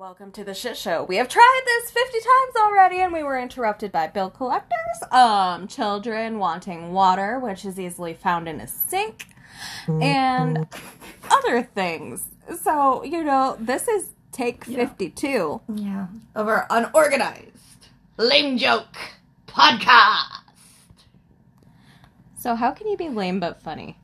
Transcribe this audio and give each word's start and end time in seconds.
welcome 0.00 0.32
to 0.32 0.42
the 0.42 0.54
shit 0.54 0.78
show. 0.78 1.04
We 1.04 1.16
have 1.16 1.28
tried 1.28 1.60
this 1.66 1.90
50 1.90 2.18
times 2.20 2.56
already 2.58 3.00
and 3.00 3.12
we 3.12 3.22
were 3.22 3.38
interrupted 3.38 3.92
by 3.92 4.06
bill 4.06 4.30
collectors, 4.30 5.12
um, 5.12 5.68
children 5.68 6.38
wanting 6.38 6.94
water, 6.94 7.38
which 7.38 7.66
is 7.66 7.78
easily 7.78 8.14
found 8.14 8.48
in 8.48 8.62
a 8.62 8.66
sink, 8.66 9.26
and 9.86 10.66
other 11.30 11.62
things. 11.62 12.24
So, 12.62 13.04
you 13.04 13.22
know, 13.22 13.58
this 13.60 13.88
is 13.88 14.14
take 14.32 14.64
52. 14.64 15.60
Yeah. 15.74 16.06
Of 16.34 16.48
our 16.48 16.66
unorganized 16.70 17.88
lame 18.16 18.56
joke 18.56 18.96
podcast. 19.46 20.40
So, 22.38 22.54
how 22.54 22.70
can 22.70 22.88
you 22.88 22.96
be 22.96 23.10
lame 23.10 23.38
but 23.38 23.60
funny? 23.60 23.98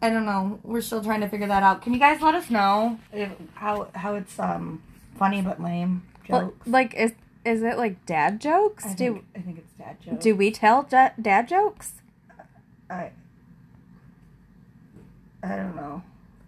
I 0.00 0.10
don't 0.10 0.26
know. 0.26 0.60
We're 0.62 0.80
still 0.80 1.02
trying 1.02 1.22
to 1.22 1.28
figure 1.28 1.48
that 1.48 1.64
out. 1.64 1.82
Can 1.82 1.92
you 1.92 1.98
guys 1.98 2.22
let 2.22 2.36
us 2.36 2.50
know 2.50 3.00
if, 3.12 3.32
how 3.54 3.88
how 3.96 4.14
it's 4.14 4.38
um 4.38 4.80
funny 5.16 5.42
but 5.42 5.62
lame 5.62 6.02
jokes? 6.26 6.66
like, 6.66 6.94
is 6.94 7.12
is 7.44 7.62
it 7.62 7.76
like 7.76 8.04
dad 8.06 8.40
jokes? 8.40 8.86
I 8.86 8.94
do 8.94 9.12
think, 9.14 9.24
I 9.36 9.40
think 9.40 9.58
it's 9.58 9.72
dad 9.74 9.96
jokes. 10.00 10.24
do 10.24 10.34
we 10.34 10.50
tell 10.50 10.82
da- 10.82 11.10
dad 11.20 11.48
jokes? 11.48 11.94
I 12.90 13.10
I 15.42 15.56
don't 15.56 15.76
know. 15.76 16.02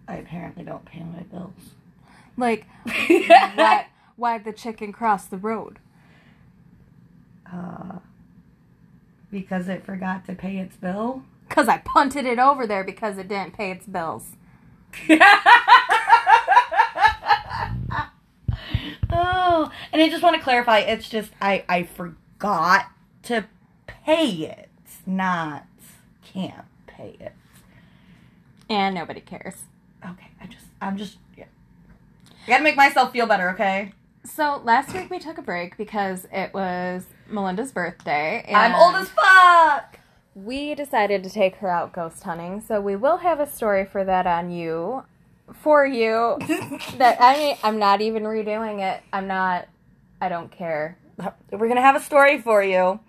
I 0.08 0.16
apparently 0.16 0.64
don't 0.64 0.84
pay 0.84 1.00
my 1.00 1.22
bills. 1.24 1.52
Like, 2.36 2.66
why 3.54 3.86
why 4.16 4.38
the 4.38 4.52
chicken 4.52 4.92
cross 4.92 5.26
the 5.26 5.36
road? 5.38 5.78
uh, 7.52 7.98
because 9.30 9.68
it 9.68 9.84
forgot 9.84 10.24
to 10.26 10.34
pay 10.34 10.58
its 10.58 10.76
bill. 10.76 11.22
Cause 11.48 11.68
I 11.68 11.78
punted 11.78 12.26
it 12.26 12.38
over 12.38 12.66
there 12.66 12.82
because 12.82 13.18
it 13.18 13.28
didn't 13.28 13.54
pay 13.54 13.70
its 13.70 13.86
bills. 13.86 14.32
oh, 19.10 19.70
and 19.92 20.02
I 20.02 20.08
just 20.08 20.22
want 20.22 20.36
to 20.36 20.42
clarify. 20.42 20.78
It's 20.80 21.08
just 21.08 21.30
I 21.40 21.64
I 21.68 21.84
forgot 21.84 22.86
to 23.24 23.44
pay 23.86 24.28
it, 24.28 24.68
not 25.06 25.64
can't 26.24 26.64
pay 26.86 27.16
it. 27.20 27.32
And 28.68 28.94
nobody 28.94 29.20
cares. 29.20 29.54
Okay, 30.04 30.28
I 30.40 30.46
just 30.46 30.66
I'm 30.80 30.96
just 30.96 31.18
yeah. 31.36 31.44
I 32.46 32.50
gotta 32.50 32.64
make 32.64 32.76
myself 32.76 33.12
feel 33.12 33.26
better. 33.26 33.50
Okay, 33.50 33.92
So 34.24 34.60
last 34.64 34.92
week 34.94 35.10
we 35.10 35.18
took 35.18 35.38
a 35.38 35.42
break 35.42 35.76
because 35.76 36.26
it 36.32 36.52
was 36.52 37.06
Melinda's 37.28 37.72
birthday. 37.72 38.44
And 38.46 38.56
I'm 38.56 38.74
old 38.74 38.94
as 38.96 39.08
fuck. 39.08 39.98
we 40.34 40.74
decided 40.74 41.22
to 41.24 41.30
take 41.30 41.56
her 41.56 41.68
out 41.70 41.92
ghost 41.92 42.22
hunting. 42.22 42.60
So 42.60 42.80
we 42.80 42.94
will 42.96 43.18
have 43.18 43.40
a 43.40 43.46
story 43.46 43.84
for 43.84 44.04
that 44.04 44.26
on 44.26 44.50
you, 44.50 45.04
for 45.54 45.86
you. 45.86 46.36
that 46.98 47.18
I 47.20 47.36
mean, 47.36 47.56
I'm 47.62 47.78
not 47.78 48.00
even 48.00 48.24
redoing 48.24 48.80
it. 48.80 49.02
I'm 49.12 49.26
not. 49.26 49.68
I 50.20 50.28
don't 50.28 50.50
care. 50.50 50.98
We're 51.50 51.68
gonna 51.68 51.80
have 51.80 51.96
a 51.96 52.00
story 52.00 52.40
for 52.40 52.62
you. 52.62 53.00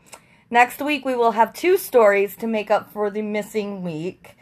Next 0.49 0.81
week 0.81 1.03
we 1.05 1.15
will 1.15 1.31
have 1.31 1.53
two 1.53 1.77
stories 1.77 2.35
to 2.38 2.47
make 2.47 2.71
up 2.71 2.91
for 2.91 3.09
the 3.09 3.21
missing 3.21 3.83
week. 3.83 4.38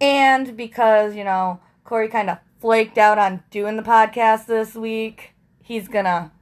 And 0.00 0.56
because, 0.56 1.14
you 1.14 1.24
know, 1.24 1.60
Corey 1.84 2.08
kind 2.08 2.30
of 2.30 2.38
flaked 2.60 2.98
out 2.98 3.18
on 3.18 3.42
doing 3.50 3.76
the 3.76 3.82
podcast 3.82 4.46
this 4.46 4.74
week, 4.74 5.32
he's 5.62 5.88
gonna 5.88 6.32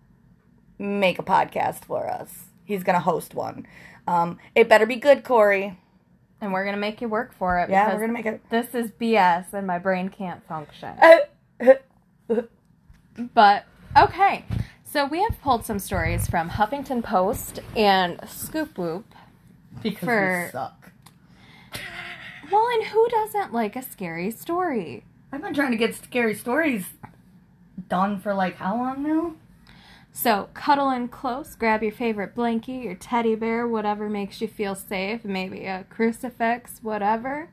make 0.78 1.18
a 1.18 1.22
podcast 1.22 1.84
for 1.84 2.08
us. 2.08 2.46
He's 2.64 2.82
gonna 2.82 3.00
host 3.00 3.34
one. 3.34 3.66
Um, 4.06 4.38
it 4.54 4.68
better 4.68 4.86
be 4.86 4.96
good, 4.96 5.24
Corey. 5.24 5.78
And 6.40 6.52
we're 6.52 6.64
gonna 6.64 6.76
make 6.76 7.00
you 7.00 7.08
work 7.08 7.32
for 7.34 7.58
it. 7.58 7.68
Yeah, 7.70 7.92
we're 7.92 8.00
gonna 8.00 8.12
make 8.12 8.26
it. 8.26 8.40
This 8.50 8.74
is 8.74 8.90
BS, 8.92 9.52
and 9.52 9.66
my 9.66 9.78
brain 9.78 10.08
can't 10.08 10.42
function. 10.46 10.96
But 13.34 13.64
okay, 13.96 14.44
so 14.84 15.04
we 15.04 15.20
have 15.22 15.40
pulled 15.42 15.64
some 15.66 15.80
stories 15.80 16.28
from 16.28 16.50
Huffington 16.50 17.02
Post 17.02 17.58
and 17.74 18.20
Scoop 18.28 18.78
Whoop. 18.78 19.06
because 19.82 20.04
For- 20.06 20.42
we 20.46 20.50
suck. 20.52 20.92
Well, 22.52 22.66
and 22.74 22.84
who 22.86 23.08
doesn't 23.08 23.52
like 23.52 23.74
a 23.76 23.82
scary 23.82 24.30
story? 24.30 25.04
I've 25.32 25.42
been 25.42 25.52
trying 25.52 25.72
to 25.72 25.76
get 25.76 25.94
scary 25.96 26.34
stories 26.34 26.86
done 27.88 28.20
for 28.20 28.32
like 28.34 28.56
how 28.56 28.76
long 28.76 29.02
now? 29.02 29.34
So 30.20 30.48
cuddle 30.52 30.90
in 30.90 31.06
close, 31.06 31.54
grab 31.54 31.80
your 31.80 31.92
favorite 31.92 32.34
blankie, 32.34 32.82
your 32.82 32.96
teddy 32.96 33.36
bear, 33.36 33.68
whatever 33.68 34.08
makes 34.10 34.40
you 34.40 34.48
feel 34.48 34.74
safe, 34.74 35.24
maybe 35.24 35.66
a 35.66 35.86
crucifix, 35.88 36.80
whatever. 36.82 37.50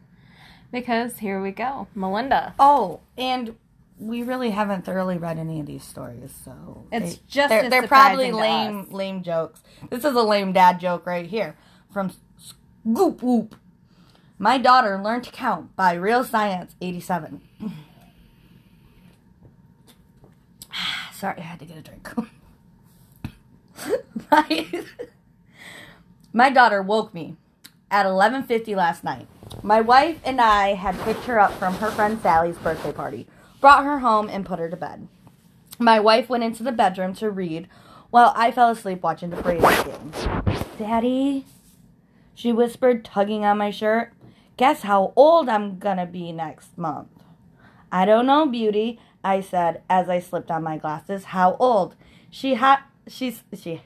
Because 0.72 1.20
here 1.20 1.40
we 1.40 1.52
go, 1.52 1.86
Melinda. 1.94 2.56
Oh, 2.58 3.02
and 3.20 3.56
we 4.00 4.24
really 4.24 4.50
haven't 4.50 4.84
thoroughly 4.84 5.16
read 5.16 5.38
any 5.38 5.60
of 5.60 5.68
these 5.68 5.84
stories, 5.84 6.34
so 6.44 6.88
It's 6.92 7.18
they- 7.18 7.22
just 7.28 7.50
they're, 7.50 7.70
they're 7.70 7.88
probably 7.88 8.32
lame 8.32 8.88
lame 8.90 9.22
jokes. 9.22 9.62
This 9.92 10.04
is 10.04 10.16
a 10.16 10.24
lame 10.24 10.52
dad 10.52 10.80
joke 10.80 11.06
right 11.06 11.28
here 11.28 11.56
from 11.94 12.14
Scoop 12.40 13.22
Whoop. 13.22 13.54
My 14.40 14.58
daughter 14.58 15.00
learned 15.00 15.26
to 15.26 15.32
count 15.32 15.76
by 15.76 15.94
Real 15.94 16.24
Science 16.24 16.74
87. 16.82 17.42
Sorry, 21.14 21.38
I 21.38 21.42
had 21.42 21.60
to 21.60 21.66
get 21.66 21.78
a 21.78 21.82
drink. 21.84 22.10
my, 24.32 24.84
my 26.34 26.50
daughter 26.50 26.82
woke 26.82 27.14
me 27.14 27.36
at 27.92 28.06
11:50 28.06 28.76
last 28.76 29.04
night. 29.04 29.28
My 29.64 29.82
wife 29.82 30.20
and 30.24 30.42
I 30.42 30.74
had 30.74 31.00
picked 31.02 31.26
her 31.26 31.40
up 31.40 31.54
from 31.54 31.76
her 31.76 31.92
friend 31.92 32.20
Sally's 32.22 32.58
birthday 32.58 32.92
party, 32.92 33.28
brought 33.62 33.84
her 33.84 34.00
home 34.00 34.30
and 34.30 34.46
put 34.46 34.60
her 34.60 34.70
to 34.70 34.76
bed. 34.76 35.08
My 35.80 36.00
wife 36.00 36.30
went 36.30 36.44
into 36.44 36.64
the 36.64 36.72
bedroom 36.72 37.14
to 37.16 37.30
read 37.30 37.68
while 38.10 38.34
I 38.36 38.52
fell 38.52 38.70
asleep 38.70 39.02
watching 39.02 39.30
the 39.30 39.42
Braves 39.42 39.84
game. 39.84 40.12
Daddy, 40.80 41.46
she 42.34 42.52
whispered, 42.52 43.06
tugging 43.06 43.46
on 43.46 43.58
my 43.58 43.72
shirt. 43.72 44.14
Guess 44.58 44.84
how 44.84 45.14
old 45.16 45.50
I'm 45.50 45.80
gonna 45.80 46.06
be 46.06 46.32
next 46.32 46.78
month. 46.78 47.10
I 47.92 48.06
don't 48.06 48.26
know, 48.26 48.46
beauty, 48.46 49.00
I 49.24 49.42
said 49.42 49.82
as 49.90 50.10
I 50.10 50.20
slipped 50.20 50.52
on 50.52 50.64
my 50.64 50.78
glasses. 50.78 51.26
How 51.26 51.56
old? 51.60 51.96
She 52.30 52.56
had 52.56 52.80
she's 53.08 53.44
she 53.60 53.82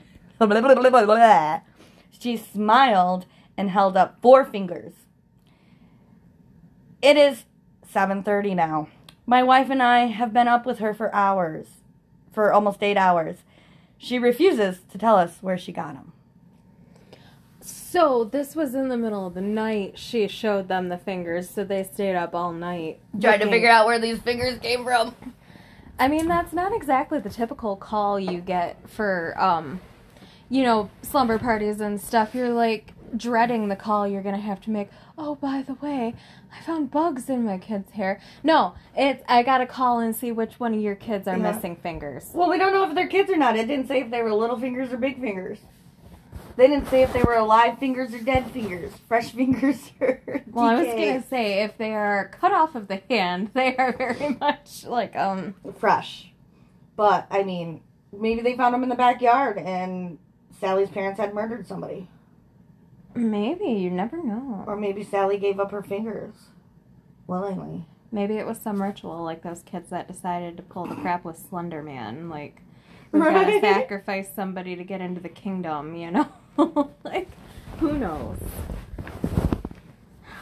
she 2.19 2.37
smiled 2.37 3.25
and 3.57 3.69
held 3.69 3.97
up 3.97 4.17
four 4.21 4.45
fingers. 4.45 4.93
It 7.01 7.17
is 7.17 7.45
7:30 7.93 8.55
now. 8.55 8.87
My 9.25 9.43
wife 9.43 9.69
and 9.69 9.81
I 9.83 10.07
have 10.07 10.33
been 10.33 10.47
up 10.47 10.65
with 10.65 10.79
her 10.79 10.93
for 10.93 11.13
hours, 11.13 11.67
for 12.31 12.51
almost 12.51 12.81
8 12.81 12.97
hours. 12.97 13.37
She 13.97 14.17
refuses 14.17 14.79
to 14.91 14.97
tell 14.97 15.17
us 15.17 15.37
where 15.41 15.57
she 15.57 15.71
got 15.71 15.93
them. 15.93 16.13
So 17.61 18.23
this 18.23 18.55
was 18.55 18.73
in 18.75 18.87
the 18.89 18.97
middle 18.97 19.27
of 19.27 19.33
the 19.33 19.41
night. 19.41 19.97
She 19.97 20.27
showed 20.27 20.67
them 20.67 20.89
the 20.89 20.97
fingers, 20.97 21.49
so 21.49 21.63
they 21.63 21.83
stayed 21.83 22.15
up 22.15 22.33
all 22.33 22.53
night. 22.53 22.99
looking- 23.39 23.51
out 23.69 23.85
where 23.87 23.99
these 23.99 24.19
fingers 24.19 24.59
came 24.59 24.83
from. 24.83 25.13
I 25.99 26.07
mean, 26.07 26.27
that's 26.27 26.53
not 26.53 26.73
exactly 26.73 27.19
the 27.19 27.29
typical 27.29 27.75
call 27.75 28.19
you 28.19 28.39
get 28.39 28.77
for, 28.89 29.35
um, 29.39 29.81
you 30.49 30.63
know, 30.63 30.89
slumber 31.01 31.37
parties 31.37 31.81
and 31.81 31.99
stuff. 31.99 32.33
You're 32.33 32.49
like 32.53 32.93
dreading 33.17 33.67
the 33.67 33.75
call 33.75 34.07
you're 34.07 34.21
gonna 34.23 34.37
have 34.39 34.61
to 34.61 34.69
make. 34.69 34.89
Oh, 35.17 35.35
by 35.35 35.61
the 35.61 35.73
way, 35.73 36.13
I 36.57 36.61
found 36.61 36.89
bugs 36.91 37.29
in 37.29 37.43
my 37.43 37.57
kid's 37.57 37.91
hair. 37.91 38.21
No, 38.43 38.75
it's 38.95 39.21
I 39.27 39.43
gotta 39.43 39.65
call 39.65 39.99
and 39.99 40.15
see 40.15 40.31
which 40.31 40.59
one 40.59 40.73
of 40.73 40.79
your 40.79 40.95
kids 40.95 41.27
are 41.27 41.35
Yeah. 41.37 41.51
missing 41.51 41.75
fingers. 41.75 42.31
Well, 42.33 42.49
we 42.49 42.57
don't 42.57 42.71
know 42.71 42.87
if 42.87 42.95
they're 42.95 43.07
kids 43.07 43.29
or 43.29 43.35
not. 43.37 43.57
It 43.57 43.67
didn't 43.67 43.87
say 43.87 43.99
if 44.01 44.09
they 44.11 44.21
were 44.21 44.33
little 44.33 44.57
fingers 44.57 44.93
or 44.93 44.97
big 44.97 45.19
fingers. 45.19 45.59
They 46.59 46.67
didn't 46.67 46.89
say 46.89 47.03
if 47.03 47.13
they 47.13 47.23
were 47.23 47.37
alive 47.37 47.79
fingers 47.79 48.13
or 48.13 48.19
dead 48.19 48.51
fingers, 48.51 48.91
fresh 49.07 49.31
fingers 49.39 49.91
or 50.01 50.21
Well, 50.51 50.65
I 50.65 50.75
was 50.75 50.87
gonna 50.87 51.23
say 51.23 51.63
if 51.63 51.77
they 51.77 51.93
are 51.93 52.27
cut 52.37 52.51
off 52.51 52.75
of 52.75 52.89
the 52.89 53.01
hand, 53.09 53.51
they 53.53 53.77
are 53.77 53.93
very 53.93 54.35
much 54.41 54.83
like 54.85 55.15
um. 55.15 55.55
fresh. 55.77 56.33
But 56.97 57.27
I 57.31 57.43
mean, 57.43 57.79
maybe 58.11 58.41
they 58.41 58.57
found 58.57 58.73
them 58.73 58.83
in 58.83 58.89
the 58.89 58.95
backyard 58.95 59.57
and 59.57 60.17
Sally's 60.59 60.89
parents 60.89 61.17
had 61.17 61.33
murdered 61.33 61.65
somebody, 61.65 62.09
Maybe 63.15 63.67
you 63.67 63.89
never 63.89 64.21
know. 64.21 64.65
or 64.67 64.75
maybe 64.75 65.05
Sally 65.05 65.37
gave 65.37 65.61
up 65.61 65.71
her 65.71 65.81
fingers 65.81 66.35
willingly. 67.25 67.85
Maybe 68.11 68.33
it 68.33 68.45
was 68.45 68.57
some 68.59 68.81
ritual, 68.81 69.23
like 69.23 69.43
those 69.43 69.63
kids 69.63 69.91
that 69.91 70.09
decided 70.09 70.57
to 70.57 70.63
pull 70.63 70.87
the 70.87 70.95
crap 70.95 71.23
with 71.23 71.37
Slender 71.37 71.81
Man. 71.81 72.27
Like, 72.27 72.63
we're 73.13 73.31
gonna 73.31 73.61
sacrifice 73.61 74.27
somebody 74.35 74.75
to 74.75 74.83
get 74.83 74.99
into 74.99 75.21
the 75.21 75.29
kingdom, 75.29 75.95
you 75.95 76.11
know? 76.11 76.27
like, 77.03 77.29
who 77.77 77.97
knows? 77.97 78.37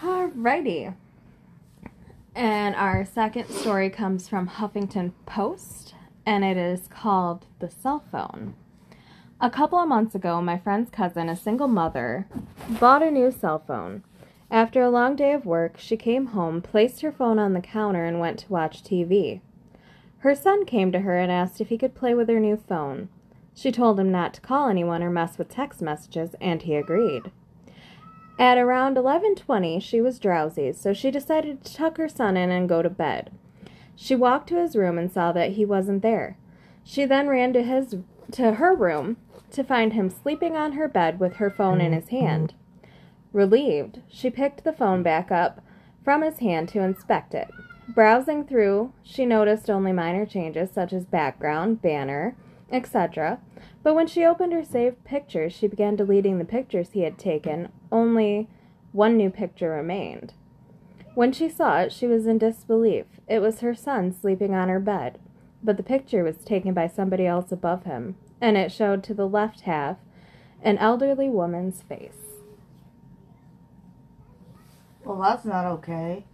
Alrighty. 0.01 0.95
And 2.33 2.75
our 2.75 3.05
second 3.05 3.49
story 3.49 3.89
comes 3.89 4.27
from 4.27 4.47
Huffington 4.47 5.11
Post, 5.25 5.93
and 6.25 6.43
it 6.43 6.57
is 6.57 6.87
called 6.87 7.45
The 7.59 7.69
Cell 7.69 8.03
Phone. 8.11 8.55
A 9.39 9.51
couple 9.51 9.77
of 9.77 9.87
months 9.87 10.15
ago, 10.15 10.41
my 10.41 10.57
friend's 10.57 10.89
cousin, 10.89 11.29
a 11.29 11.35
single 11.35 11.67
mother, 11.67 12.27
bought 12.79 13.03
a 13.03 13.11
new 13.11 13.31
cell 13.31 13.59
phone. 13.59 14.03
After 14.49 14.81
a 14.81 14.89
long 14.89 15.15
day 15.15 15.33
of 15.33 15.45
work, 15.45 15.75
she 15.77 15.97
came 15.97 16.27
home, 16.27 16.63
placed 16.63 17.01
her 17.01 17.11
phone 17.11 17.37
on 17.37 17.53
the 17.53 17.61
counter, 17.61 18.05
and 18.05 18.19
went 18.19 18.39
to 18.39 18.51
watch 18.51 18.83
TV. 18.83 19.41
Her 20.19 20.33
son 20.33 20.65
came 20.65 20.91
to 20.91 21.01
her 21.01 21.17
and 21.19 21.31
asked 21.31 21.61
if 21.61 21.69
he 21.69 21.77
could 21.77 21.93
play 21.93 22.15
with 22.15 22.29
her 22.29 22.39
new 22.39 22.57
phone. 22.57 23.09
She 23.57 23.71
told 23.71 23.99
him 23.99 24.11
not 24.11 24.35
to 24.35 24.41
call 24.41 24.69
anyone 24.69 25.01
or 25.01 25.09
mess 25.09 25.39
with 25.39 25.49
text 25.49 25.81
messages, 25.81 26.35
and 26.39 26.61
he 26.61 26.75
agreed. 26.75 27.31
At 28.37 28.59
around 28.59 28.97
11:20, 28.97 29.79
she 29.79 29.99
was 29.99 30.19
drowsy, 30.19 30.73
so 30.73 30.93
she 30.93 31.09
decided 31.09 31.63
to 31.63 31.73
tuck 31.73 31.97
her 31.97 32.07
son 32.07 32.37
in 32.37 32.51
and 32.51 32.69
go 32.69 32.83
to 32.83 32.89
bed. 32.91 33.31
She 33.95 34.15
walked 34.15 34.47
to 34.49 34.61
his 34.61 34.75
room 34.75 34.99
and 34.99 35.11
saw 35.11 35.31
that 35.31 35.53
he 35.53 35.65
wasn't 35.65 36.03
there. 36.03 36.37
She 36.83 37.03
then 37.05 37.29
ran 37.29 37.51
to 37.53 37.63
his 37.63 37.95
to 38.33 38.53
her 38.53 38.75
room 38.75 39.17
to 39.49 39.63
find 39.63 39.93
him 39.93 40.11
sleeping 40.11 40.55
on 40.55 40.73
her 40.73 40.87
bed 40.87 41.19
with 41.19 41.37
her 41.37 41.49
phone 41.49 41.81
in 41.81 41.93
his 41.93 42.09
hand. 42.09 42.53
Relieved, 43.33 44.01
she 44.07 44.29
picked 44.29 44.65
the 44.65 44.71
phone 44.71 45.01
back 45.01 45.31
up 45.31 45.61
from 46.03 46.21
his 46.21 46.37
hand 46.37 46.69
to 46.69 46.81
inspect 46.81 47.33
it. 47.33 47.49
Browsing 47.89 48.43
through, 48.43 48.93
she 49.01 49.25
noticed 49.25 49.67
only 49.67 49.93
minor 49.93 50.27
changes 50.27 50.69
such 50.69 50.93
as 50.93 51.05
background, 51.05 51.81
banner, 51.81 52.35
etc. 52.71 53.39
But 53.83 53.95
when 53.95 54.07
she 54.07 54.25
opened 54.25 54.53
her 54.53 54.63
saved 54.63 55.03
pictures, 55.03 55.53
she 55.53 55.67
began 55.67 55.95
deleting 55.95 56.37
the 56.37 56.45
pictures 56.45 56.89
he 56.91 57.01
had 57.01 57.17
taken. 57.17 57.69
Only 57.91 58.49
one 58.91 59.17
new 59.17 59.29
picture 59.29 59.69
remained. 59.69 60.33
When 61.15 61.31
she 61.31 61.49
saw 61.49 61.79
it, 61.79 61.91
she 61.91 62.07
was 62.07 62.27
in 62.27 62.37
disbelief. 62.37 63.05
It 63.27 63.39
was 63.39 63.61
her 63.61 63.73
son 63.73 64.11
sleeping 64.11 64.53
on 64.53 64.69
her 64.69 64.79
bed, 64.79 65.19
but 65.63 65.77
the 65.77 65.83
picture 65.83 66.23
was 66.23 66.37
taken 66.37 66.73
by 66.73 66.87
somebody 66.87 67.25
else 67.25 67.51
above 67.51 67.85
him, 67.85 68.15
and 68.39 68.57
it 68.57 68.71
showed 68.71 69.03
to 69.03 69.13
the 69.13 69.27
left 69.27 69.61
half 69.61 69.97
an 70.61 70.77
elderly 70.77 71.29
woman's 71.29 71.81
face. 71.81 72.41
Well, 75.03 75.21
that's 75.21 75.45
not 75.45 75.65
okay. 75.65 76.25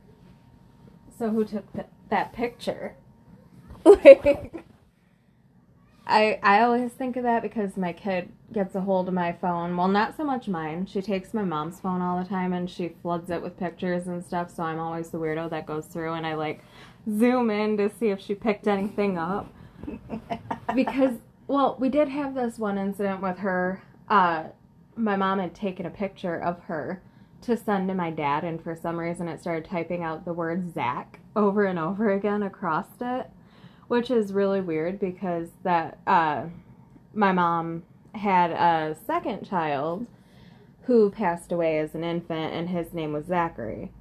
So 1.18 1.30
who 1.30 1.46
took 1.46 1.72
th- 1.74 1.86
that 2.10 2.34
picture? 2.34 2.96
Like, 3.86 4.54
I 6.06 6.40
I 6.44 6.62
always 6.62 6.92
think 6.92 7.16
of 7.16 7.24
that 7.24 7.42
because 7.42 7.78
my 7.78 7.94
kid 7.94 8.30
gets 8.52 8.76
a 8.76 8.82
hold 8.82 9.08
of 9.08 9.14
my 9.14 9.32
phone. 9.32 9.76
Well, 9.76 9.88
not 9.88 10.16
so 10.18 10.24
much 10.24 10.48
mine. 10.48 10.86
She 10.86 11.02
takes 11.02 11.34
my 11.34 11.44
mom's 11.44 11.80
phone 11.80 12.02
all 12.02 12.22
the 12.22 12.28
time 12.28 12.54
and 12.54 12.70
she 12.70 12.90
floods 13.02 13.30
it 13.30 13.42
with 13.42 13.58
pictures 13.58 14.08
and 14.08 14.24
stuff. 14.24 14.54
So 14.54 14.64
I'm 14.64 14.80
always 14.80 15.10
the 15.10 15.18
weirdo 15.18 15.50
that 15.50 15.66
goes 15.66 15.88
through 15.88 16.14
and 16.14 16.28
I 16.28 16.36
like 16.36 16.64
zoom 17.10 17.50
in 17.50 17.78
to 17.78 17.90
see 17.90 18.10
if 18.10 18.20
she 18.20 18.36
picked 18.36 18.68
anything 18.68 19.18
up. 19.18 19.52
because 20.76 21.16
well, 21.48 21.76
we 21.80 21.90
did 21.90 22.10
have 22.10 22.36
this 22.36 22.58
one 22.58 22.78
incident 22.78 23.22
with 23.22 23.40
her. 23.40 23.82
Uh, 24.10 24.46
my 24.96 25.16
mom 25.16 25.40
had 25.40 25.54
taken 25.54 25.86
a 25.86 25.90
picture 25.90 26.42
of 26.42 26.60
her 26.62 27.02
to 27.42 27.58
send 27.58 27.90
to 27.90 27.94
my 27.94 28.10
dad, 28.10 28.44
and 28.44 28.62
for 28.62 28.76
some 28.76 28.98
reason 28.98 29.28
it 29.28 29.42
started 29.42 29.66
typing 29.66 30.04
out 30.04 30.24
the 30.24 30.34
word 30.34 30.74
Zach 30.74 31.20
over 31.36 31.66
and 31.66 31.78
over 31.78 32.12
again 32.12 32.44
across 32.44 32.88
it, 33.02 33.30
which 33.88 34.10
is 34.10 34.34
really 34.34 34.62
weird 34.62 35.00
because 35.00 35.50
that 35.64 36.00
uh, 36.08 36.44
my 37.14 37.32
mom 37.32 37.84
had 38.16 38.52
a 38.52 38.96
second 39.06 39.48
child 39.48 40.06
who 40.84 41.10
passed 41.10 41.52
away 41.52 41.80
as 41.80 41.96
an 41.96 42.04
infant, 42.04 42.54
and 42.54 42.70
his 42.70 42.94
name 42.94 43.14
was 43.14 43.26
Zachary. 43.26 43.92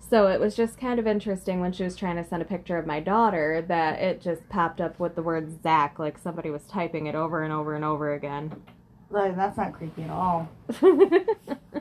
So 0.00 0.26
it 0.28 0.40
was 0.40 0.56
just 0.56 0.80
kind 0.80 0.98
of 0.98 1.06
interesting 1.06 1.60
when 1.60 1.72
she 1.72 1.84
was 1.84 1.94
trying 1.94 2.16
to 2.16 2.24
send 2.24 2.40
a 2.40 2.46
picture 2.46 2.78
of 2.78 2.86
my 2.86 2.98
daughter 2.98 3.62
that 3.68 4.00
it 4.00 4.22
just 4.22 4.48
popped 4.48 4.80
up 4.80 4.98
with 4.98 5.14
the 5.14 5.22
word 5.22 5.62
Zach, 5.62 5.98
like 5.98 6.16
somebody 6.16 6.50
was 6.50 6.62
typing 6.62 7.06
it 7.06 7.14
over 7.14 7.42
and 7.42 7.52
over 7.52 7.74
and 7.74 7.84
over 7.84 8.14
again. 8.14 8.62
Like, 9.10 9.36
that's 9.36 9.58
not 9.58 9.74
creepy 9.74 10.04
at 10.04 10.10
all. 10.10 10.48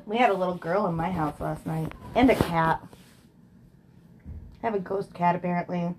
We 0.08 0.16
had 0.16 0.30
a 0.30 0.34
little 0.34 0.56
girl 0.56 0.88
in 0.88 0.96
my 0.96 1.12
house 1.12 1.38
last 1.42 1.66
night. 1.66 1.92
And 2.16 2.32
a 2.32 2.36
cat. 2.36 2.82
I 4.64 4.66
have 4.66 4.74
a 4.74 4.80
ghost 4.80 5.14
cat, 5.14 5.36
apparently. 5.36 5.94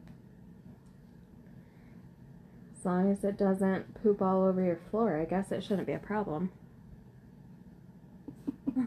As 2.88 2.92
long 2.94 3.12
as 3.12 3.22
it 3.22 3.36
doesn't 3.36 4.02
poop 4.02 4.22
all 4.22 4.42
over 4.46 4.64
your 4.64 4.80
floor, 4.90 5.20
I 5.20 5.26
guess 5.26 5.52
it 5.52 5.62
shouldn't 5.62 5.86
be 5.86 5.92
a 5.92 5.98
problem. 5.98 6.50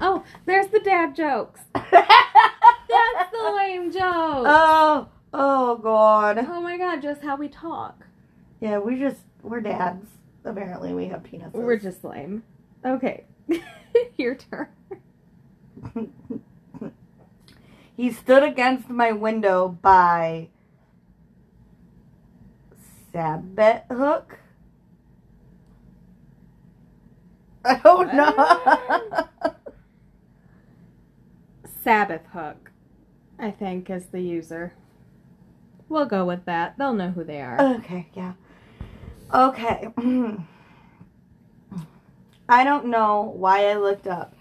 oh, 0.00 0.24
there's 0.44 0.66
the 0.72 0.80
dad 0.80 1.14
jokes. 1.14 1.60
That's 1.72 3.30
the 3.30 3.52
lame 3.56 3.92
joke. 3.92 4.02
Oh, 4.02 5.08
oh, 5.32 5.76
God. 5.76 6.38
oh 6.38 6.60
my 6.60 6.76
god, 6.78 7.00
just 7.00 7.22
how 7.22 7.36
we 7.36 7.46
talk. 7.46 8.06
Yeah, 8.60 8.78
we 8.78 8.98
just, 8.98 9.20
we're 9.44 9.60
dads. 9.60 10.08
Apparently, 10.44 10.92
we 10.92 11.06
have 11.06 11.22
penises. 11.22 11.52
We're 11.52 11.78
just 11.78 12.02
lame. 12.02 12.42
Okay. 12.84 13.22
Your 14.18 14.34
turn. 14.34 14.66
he 17.96 18.10
stood 18.10 18.42
against 18.42 18.90
my 18.90 19.12
window 19.12 19.68
by 19.80 20.48
Sabbath 23.12 23.82
hook. 23.90 24.38
I 27.64 27.76
don't 27.76 28.14
know. 28.14 29.28
Sabbath 31.82 32.26
hook, 32.32 32.70
I 33.38 33.50
think, 33.50 33.90
is 33.90 34.06
the 34.06 34.20
user. 34.20 34.74
We'll 35.88 36.06
go 36.06 36.24
with 36.24 36.44
that. 36.44 36.78
They'll 36.78 36.92
know 36.92 37.10
who 37.10 37.24
they 37.24 37.40
are. 37.40 37.60
okay, 37.76 38.08
yeah. 38.14 38.34
Okay. 39.34 39.88
I 42.48 42.64
don't 42.64 42.86
know 42.86 43.32
why 43.36 43.66
I 43.66 43.76
looked 43.76 44.06
up, 44.06 44.34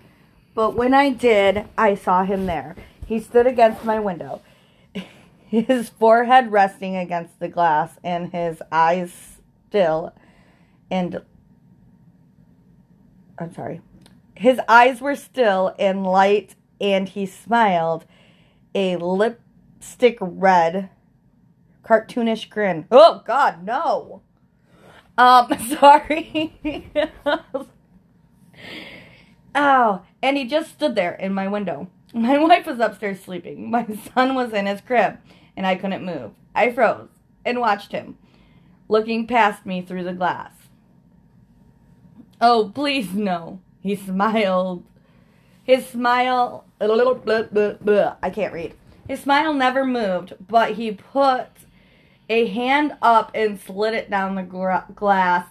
but 0.56 0.76
when 0.76 0.94
I 0.94 1.10
did, 1.12 1.66
I 1.78 1.96
saw 1.96 2.24
him 2.24 2.46
there. 2.46 2.76
He 3.06 3.20
stood 3.20 3.46
against 3.48 3.84
my 3.86 4.00
window, 4.00 4.42
his 5.50 5.90
forehead 5.90 6.52
resting 6.52 6.96
against 6.96 7.40
the 7.40 7.48
glass, 7.48 7.98
and 8.04 8.32
his 8.32 8.62
eyes 8.72 9.40
still 9.68 10.14
and 10.92 11.22
I'm 13.38 13.54
sorry. 13.54 13.82
His 14.36 14.60
eyes 14.68 15.02
were 15.02 15.16
still 15.16 15.74
and 15.80 16.04
light, 16.04 16.56
and 16.80 17.08
he 17.08 17.26
smiled 17.26 18.06
a 18.76 18.98
lipstick 18.98 20.18
red, 20.20 20.90
cartoonish 21.84 22.50
grin. 22.50 22.86
Oh, 22.92 23.22
God, 23.26 23.64
no. 23.64 24.22
Um, 25.18 25.52
sorry. 25.80 26.92
oh, 29.56 30.02
and 30.22 30.38
he 30.38 30.46
just 30.46 30.72
stood 30.72 30.96
there 30.96 31.14
in 31.16 31.34
my 31.34 31.48
window. 31.48 31.90
My 32.14 32.38
wife 32.44 32.66
was 32.66 32.80
upstairs 32.80 33.22
sleeping. 33.22 33.70
My 33.72 33.86
son 34.16 34.36
was 34.36 34.54
in 34.54 34.66
his 34.66 34.82
crib, 34.82 35.18
and 35.60 35.68
I 35.68 35.76
couldn't 35.76 36.06
move. 36.06 36.32
I 36.56 36.72
froze 36.72 37.10
and 37.44 37.60
watched 37.60 37.92
him, 37.92 38.18
looking 38.88 39.28
past 39.28 39.66
me 39.66 39.82
through 39.82 40.06
the 40.06 40.14
glass. 40.14 40.54
Oh, 42.40 42.72
please 42.74 43.14
no. 43.14 43.60
He 43.82 43.98
smiled. 43.98 44.86
His 45.66 45.86
smile, 45.86 46.64
a 46.80 46.88
little 46.88 47.14
blah, 47.14 47.44
blah, 47.44 47.74
blah. 47.74 48.16
I 48.24 48.30
can't 48.30 48.54
read. 48.54 48.74
His 49.06 49.20
smile 49.20 49.54
never 49.54 49.84
moved, 49.84 50.34
but 50.48 50.76
he 50.76 50.94
put 50.94 51.50
a 52.30 52.48
hand 52.48 52.94
up 53.02 53.30
and 53.36 53.60
slid 53.60 53.94
it 53.94 54.10
down 54.10 54.36
the 54.36 54.44
gra- 54.44 54.88
glass, 54.96 55.46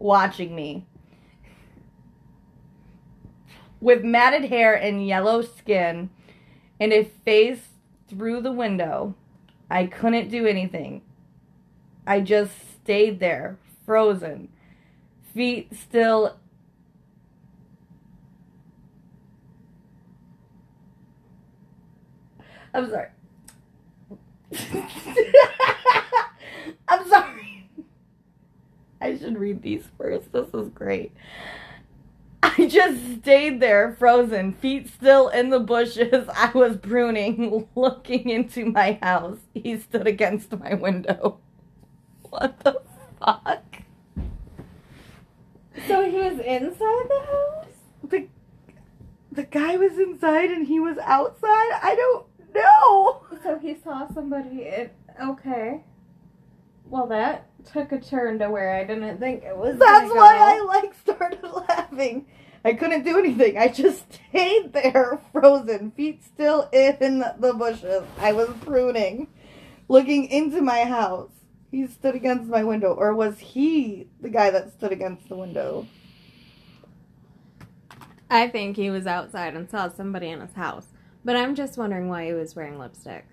watching 0.00 0.56
me. 0.56 0.84
With 3.80 4.02
matted 4.02 4.46
hair 4.46 4.74
and 4.74 5.06
yellow 5.06 5.42
skin 5.42 6.10
and 6.80 6.92
a 6.92 7.04
face 7.04 7.68
through 8.08 8.40
the 8.40 8.50
window, 8.50 9.14
I 9.70 9.86
couldn't 9.86 10.30
do 10.30 10.46
anything. 10.46 11.02
I 12.06 12.20
just 12.20 12.52
stayed 12.82 13.18
there, 13.20 13.58
frozen, 13.84 14.48
feet 15.34 15.74
still 15.74 16.36
I'm 22.74 22.90
sorry. 22.90 23.08
I'm 26.88 27.08
sorry. 27.08 27.70
I 29.00 29.16
should 29.16 29.38
read 29.38 29.62
these 29.62 29.86
first. 29.96 30.32
This 30.32 30.52
is 30.52 30.68
great. 30.70 31.12
I 32.56 32.66
just 32.68 33.22
stayed 33.22 33.60
there, 33.60 33.96
frozen, 33.98 34.52
feet 34.52 34.88
still 34.88 35.28
in 35.28 35.50
the 35.50 35.58
bushes 35.58 36.28
I 36.34 36.50
was 36.54 36.76
pruning, 36.76 37.68
looking 37.74 38.28
into 38.28 38.66
my 38.66 38.98
house. 39.02 39.38
He 39.54 39.78
stood 39.78 40.06
against 40.06 40.56
my 40.58 40.74
window. 40.74 41.38
What 42.30 42.60
the 42.60 42.80
fuck? 43.18 43.64
So 45.88 46.08
he 46.08 46.16
was 46.16 46.38
inside 46.38 47.08
the 47.08 47.22
house? 47.26 47.72
The, 48.04 48.28
the 49.32 49.44
guy 49.44 49.76
was 49.76 49.98
inside 49.98 50.50
and 50.50 50.66
he 50.66 50.78
was 50.78 50.98
outside? 50.98 51.70
I 51.82 51.94
don't 51.96 52.26
know. 52.54 53.22
So 53.42 53.58
he 53.58 53.76
saw 53.82 54.06
somebody 54.12 54.66
in. 54.66 54.90
Okay. 55.20 55.82
Well, 56.86 57.06
that 57.08 57.48
took 57.64 57.92
a 57.92 58.00
turn 58.00 58.38
to 58.38 58.50
where 58.50 58.76
I 58.76 58.84
didn't 58.84 59.18
think 59.18 59.42
it 59.42 59.56
was. 59.56 59.78
That's 59.78 60.12
why. 60.12 60.58
I 60.58 60.80
like 60.80 60.94
started 60.94 61.42
laughing. 61.42 62.26
I 62.64 62.72
couldn't 62.72 63.04
do 63.04 63.18
anything. 63.18 63.58
I 63.58 63.68
just 63.68 64.04
stayed 64.30 64.72
there, 64.72 65.20
frozen, 65.32 65.90
feet 65.90 66.24
still 66.24 66.68
in 66.72 67.24
the 67.38 67.52
bushes. 67.52 68.02
I 68.18 68.32
was 68.32 68.48
pruning, 68.62 69.28
looking 69.88 70.26
into 70.26 70.62
my 70.62 70.84
house. 70.84 71.30
He 71.70 71.86
stood 71.86 72.14
against 72.14 72.48
my 72.48 72.62
window, 72.64 72.94
or 72.94 73.14
was 73.14 73.38
he 73.38 74.06
the 74.20 74.30
guy 74.30 74.50
that 74.50 74.72
stood 74.72 74.92
against 74.92 75.28
the 75.28 75.36
window? 75.36 75.86
I 78.30 78.48
think 78.48 78.76
he 78.76 78.90
was 78.90 79.06
outside 79.06 79.54
and 79.54 79.68
saw 79.68 79.88
somebody 79.88 80.30
in 80.30 80.40
his 80.40 80.54
house. 80.54 80.86
But 81.24 81.36
I'm 81.36 81.54
just 81.54 81.76
wondering 81.76 82.08
why 82.08 82.26
he 82.26 82.32
was 82.32 82.54
wearing 82.54 82.78
lipstick. 82.78 83.26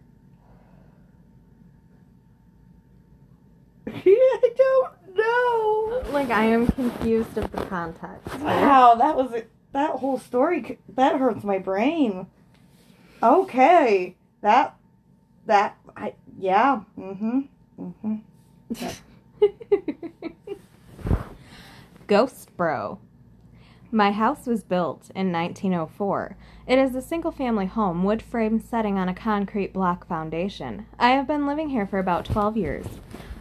I 3.87 4.49
don't 4.57 5.00
know. 5.15 6.03
Like, 6.11 6.29
I 6.29 6.45
am 6.45 6.67
confused 6.67 7.37
of 7.37 7.51
the 7.51 7.63
context. 7.65 8.39
Wow, 8.39 8.95
that 8.95 9.15
was 9.15 9.31
it. 9.33 9.49
That 9.73 9.91
whole 9.91 10.17
story 10.19 10.79
that 10.95 11.17
hurts 11.19 11.43
my 11.45 11.57
brain. 11.57 12.27
Okay, 13.23 14.15
that 14.41 14.75
that 15.45 15.77
I 15.95 16.13
yeah. 16.37 16.81
Mhm. 16.97 17.47
Mhm. 17.79 18.21
Ghost 22.07 22.55
Bro. 22.57 22.99
My 23.93 24.11
house 24.11 24.45
was 24.47 24.63
built 24.63 25.09
in 25.15 25.31
1904. 25.31 26.37
It 26.67 26.79
is 26.79 26.95
a 26.95 27.01
single 27.01 27.31
family 27.31 27.65
home, 27.65 28.03
wood 28.03 28.21
frame 28.21 28.59
setting 28.59 28.97
on 28.97 29.09
a 29.09 29.13
concrete 29.13 29.73
block 29.73 30.07
foundation. 30.07 30.85
I 30.97 31.09
have 31.11 31.27
been 31.27 31.45
living 31.45 31.69
here 31.69 31.85
for 31.85 31.99
about 31.99 32.25
12 32.25 32.55
years. 32.55 32.85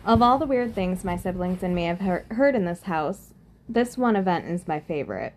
Of 0.04 0.22
all 0.22 0.38
the 0.38 0.46
weird 0.46 0.74
things 0.74 1.04
my 1.04 1.16
siblings 1.16 1.62
and 1.62 1.74
me 1.74 1.84
have 1.84 2.00
hear- 2.00 2.24
heard 2.30 2.54
in 2.54 2.64
this 2.64 2.84
house, 2.84 3.34
this 3.68 3.98
one 3.98 4.16
event 4.16 4.46
is 4.46 4.66
my 4.66 4.80
favorite. 4.80 5.34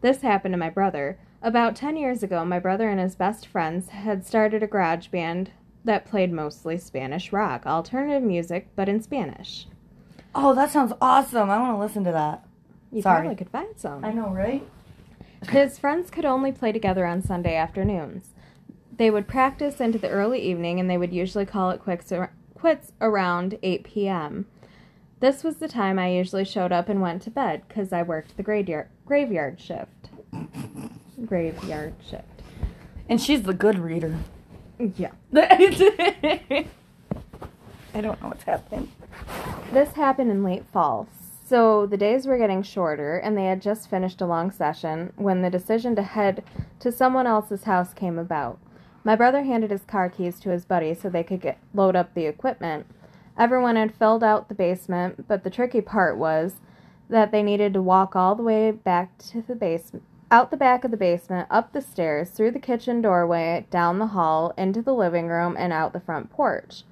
This 0.00 0.22
happened 0.22 0.52
to 0.52 0.58
my 0.58 0.70
brother. 0.70 1.18
About 1.42 1.76
10 1.76 1.96
years 1.96 2.22
ago, 2.22 2.44
my 2.44 2.58
brother 2.58 2.88
and 2.88 2.98
his 3.00 3.14
best 3.14 3.46
friends 3.46 3.90
had 3.90 4.26
started 4.26 4.62
a 4.62 4.66
garage 4.66 5.08
band 5.08 5.50
that 5.84 6.06
played 6.06 6.32
mostly 6.32 6.76
Spanish 6.78 7.32
rock, 7.32 7.66
alternative 7.66 8.22
music, 8.22 8.68
but 8.74 8.88
in 8.88 9.02
Spanish. 9.02 9.66
Oh, 10.34 10.54
that 10.54 10.70
sounds 10.70 10.92
awesome. 11.00 11.48
I 11.50 11.58
want 11.58 11.74
to 11.74 11.78
listen 11.80 12.04
to 12.04 12.12
that. 12.12 12.44
You 12.90 13.02
Sorry. 13.02 13.20
probably 13.20 13.36
could 13.36 13.50
find 13.50 13.78
some. 13.78 14.04
I 14.04 14.12
know, 14.12 14.28
right? 14.30 14.66
His 15.50 15.78
friends 15.78 16.10
could 16.10 16.24
only 16.24 16.52
play 16.52 16.72
together 16.72 17.04
on 17.06 17.22
Sunday 17.22 17.54
afternoons. 17.54 18.30
They 18.96 19.10
would 19.10 19.28
practice 19.28 19.80
into 19.80 19.98
the 19.98 20.08
early 20.08 20.40
evening 20.40 20.80
and 20.80 20.88
they 20.88 20.96
would 20.98 21.12
usually 21.12 21.44
call 21.46 21.70
it 21.70 21.80
quits, 21.80 22.10
ar- 22.12 22.32
quits 22.64 22.92
around 23.02 23.58
8 23.62 23.84
p.m. 23.84 24.46
This 25.20 25.44
was 25.44 25.56
the 25.56 25.68
time 25.68 25.98
I 25.98 26.08
usually 26.08 26.46
showed 26.46 26.72
up 26.72 26.88
and 26.88 27.02
went 27.02 27.20
to 27.24 27.30
bed 27.30 27.60
because 27.68 27.92
I 27.92 28.02
worked 28.02 28.38
the 28.38 28.42
graveyard, 28.42 28.88
graveyard 29.04 29.60
shift. 29.60 30.08
Graveyard 31.26 31.92
shift. 32.08 32.40
And 33.06 33.20
she's 33.20 33.42
the 33.42 33.52
good 33.52 33.78
reader. 33.78 34.18
Yeah. 34.78 35.10
I 35.36 36.64
don't 38.00 38.22
know 38.22 38.28
what's 38.28 38.44
happening. 38.44 38.90
This 39.70 39.92
happened 39.92 40.30
in 40.30 40.42
late 40.42 40.64
fall, 40.72 41.06
so 41.46 41.84
the 41.84 41.98
days 41.98 42.26
were 42.26 42.38
getting 42.38 42.62
shorter, 42.62 43.18
and 43.18 43.36
they 43.36 43.44
had 43.44 43.60
just 43.60 43.90
finished 43.90 44.22
a 44.22 44.26
long 44.26 44.50
session 44.50 45.12
when 45.16 45.42
the 45.42 45.50
decision 45.50 45.94
to 45.96 46.02
head 46.02 46.42
to 46.80 46.90
someone 46.90 47.26
else's 47.26 47.64
house 47.64 47.92
came 47.92 48.18
about. 48.18 48.58
My 49.04 49.14
brother 49.14 49.42
handed 49.42 49.70
his 49.70 49.84
car 49.84 50.08
keys 50.08 50.40
to 50.40 50.50
his 50.50 50.64
buddy 50.64 50.94
so 50.94 51.10
they 51.10 51.22
could 51.22 51.42
get 51.42 51.58
load 51.74 51.94
up 51.94 52.14
the 52.14 52.24
equipment. 52.24 52.86
Everyone 53.38 53.76
had 53.76 53.94
filled 53.94 54.24
out 54.24 54.48
the 54.48 54.54
basement, 54.54 55.28
but 55.28 55.44
the 55.44 55.50
tricky 55.50 55.82
part 55.82 56.16
was 56.16 56.54
that 57.10 57.30
they 57.30 57.42
needed 57.42 57.74
to 57.74 57.82
walk 57.82 58.16
all 58.16 58.34
the 58.34 58.42
way 58.42 58.70
back 58.70 59.18
to 59.18 59.42
the 59.42 59.54
basement, 59.54 60.04
out 60.30 60.50
the 60.50 60.56
back 60.56 60.84
of 60.84 60.90
the 60.90 60.96
basement, 60.96 61.46
up 61.50 61.72
the 61.72 61.82
stairs, 61.82 62.30
through 62.30 62.52
the 62.52 62.58
kitchen 62.58 63.02
doorway, 63.02 63.66
down 63.70 63.98
the 63.98 64.08
hall, 64.08 64.54
into 64.56 64.80
the 64.80 64.94
living 64.94 65.28
room, 65.28 65.54
and 65.58 65.72
out 65.72 65.92
the 65.92 66.00
front 66.00 66.30
porch. 66.30 66.84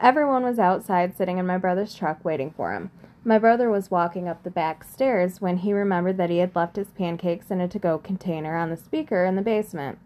Everyone 0.00 0.42
was 0.42 0.58
outside 0.58 1.16
sitting 1.16 1.38
in 1.38 1.46
my 1.46 1.58
brother's 1.58 1.94
truck 1.94 2.24
waiting 2.24 2.50
for 2.50 2.72
him. 2.72 2.90
My 3.24 3.38
brother 3.38 3.70
was 3.70 3.90
walking 3.90 4.28
up 4.28 4.42
the 4.42 4.50
back 4.50 4.84
stairs 4.84 5.40
when 5.40 5.58
he 5.58 5.72
remembered 5.72 6.16
that 6.16 6.30
he 6.30 6.38
had 6.38 6.54
left 6.56 6.76
his 6.76 6.90
pancakes 6.90 7.50
in 7.50 7.60
a 7.60 7.68
to 7.68 7.78
go 7.78 7.98
container 7.98 8.56
on 8.56 8.70
the 8.70 8.76
speaker 8.76 9.24
in 9.24 9.36
the 9.36 9.42
basement. 9.42 9.98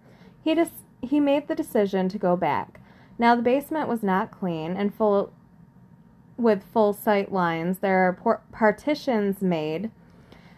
He, 0.42 0.54
dis- 0.54 0.70
he 1.02 1.20
made 1.20 1.48
the 1.48 1.54
decision 1.54 2.08
to 2.08 2.18
go 2.18 2.36
back. 2.36 2.80
Now, 3.18 3.34
the 3.36 3.42
basement 3.42 3.88
was 3.88 4.02
not 4.02 4.30
clean 4.30 4.76
and 4.76 4.94
full 4.94 5.32
with 6.36 6.64
full 6.72 6.92
sight 6.92 7.30
lines. 7.30 7.78
There 7.80 8.08
are 8.08 8.14
por- 8.14 8.42
partitions 8.50 9.42
made, 9.42 9.90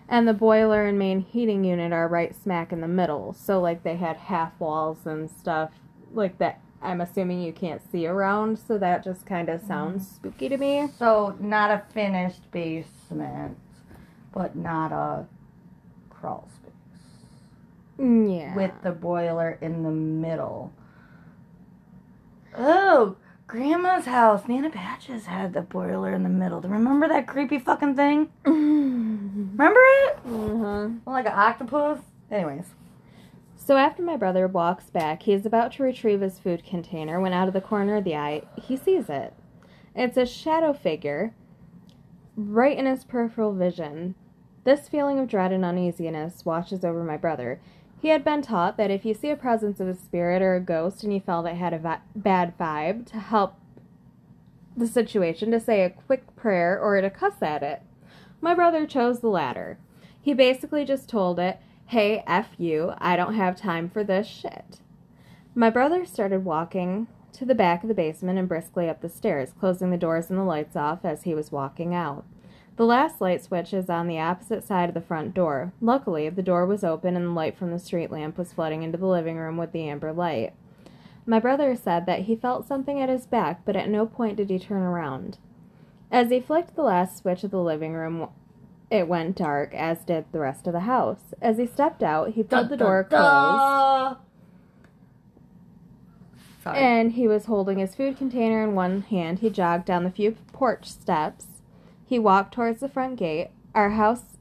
and 0.08 0.28
the 0.28 0.32
boiler 0.32 0.86
and 0.86 0.98
main 0.98 1.20
heating 1.20 1.64
unit 1.64 1.92
are 1.92 2.06
right 2.06 2.34
smack 2.34 2.72
in 2.72 2.80
the 2.80 2.88
middle. 2.88 3.32
So, 3.32 3.60
like, 3.60 3.82
they 3.82 3.96
had 3.96 4.16
half 4.16 4.58
walls 4.60 5.06
and 5.06 5.28
stuff 5.30 5.72
like 6.12 6.38
that. 6.38 6.60
I'm 6.80 7.00
assuming 7.00 7.42
you 7.42 7.52
can't 7.52 7.82
see 7.90 8.06
around, 8.06 8.58
so 8.58 8.78
that 8.78 9.04
just 9.04 9.26
kind 9.26 9.48
of 9.48 9.60
sounds 9.62 10.04
mm-hmm. 10.04 10.14
spooky 10.14 10.48
to 10.48 10.56
me. 10.56 10.88
So, 10.98 11.36
not 11.40 11.70
a 11.70 11.82
finished 11.92 12.50
basement, 12.50 13.58
but 14.32 14.54
not 14.56 14.92
a 14.92 15.26
crawl 16.10 16.48
space. 16.56 16.72
Yeah. 17.98 18.54
With 18.54 18.72
the 18.82 18.92
boiler 18.92 19.58
in 19.60 19.82
the 19.82 19.90
middle. 19.90 20.72
Oh, 22.56 23.16
Grandma's 23.46 24.06
house. 24.06 24.48
Nana 24.48 24.70
Patches 24.70 25.26
had 25.26 25.52
the 25.52 25.60
boiler 25.62 26.12
in 26.14 26.22
the 26.22 26.28
middle. 26.28 26.60
Do 26.60 26.68
you 26.68 26.74
remember 26.74 27.08
that 27.08 27.26
creepy 27.26 27.58
fucking 27.58 27.96
thing? 27.96 28.30
Remember 28.44 29.80
it? 29.80 30.18
uh-huh. 30.26 30.88
Like 31.06 31.26
an 31.26 31.32
octopus? 31.34 32.00
Anyways. 32.30 32.66
So 33.56 33.76
after 33.76 34.02
my 34.02 34.16
brother 34.16 34.48
walks 34.48 34.90
back, 34.90 35.22
he 35.22 35.32
is 35.32 35.46
about 35.46 35.72
to 35.72 35.82
retrieve 35.82 36.20
his 36.20 36.38
food 36.38 36.64
container 36.64 37.20
when 37.20 37.32
out 37.32 37.48
of 37.48 37.54
the 37.54 37.60
corner 37.60 37.96
of 37.96 38.04
the 38.04 38.16
eye, 38.16 38.42
he 38.60 38.76
sees 38.76 39.08
it. 39.08 39.34
It's 39.94 40.16
a 40.16 40.26
shadow 40.26 40.72
figure 40.72 41.34
right 42.36 42.76
in 42.76 42.86
his 42.86 43.04
peripheral 43.04 43.54
vision. 43.54 44.14
This 44.64 44.88
feeling 44.88 45.18
of 45.18 45.28
dread 45.28 45.52
and 45.52 45.64
uneasiness 45.64 46.44
washes 46.44 46.84
over 46.84 47.04
my 47.04 47.16
brother. 47.16 47.60
He 48.02 48.08
had 48.08 48.24
been 48.24 48.42
taught 48.42 48.76
that 48.78 48.90
if 48.90 49.04
you 49.04 49.14
see 49.14 49.30
a 49.30 49.36
presence 49.36 49.78
of 49.78 49.86
a 49.86 49.94
spirit 49.94 50.42
or 50.42 50.56
a 50.56 50.60
ghost 50.60 51.04
and 51.04 51.14
you 51.14 51.20
felt 51.20 51.46
it 51.46 51.54
had 51.54 51.72
a 51.72 52.00
bad 52.16 52.58
vibe, 52.58 53.06
to 53.12 53.20
help 53.20 53.54
the 54.76 54.88
situation, 54.88 55.52
to 55.52 55.60
say 55.60 55.84
a 55.84 55.90
quick 55.90 56.34
prayer 56.34 56.80
or 56.80 57.00
to 57.00 57.08
cuss 57.10 57.40
at 57.40 57.62
it. 57.62 57.80
My 58.40 58.56
brother 58.56 58.86
chose 58.86 59.20
the 59.20 59.28
latter. 59.28 59.78
He 60.20 60.34
basically 60.34 60.84
just 60.84 61.08
told 61.08 61.38
it, 61.38 61.60
Hey, 61.86 62.24
F 62.26 62.48
you, 62.58 62.94
I 62.98 63.14
don't 63.14 63.34
have 63.34 63.54
time 63.54 63.88
for 63.88 64.02
this 64.02 64.26
shit. 64.26 64.80
My 65.54 65.70
brother 65.70 66.04
started 66.04 66.44
walking 66.44 67.06
to 67.34 67.44
the 67.44 67.54
back 67.54 67.84
of 67.84 67.88
the 67.88 67.94
basement 67.94 68.36
and 68.36 68.48
briskly 68.48 68.88
up 68.88 69.00
the 69.00 69.08
stairs, 69.08 69.52
closing 69.60 69.90
the 69.90 69.96
doors 69.96 70.28
and 70.28 70.40
the 70.40 70.42
lights 70.42 70.74
off 70.74 71.04
as 71.04 71.22
he 71.22 71.36
was 71.36 71.52
walking 71.52 71.94
out. 71.94 72.24
The 72.76 72.86
last 72.86 73.20
light 73.20 73.42
switch 73.44 73.74
is 73.74 73.90
on 73.90 74.06
the 74.06 74.18
opposite 74.18 74.64
side 74.64 74.88
of 74.88 74.94
the 74.94 75.00
front 75.00 75.34
door. 75.34 75.72
Luckily, 75.80 76.28
the 76.30 76.42
door 76.42 76.64
was 76.64 76.82
open 76.82 77.16
and 77.16 77.26
the 77.26 77.30
light 77.32 77.56
from 77.56 77.70
the 77.70 77.78
street 77.78 78.10
lamp 78.10 78.38
was 78.38 78.52
flooding 78.52 78.82
into 78.82 78.96
the 78.98 79.06
living 79.06 79.36
room 79.36 79.56
with 79.58 79.72
the 79.72 79.88
amber 79.88 80.12
light. 80.12 80.54
My 81.26 81.38
brother 81.38 81.76
said 81.76 82.06
that 82.06 82.22
he 82.22 82.34
felt 82.34 82.66
something 82.66 83.00
at 83.00 83.08
his 83.08 83.26
back, 83.26 83.64
but 83.64 83.76
at 83.76 83.88
no 83.88 84.06
point 84.06 84.36
did 84.36 84.50
he 84.50 84.58
turn 84.58 84.82
around. 84.82 85.38
As 86.10 86.30
he 86.30 86.40
flicked 86.40 86.74
the 86.74 86.82
last 86.82 87.18
switch 87.18 87.44
of 87.44 87.50
the 87.50 87.62
living 87.62 87.92
room, 87.92 88.28
it 88.90 89.06
went 89.06 89.36
dark, 89.36 89.74
as 89.74 90.04
did 90.04 90.24
the 90.32 90.40
rest 90.40 90.66
of 90.66 90.72
the 90.72 90.80
house. 90.80 91.32
As 91.40 91.58
he 91.58 91.66
stepped 91.66 92.02
out, 92.02 92.30
he 92.30 92.42
pulled 92.42 92.68
the 92.70 92.76
door 92.76 93.04
closed, 93.04 94.16
Sorry. 96.64 96.78
and 96.78 97.12
he 97.12 97.28
was 97.28 97.46
holding 97.46 97.78
his 97.78 97.94
food 97.94 98.16
container 98.18 98.62
in 98.64 98.74
one 98.74 99.02
hand. 99.02 99.38
He 99.38 99.48
jogged 99.50 99.84
down 99.84 100.04
the 100.04 100.10
few 100.10 100.32
porch 100.52 100.86
steps. 100.86 101.46
He 102.12 102.18
walked 102.18 102.52
towards 102.52 102.80
the 102.80 102.90
front 102.90 103.16
gate. 103.16 103.52
Our 103.74 103.92
house 103.92 104.36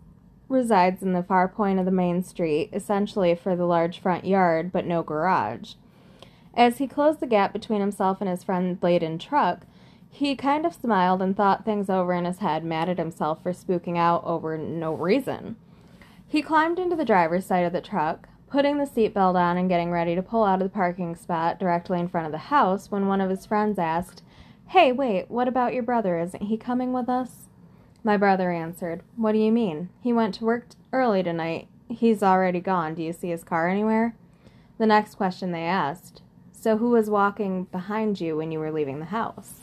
resides 0.49 1.01
in 1.01 1.13
the 1.13 1.23
far 1.23 1.47
point 1.47 1.79
of 1.79 1.85
the 1.85 1.89
main 1.89 2.21
street, 2.21 2.69
essentially 2.73 3.33
for 3.33 3.55
the 3.55 3.63
large 3.63 3.97
front 3.99 4.25
yard, 4.25 4.73
but 4.73 4.85
no 4.85 5.03
garage. 5.03 5.75
As 6.53 6.79
he 6.79 6.85
closed 6.85 7.21
the 7.21 7.27
gap 7.27 7.53
between 7.53 7.79
himself 7.79 8.19
and 8.19 8.29
his 8.29 8.43
friend 8.43 8.77
laden 8.81 9.17
truck, 9.19 9.61
he 10.09 10.35
kind 10.35 10.65
of 10.65 10.73
smiled 10.73 11.21
and 11.21 11.33
thought 11.33 11.63
things 11.63 11.89
over 11.89 12.11
in 12.11 12.25
his 12.25 12.39
head, 12.39 12.65
mad 12.65 12.89
at 12.89 12.97
himself 12.97 13.41
for 13.41 13.53
spooking 13.53 13.97
out 13.97 14.21
over 14.25 14.57
no 14.57 14.93
reason. 14.93 15.55
He 16.27 16.41
climbed 16.41 16.77
into 16.77 16.97
the 16.97 17.05
driver's 17.05 17.45
side 17.45 17.63
of 17.63 17.71
the 17.71 17.79
truck, 17.79 18.27
putting 18.49 18.79
the 18.79 18.83
seatbelt 18.83 19.35
on 19.35 19.55
and 19.55 19.69
getting 19.69 19.91
ready 19.91 20.13
to 20.13 20.21
pull 20.21 20.43
out 20.43 20.61
of 20.61 20.69
the 20.69 20.75
parking 20.75 21.15
spot 21.15 21.57
directly 21.57 22.01
in 22.01 22.09
front 22.09 22.25
of 22.25 22.33
the 22.33 22.37
house 22.37 22.91
when 22.91 23.07
one 23.07 23.21
of 23.21 23.29
his 23.29 23.45
friends 23.45 23.79
asked, 23.79 24.23
Hey, 24.67 24.91
wait, 24.91 25.31
what 25.31 25.47
about 25.47 25.73
your 25.73 25.83
brother? 25.83 26.19
Isn't 26.19 26.43
he 26.43 26.57
coming 26.57 26.91
with 26.91 27.07
us? 27.07 27.47
My 28.03 28.17
brother 28.17 28.51
answered, 28.51 29.03
What 29.15 29.33
do 29.33 29.37
you 29.37 29.51
mean? 29.51 29.89
He 30.01 30.11
went 30.11 30.35
to 30.35 30.45
work 30.45 30.67
early 30.91 31.21
tonight. 31.23 31.67
He's 31.89 32.23
already 32.23 32.59
gone. 32.59 32.95
Do 32.95 33.03
you 33.03 33.13
see 33.13 33.29
his 33.29 33.43
car 33.43 33.67
anywhere? 33.67 34.15
The 34.77 34.87
next 34.87 35.15
question 35.15 35.51
they 35.51 35.63
asked, 35.65 36.21
So 36.51 36.77
who 36.77 36.89
was 36.89 37.09
walking 37.09 37.65
behind 37.65 38.19
you 38.19 38.37
when 38.37 38.51
you 38.51 38.59
were 38.59 38.71
leaving 38.71 38.99
the 38.99 39.05
house? 39.05 39.55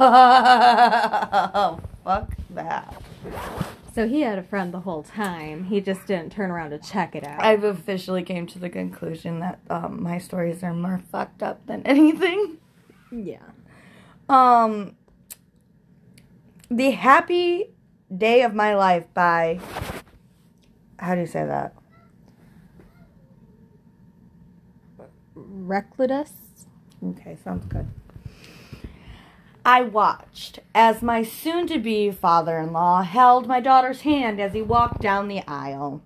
oh, 0.00 1.80
fuck 2.04 2.34
that. 2.50 3.02
So 3.94 4.08
he 4.08 4.22
had 4.22 4.38
a 4.38 4.42
friend 4.42 4.72
the 4.72 4.80
whole 4.80 5.02
time. 5.02 5.64
He 5.64 5.80
just 5.80 6.06
didn't 6.06 6.32
turn 6.32 6.50
around 6.50 6.70
to 6.70 6.78
check 6.78 7.14
it 7.14 7.24
out. 7.24 7.44
I've 7.44 7.62
officially 7.64 8.22
came 8.22 8.46
to 8.48 8.58
the 8.58 8.70
conclusion 8.70 9.40
that 9.40 9.60
um, 9.70 10.02
my 10.02 10.18
stories 10.18 10.62
are 10.64 10.72
more 10.74 11.02
fucked 11.12 11.42
up 11.42 11.66
than 11.66 11.82
anything. 11.86 12.58
Yeah. 13.12 13.42
Um, 14.28 14.96
The 16.70 16.92
Happy 16.92 17.66
Day 18.16 18.40
of 18.42 18.54
My 18.54 18.74
Life 18.74 19.04
by, 19.12 19.60
how 20.98 21.14
do 21.14 21.20
you 21.20 21.26
say 21.26 21.44
that? 21.44 21.74
Recludus. 25.36 26.30
Okay, 27.04 27.36
sounds 27.44 27.66
good. 27.66 27.86
I 29.62 29.82
watched 29.82 30.60
as 30.74 31.02
my 31.02 31.22
soon 31.22 31.66
to 31.66 31.78
be 31.78 32.10
father 32.10 32.58
in 32.58 32.72
law 32.72 33.02
held 33.02 33.46
my 33.46 33.60
daughter's 33.60 34.00
hand 34.00 34.40
as 34.40 34.54
he 34.54 34.62
walked 34.62 35.02
down 35.02 35.28
the 35.28 35.42
aisle, 35.46 36.02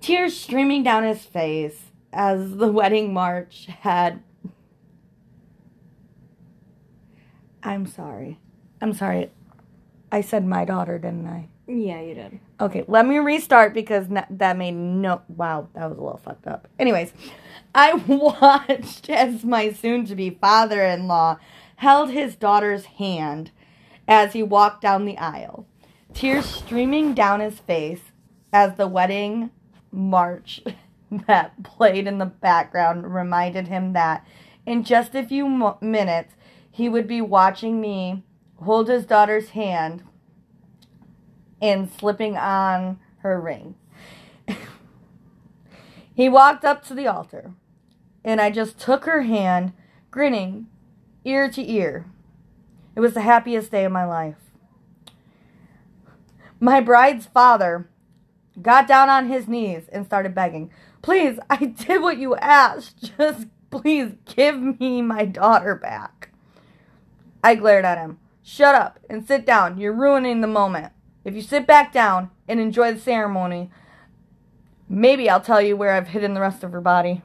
tears 0.00 0.36
streaming 0.36 0.82
down 0.82 1.04
his 1.04 1.24
face 1.24 1.92
as 2.12 2.56
the 2.56 2.70
wedding 2.72 3.12
march 3.12 3.66
had. 3.66 4.22
I'm 7.62 7.86
sorry. 7.86 8.38
I'm 8.80 8.92
sorry. 8.92 9.30
I 10.12 10.20
said 10.20 10.44
my 10.46 10.64
daughter, 10.64 10.98
didn't 10.98 11.26
I? 11.26 11.48
Yeah, 11.66 12.00
you 12.00 12.14
did. 12.14 12.40
Okay, 12.60 12.84
let 12.88 13.06
me 13.06 13.18
restart 13.18 13.74
because 13.74 14.06
that 14.08 14.56
made 14.56 14.72
no. 14.72 15.22
Wow, 15.28 15.68
that 15.74 15.88
was 15.88 15.98
a 15.98 16.02
little 16.02 16.20
fucked 16.22 16.46
up. 16.48 16.66
Anyways, 16.78 17.12
I 17.74 17.94
watched 18.06 19.08
as 19.08 19.44
my 19.44 19.72
soon 19.72 20.04
to 20.06 20.16
be 20.16 20.30
father 20.30 20.84
in 20.84 21.06
law 21.06 21.38
held 21.76 22.10
his 22.10 22.34
daughter's 22.36 22.84
hand 22.84 23.52
as 24.08 24.32
he 24.32 24.42
walked 24.42 24.82
down 24.82 25.04
the 25.04 25.16
aisle, 25.16 25.66
tears 26.12 26.44
streaming 26.44 27.14
down 27.14 27.40
his 27.40 27.60
face 27.60 28.02
as 28.52 28.76
the 28.76 28.88
wedding 28.88 29.50
march 29.92 30.60
that 31.26 31.62
played 31.62 32.06
in 32.06 32.18
the 32.18 32.26
background 32.26 33.14
reminded 33.14 33.68
him 33.68 33.92
that 33.92 34.26
in 34.66 34.84
just 34.84 35.14
a 35.14 35.24
few 35.24 35.48
mo- 35.48 35.78
minutes 35.80 36.34
he 36.70 36.88
would 36.88 37.06
be 37.08 37.20
watching 37.20 37.80
me 37.80 38.24
hold 38.62 38.88
his 38.88 39.04
daughter's 39.04 39.50
hand 39.50 40.02
and 41.60 41.90
slipping 41.90 42.36
on 42.36 42.98
her 43.18 43.40
ring. 43.40 43.74
he 46.14 46.28
walked 46.28 46.64
up 46.64 46.82
to 46.84 46.94
the 46.94 47.06
altar, 47.06 47.52
and 48.24 48.40
I 48.40 48.50
just 48.50 48.78
took 48.78 49.04
her 49.04 49.22
hand, 49.22 49.72
grinning 50.10 50.66
ear 51.24 51.50
to 51.50 51.70
ear. 51.70 52.06
It 52.96 53.00
was 53.00 53.14
the 53.14 53.20
happiest 53.22 53.70
day 53.70 53.84
of 53.84 53.92
my 53.92 54.04
life. 54.04 54.36
My 56.58 56.80
bride's 56.80 57.26
father 57.26 57.88
got 58.60 58.86
down 58.86 59.08
on 59.08 59.28
his 59.28 59.48
knees 59.48 59.84
and 59.92 60.04
started 60.04 60.34
begging, 60.34 60.70
Please, 61.02 61.38
I 61.48 61.56
did 61.66 62.02
what 62.02 62.18
you 62.18 62.36
asked. 62.36 63.12
Just 63.18 63.46
please 63.70 64.12
give 64.26 64.80
me 64.80 65.00
my 65.00 65.24
daughter 65.24 65.74
back. 65.74 66.30
I 67.42 67.54
glared 67.54 67.84
at 67.84 67.98
him. 67.98 68.18
Shut 68.52 68.74
up 68.74 68.98
and 69.08 69.24
sit 69.24 69.46
down. 69.46 69.78
You're 69.78 69.92
ruining 69.92 70.40
the 70.40 70.48
moment. 70.48 70.92
If 71.24 71.36
you 71.36 71.40
sit 71.40 71.68
back 71.68 71.92
down 71.92 72.30
and 72.48 72.58
enjoy 72.58 72.92
the 72.92 72.98
ceremony, 72.98 73.70
maybe 74.88 75.30
I'll 75.30 75.40
tell 75.40 75.62
you 75.62 75.76
where 75.76 75.92
I've 75.92 76.08
hidden 76.08 76.34
the 76.34 76.40
rest 76.40 76.64
of 76.64 76.72
her 76.72 76.80
body. 76.80 77.22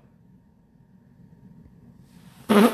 and 2.49 2.69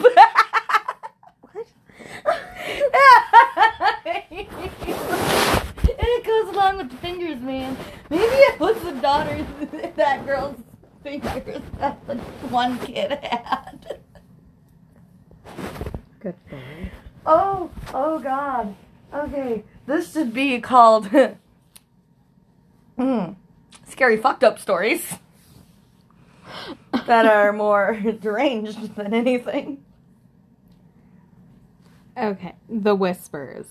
it 4.35 6.23
goes 6.25 6.53
along 6.53 6.75
with 6.75 6.91
the 6.91 6.97
fingers, 6.97 7.39
man. 7.39 7.77
Maybe 8.09 8.25
it 8.25 8.59
was 8.59 8.77
the 8.83 8.91
daughter's, 8.91 9.45
that 9.95 10.25
girl's 10.25 10.57
fingers 11.03 11.61
that 11.79 12.05
the 12.05 12.15
one 12.49 12.77
kid 12.79 13.11
had. 13.11 13.99
Good 16.19 16.35
boy. 16.49 16.89
Oh, 17.93 18.19
God. 18.19 18.75
Okay, 19.13 19.63
this 19.85 20.13
should 20.13 20.33
be 20.33 20.59
called 20.61 21.09
mm, 22.97 23.35
scary 23.85 24.17
fucked 24.17 24.43
up 24.43 24.57
stories 24.57 25.15
that 27.05 27.25
are 27.25 27.51
more 27.53 27.99
deranged 28.21 28.95
than 28.95 29.13
anything. 29.13 29.83
Okay, 32.17 32.55
The 32.69 32.95
Whispers. 32.95 33.67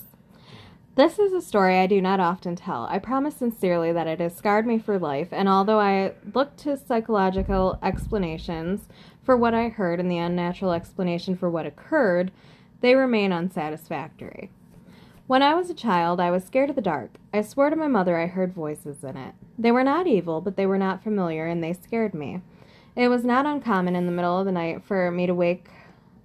This 0.97 1.19
is 1.19 1.33
a 1.33 1.41
story 1.41 1.79
I 1.79 1.87
do 1.87 2.03
not 2.03 2.21
often 2.21 2.57
tell. 2.57 2.85
I 2.91 2.99
promise 2.99 3.37
sincerely 3.37 3.93
that 3.93 4.07
it 4.07 4.21
has 4.21 4.37
scarred 4.37 4.67
me 4.67 4.79
for 4.79 4.99
life, 4.99 5.29
and 5.31 5.49
although 5.49 5.81
I 5.81 6.13
look 6.35 6.57
to 6.59 6.77
psychological 6.77 7.79
explanations 7.83 8.89
for 9.23 9.37
what 9.37 9.55
I 9.55 9.69
heard 9.69 10.01
and 10.01 10.11
the 10.11 10.19
unnatural 10.19 10.73
explanation 10.73 11.37
for 11.37 11.49
what 11.49 11.65
occurred, 11.65 12.33
they 12.81 12.95
remain 12.95 13.33
unsatisfactory. 13.33 14.51
When 15.27 15.43
I 15.43 15.55
was 15.55 15.71
a 15.71 15.75
child, 15.75 16.19
I 16.19 16.31
was 16.31 16.45
scared 16.45 16.71
of 16.71 16.77
the 16.77 16.83
dark. 16.83 17.13
I 17.33 17.43
swore 17.43 17.71
to 17.71 17.77
my 17.77 17.87
mother 17.87 18.19
I 18.19 18.27
heard 18.27 18.53
voices 18.53 19.05
in 19.05 19.17
it. 19.17 19.35
They 19.57 19.71
were 19.71 19.85
not 19.85 20.07
evil, 20.09 20.41
but 20.41 20.57
they 20.57 20.67
were 20.67 20.79
not 20.79 21.05
familiar, 21.05 21.47
and 21.47 21.63
they 21.63 21.73
scared 21.73 22.15
me. 22.15 22.41
It 22.97 23.09
was 23.09 23.25
not 23.25 23.47
uncommon 23.47 23.95
in 23.95 24.07
the 24.07 24.13
middle 24.13 24.39
of 24.39 24.47
the 24.47 24.53
night 24.53 24.83
for 24.83 25.11
me 25.11 25.27
to 25.27 25.35
wake 25.35 25.69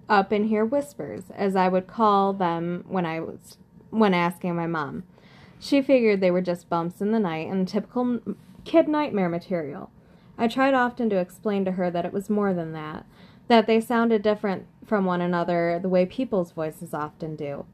up 0.08 0.32
and 0.32 0.46
hear 0.46 0.64
whispers, 0.64 1.24
as 1.34 1.54
I 1.54 1.68
would 1.68 1.86
call 1.86 2.32
them 2.32 2.84
when 2.88 3.06
I 3.06 3.20
was 3.20 3.58
when 3.90 4.14
asking 4.14 4.56
my 4.56 4.66
mom. 4.66 5.04
She 5.58 5.80
figured 5.80 6.20
they 6.20 6.30
were 6.30 6.40
just 6.40 6.68
bumps 6.68 7.00
in 7.00 7.12
the 7.12 7.20
night 7.20 7.48
and 7.48 7.66
typical 7.66 8.20
kid 8.64 8.88
nightmare 8.88 9.28
material. 9.28 9.90
I 10.36 10.48
tried 10.48 10.74
often 10.74 11.08
to 11.10 11.18
explain 11.18 11.64
to 11.64 11.72
her 11.72 11.90
that 11.90 12.04
it 12.04 12.12
was 12.12 12.28
more 12.28 12.52
than 12.52 12.72
that, 12.72 13.06
that 13.48 13.66
they 13.66 13.80
sounded 13.80 14.22
different 14.22 14.66
from 14.86 15.04
one 15.04 15.20
another 15.20 15.78
the 15.80 15.88
way 15.88 16.06
people's 16.06 16.52
voices 16.52 16.94
often 16.94 17.36
do. 17.36 17.66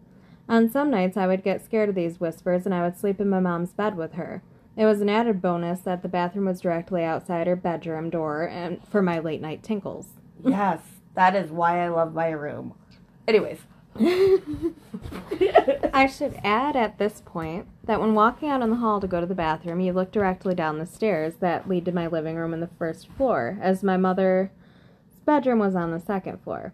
On 0.49 0.69
some 0.69 0.91
nights, 0.91 1.17
I 1.17 1.27
would 1.27 1.45
get 1.45 1.65
scared 1.65 1.89
of 1.89 1.95
these 1.95 2.21
whispers 2.21 2.67
and 2.67 2.75
I 2.75 2.83
would 2.83 2.99
sleep 2.99 3.21
in 3.21 3.29
my 3.29 3.41
mom's 3.41 3.73
bed 3.73 3.97
with 3.97 4.15
her. 4.15 4.43
It 4.77 4.87
was 4.87 5.01
an 5.01 5.09
added 5.09 5.43
bonus 5.43 5.81
that 5.81 6.03
the 6.03 6.09
bathroom 6.09 6.47
was 6.47 6.61
directly 6.61 7.05
outside 7.05 7.47
her 7.47 7.57
bedroom 7.57 8.11
door 8.11 8.43
and 8.49 8.81
for 8.89 9.03
my 9.03 9.19
late 9.19 9.41
night 9.41 9.63
tinkles. 9.63 10.09
Yes, 10.45 10.81
that 11.15 11.37
is 11.37 11.51
why 11.51 11.85
I 11.85 11.89
love 11.89 12.15
my 12.15 12.29
room. 12.31 12.75
Anyways. 13.29 13.61
I 15.93 16.07
should 16.11 16.41
add 16.43 16.77
at 16.77 16.99
this 16.99 17.23
point 17.25 17.67
that 17.85 18.01
when 18.01 18.15
walking 18.15 18.49
out 18.49 18.63
in 18.63 18.71
the 18.71 18.77
hall 18.77 19.01
to 19.01 19.07
go 19.07 19.21
to 19.21 19.27
the 19.27 19.35
bathroom, 19.35 19.81
you 19.81 19.93
look 19.93 20.11
directly 20.11 20.55
down 20.55 20.79
the 20.79 20.87
stairs 20.87 21.35
that 21.41 21.69
lead 21.69 21.85
to 21.85 21.93
my 21.93 22.07
living 22.07 22.37
room 22.37 22.55
on 22.55 22.61
the 22.61 22.71
first 22.79 23.09
floor, 23.09 23.59
as 23.61 23.83
my 23.83 23.99
mother's 23.99 24.49
bedroom 25.27 25.59
was 25.59 25.75
on 25.75 25.91
the 25.91 26.01
second 26.01 26.41
floor. 26.43 26.73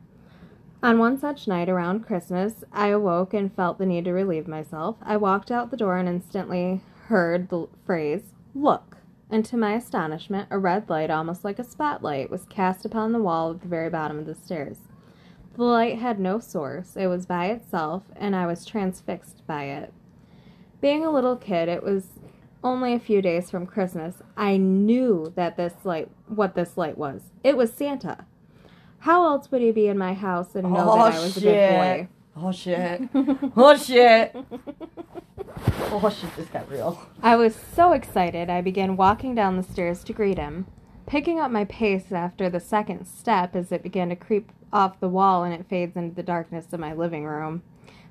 On 0.80 1.00
one 1.00 1.18
such 1.18 1.48
night 1.48 1.68
around 1.68 2.06
Christmas, 2.06 2.62
I 2.72 2.88
awoke 2.88 3.34
and 3.34 3.52
felt 3.52 3.78
the 3.78 3.86
need 3.86 4.04
to 4.04 4.12
relieve 4.12 4.46
myself. 4.46 4.96
I 5.02 5.16
walked 5.16 5.50
out 5.50 5.72
the 5.72 5.76
door 5.76 5.96
and 5.96 6.08
instantly 6.08 6.82
heard 7.06 7.48
the 7.48 7.66
phrase, 7.84 8.34
Look. 8.54 8.98
And 9.28 9.44
to 9.46 9.56
my 9.56 9.74
astonishment, 9.74 10.46
a 10.52 10.58
red 10.58 10.88
light, 10.88 11.10
almost 11.10 11.44
like 11.44 11.58
a 11.58 11.64
spotlight, 11.64 12.30
was 12.30 12.46
cast 12.48 12.84
upon 12.84 13.12
the 13.12 13.18
wall 13.18 13.50
at 13.50 13.60
the 13.60 13.68
very 13.68 13.90
bottom 13.90 14.20
of 14.20 14.26
the 14.26 14.36
stairs. 14.36 14.78
The 15.56 15.64
light 15.64 15.98
had 15.98 16.20
no 16.20 16.38
source, 16.38 16.96
it 16.96 17.08
was 17.08 17.26
by 17.26 17.46
itself, 17.46 18.04
and 18.14 18.36
I 18.36 18.46
was 18.46 18.64
transfixed 18.64 19.44
by 19.48 19.64
it. 19.64 19.92
Being 20.80 21.04
a 21.04 21.10
little 21.10 21.34
kid, 21.34 21.68
it 21.68 21.82
was 21.82 22.20
only 22.62 22.94
a 22.94 23.00
few 23.00 23.20
days 23.20 23.50
from 23.50 23.66
Christmas. 23.66 24.22
I 24.36 24.56
knew 24.56 25.32
that 25.34 25.56
this 25.56 25.74
light, 25.84 26.08
what 26.28 26.54
this 26.54 26.76
light 26.76 26.96
was. 26.96 27.32
It 27.42 27.56
was 27.56 27.72
Santa. 27.72 28.26
How 29.00 29.24
else 29.24 29.50
would 29.50 29.62
he 29.62 29.70
be 29.70 29.88
in 29.88 29.98
my 29.98 30.14
house 30.14 30.54
and 30.54 30.72
know 30.72 30.96
that 30.96 31.14
I 31.14 31.20
was 31.20 31.36
a 31.36 31.40
good 31.40 31.54
oh, 31.54 31.76
boy? 31.76 32.08
Oh 32.36 32.52
shit. 32.52 33.08
Oh 33.56 33.76
shit. 33.76 34.36
Oh 35.90 36.10
shit, 36.10 36.36
this 36.36 36.48
got 36.48 36.70
real. 36.70 37.00
I 37.22 37.36
was 37.36 37.56
so 37.74 37.92
excited, 37.92 38.50
I 38.50 38.60
began 38.60 38.96
walking 38.96 39.34
down 39.34 39.56
the 39.56 39.62
stairs 39.62 40.04
to 40.04 40.12
greet 40.12 40.38
him. 40.38 40.66
Picking 41.06 41.40
up 41.40 41.50
my 41.50 41.64
pace 41.64 42.12
after 42.12 42.50
the 42.50 42.60
second 42.60 43.06
step 43.06 43.56
as 43.56 43.72
it 43.72 43.82
began 43.82 44.10
to 44.10 44.16
creep 44.16 44.52
off 44.72 45.00
the 45.00 45.08
wall 45.08 45.42
and 45.42 45.54
it 45.54 45.66
fades 45.68 45.96
into 45.96 46.14
the 46.14 46.22
darkness 46.22 46.66
of 46.72 46.80
my 46.80 46.92
living 46.92 47.24
room. 47.24 47.62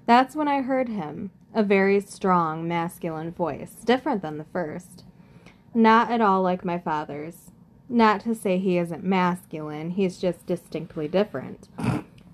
That's 0.08 0.36
when 0.36 0.48
I 0.48 0.62
heard 0.62 0.90
him, 0.90 1.32
a 1.54 1.64
very 1.64 2.00
strong, 2.00 2.68
masculine 2.68 3.32
voice, 3.32 3.76
different 3.86 4.22
than 4.22 4.38
the 4.38 4.46
first. 4.46 5.04
Not 5.74 6.10
at 6.10 6.22
all 6.22 6.42
like 6.42 6.66
my 6.66 6.80
father's. 6.80 7.47
Not 7.90 8.22
to 8.22 8.36
say 8.36 8.58
he 8.58 8.78
isn't 8.78 9.04
masculine, 9.04 9.92
he's 9.92 10.18
just 10.18 10.46
distinctly 10.46 11.08
different. 11.08 11.70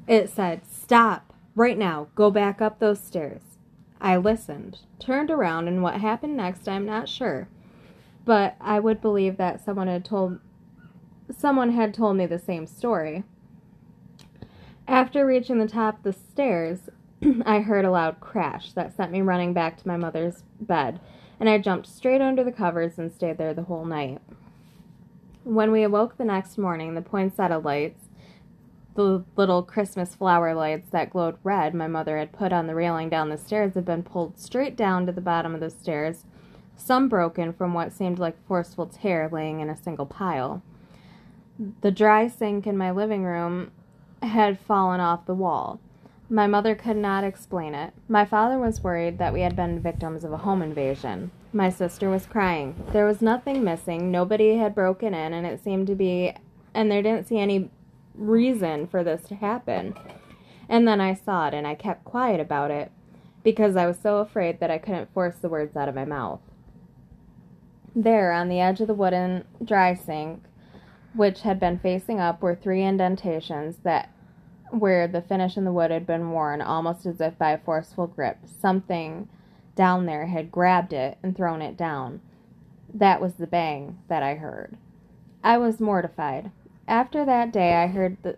It 0.08 0.30
said, 0.30 0.66
Stop, 0.66 1.34
right 1.56 1.78
now, 1.78 2.08
go 2.16 2.32
back 2.32 2.62
up 2.62 2.80
those 2.80 3.00
stairs. 3.00 3.42
I 4.02 4.18
listened, 4.18 4.80
turned 5.00 5.30
around, 5.30 5.68
and 5.68 5.82
what 5.84 6.02
happened 6.02 6.36
next 6.36 6.68
I'm 6.68 6.86
not 6.86 7.08
sure. 7.08 7.48
But 8.26 8.56
I 8.60 8.80
would 8.80 9.02
believe 9.02 9.38
that 9.38 9.64
someone 9.64 9.88
had 9.88 10.04
told 10.04 10.40
someone 11.36 11.72
had 11.72 11.94
told 11.94 12.18
me 12.18 12.26
the 12.26 12.40
same 12.40 12.68
story. 12.68 13.24
After 14.88 15.26
reaching 15.26 15.60
the 15.60 15.68
top 15.68 15.98
of 15.98 16.04
the 16.04 16.14
stairs, 16.14 16.90
I 17.46 17.60
heard 17.60 17.86
a 17.86 17.92
loud 17.92 18.20
crash 18.20 18.74
that 18.74 18.96
sent 18.96 19.12
me 19.12 19.22
running 19.22 19.54
back 19.54 19.78
to 19.78 19.88
my 19.88 19.96
mother's 19.96 20.44
bed, 20.60 21.00
and 21.40 21.48
I 21.48 21.60
jumped 21.60 21.88
straight 21.88 22.22
under 22.22 22.44
the 22.44 22.52
covers 22.52 23.00
and 23.00 23.12
stayed 23.12 23.38
there 23.38 23.54
the 23.54 23.64
whole 23.64 23.86
night. 23.86 24.22
When 25.44 25.72
we 25.72 25.84
awoke 25.84 26.18
the 26.18 26.26
next 26.26 26.58
morning, 26.58 26.96
the 26.96 27.02
poinsettia 27.02 27.60
lights 27.60 28.10
the 28.96 29.24
little 29.36 29.64
Christmas 29.64 30.16
flower 30.16 30.54
lights 30.54 30.90
that 30.92 31.10
glowed 31.10 31.38
red 31.44 31.74
my 31.74 31.88
mother 31.88 32.18
had 32.18 32.32
put 32.32 32.54
on 32.54 32.68
the 32.68 32.76
railing 32.76 33.10
down 33.10 33.30
the 33.30 33.38
stairs 33.38 33.74
had 33.74 33.86
been 33.86 34.04
pulled 34.04 34.40
straight 34.40 34.76
down 34.76 35.06
to 35.06 35.12
the 35.12 35.22
bottom 35.22 35.54
of 35.56 35.62
the 35.62 35.70
stairs, 35.70 36.26
some 36.78 37.10
broken 37.10 37.54
from 37.54 37.74
what 37.74 37.92
seemed 37.92 38.20
like 38.20 38.46
forceful 38.48 38.86
tear 38.86 39.28
laying 39.32 39.60
in 39.60 39.70
a 39.70 39.76
single 39.76 40.06
pile. 40.06 40.62
The 41.82 41.92
dry 41.92 42.28
sink 42.28 42.68
in 42.68 42.78
my 42.78 42.92
living 42.92 43.24
room 43.24 43.72
had 44.22 44.60
fallen 44.60 45.00
off 45.00 45.26
the 45.26 45.36
wall. 45.36 45.80
My 46.30 46.48
mother 46.48 46.76
could 46.76 46.98
not 46.98 47.24
explain 47.24 47.76
it. 47.76 47.94
My 48.08 48.26
father 48.26 48.58
was 48.58 48.84
worried 48.84 49.18
that 49.18 49.34
we 49.34 49.42
had 49.42 49.56
been 49.56 49.82
victims 49.82 50.24
of 50.24 50.32
a 50.32 50.38
home 50.38 50.62
invasion. 50.62 51.32
My 51.56 51.70
sister 51.70 52.10
was 52.10 52.26
crying. 52.26 52.76
There 52.92 53.06
was 53.06 53.22
nothing 53.22 53.64
missing, 53.64 54.10
nobody 54.10 54.58
had 54.58 54.74
broken 54.74 55.14
in, 55.14 55.34
and 55.34 55.46
it 55.46 55.64
seemed 55.64 55.86
to 55.86 55.96
be, 55.96 56.34
and 56.74 56.90
there 56.90 57.04
didn't 57.04 57.28
see 57.28 57.38
any 57.38 57.70
reason 58.16 58.88
for 58.88 59.04
this 59.04 59.22
to 59.28 59.36
happen. 59.36 59.94
And 60.68 60.88
then 60.88 61.00
I 61.00 61.14
saw 61.14 61.48
it, 61.50 61.54
and 61.54 61.68
I 61.68 61.76
kept 61.76 62.06
quiet 62.06 62.40
about 62.40 62.72
it 62.72 62.92
because 63.44 63.76
I 63.76 63.86
was 63.86 64.00
so 64.00 64.18
afraid 64.18 64.60
that 64.60 64.72
I 64.72 64.80
couldn't 64.80 65.14
force 65.14 65.36
the 65.36 65.50
words 65.50 65.78
out 65.78 65.88
of 65.88 65.94
my 65.94 66.06
mouth. 66.06 66.40
There, 67.96 68.32
on 68.32 68.50
the 68.50 68.60
edge 68.60 68.82
of 68.82 68.88
the 68.88 68.96
wooden 68.96 69.46
dry 69.64 69.94
sink, 69.94 70.44
which 71.14 71.42
had 71.42 71.60
been 71.60 71.78
facing 71.78 72.20
up, 72.20 72.42
were 72.42 72.56
three 72.56 72.84
indentations 72.84 73.78
that 73.84 74.10
where 74.72 75.08
the 75.08 75.22
finish 75.22 75.56
in 75.56 75.66
the 75.66 75.72
wood 75.72 75.92
had 75.92 76.08
been 76.08 76.32
worn 76.32 76.60
almost 76.60 77.06
as 77.06 77.22
if 77.22 77.38
by 77.38 77.52
a 77.52 77.60
forceful 77.60 78.08
grip. 78.08 78.40
Something 78.48 79.30
down 79.76 80.06
there 80.06 80.28
had 80.28 80.52
grabbed 80.52 80.94
it 80.94 81.18
and 81.24 81.36
thrown 81.36 81.62
it 81.62 81.78
down. 81.78 82.22
That 82.94 83.22
was 83.22 83.34
the 83.34 83.48
bang 83.48 83.98
that 84.08 84.24
I 84.24 84.36
heard. 84.36 84.78
I 85.44 85.58
was 85.58 85.80
mortified. 85.80 86.52
After 86.88 87.26
that 87.26 87.52
day, 87.52 87.74
I 87.76 87.88
heard 87.88 88.18
the. 88.22 88.38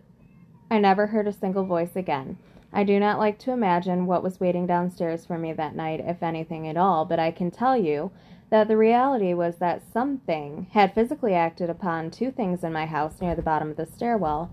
I 0.72 0.80
never 0.80 1.08
heard 1.08 1.28
a 1.28 1.34
single 1.34 1.66
voice 1.66 1.96
again. 1.96 2.38
I 2.74 2.84
do 2.84 3.00
not 3.00 3.20
like 3.20 3.38
to 3.40 3.52
imagine 3.52 4.06
what 4.06 4.24
was 4.24 4.40
waiting 4.40 4.66
downstairs 4.66 5.26
for 5.26 5.38
me 5.38 5.54
that 5.54 5.76
night, 5.76 6.02
if 6.02 6.22
anything 6.22 6.68
at 6.68 6.78
all, 6.78 7.06
but 7.06 7.20
I 7.20 7.32
can 7.32 7.52
tell 7.52 7.78
you 7.78 8.12
that 8.50 8.68
the 8.68 8.78
reality 8.78 9.34
was 9.34 9.58
that 9.58 9.82
something 9.94 10.68
had 10.72 10.94
physically 10.94 11.34
acted 11.34 11.70
upon 11.70 12.12
two 12.12 12.32
things 12.32 12.64
in 12.64 12.74
my 12.74 12.86
house 12.86 13.22
near 13.22 13.36
the 13.36 13.42
bottom 13.42 13.72
of 13.72 13.78
the 13.78 13.86
stairwell. 13.86 14.52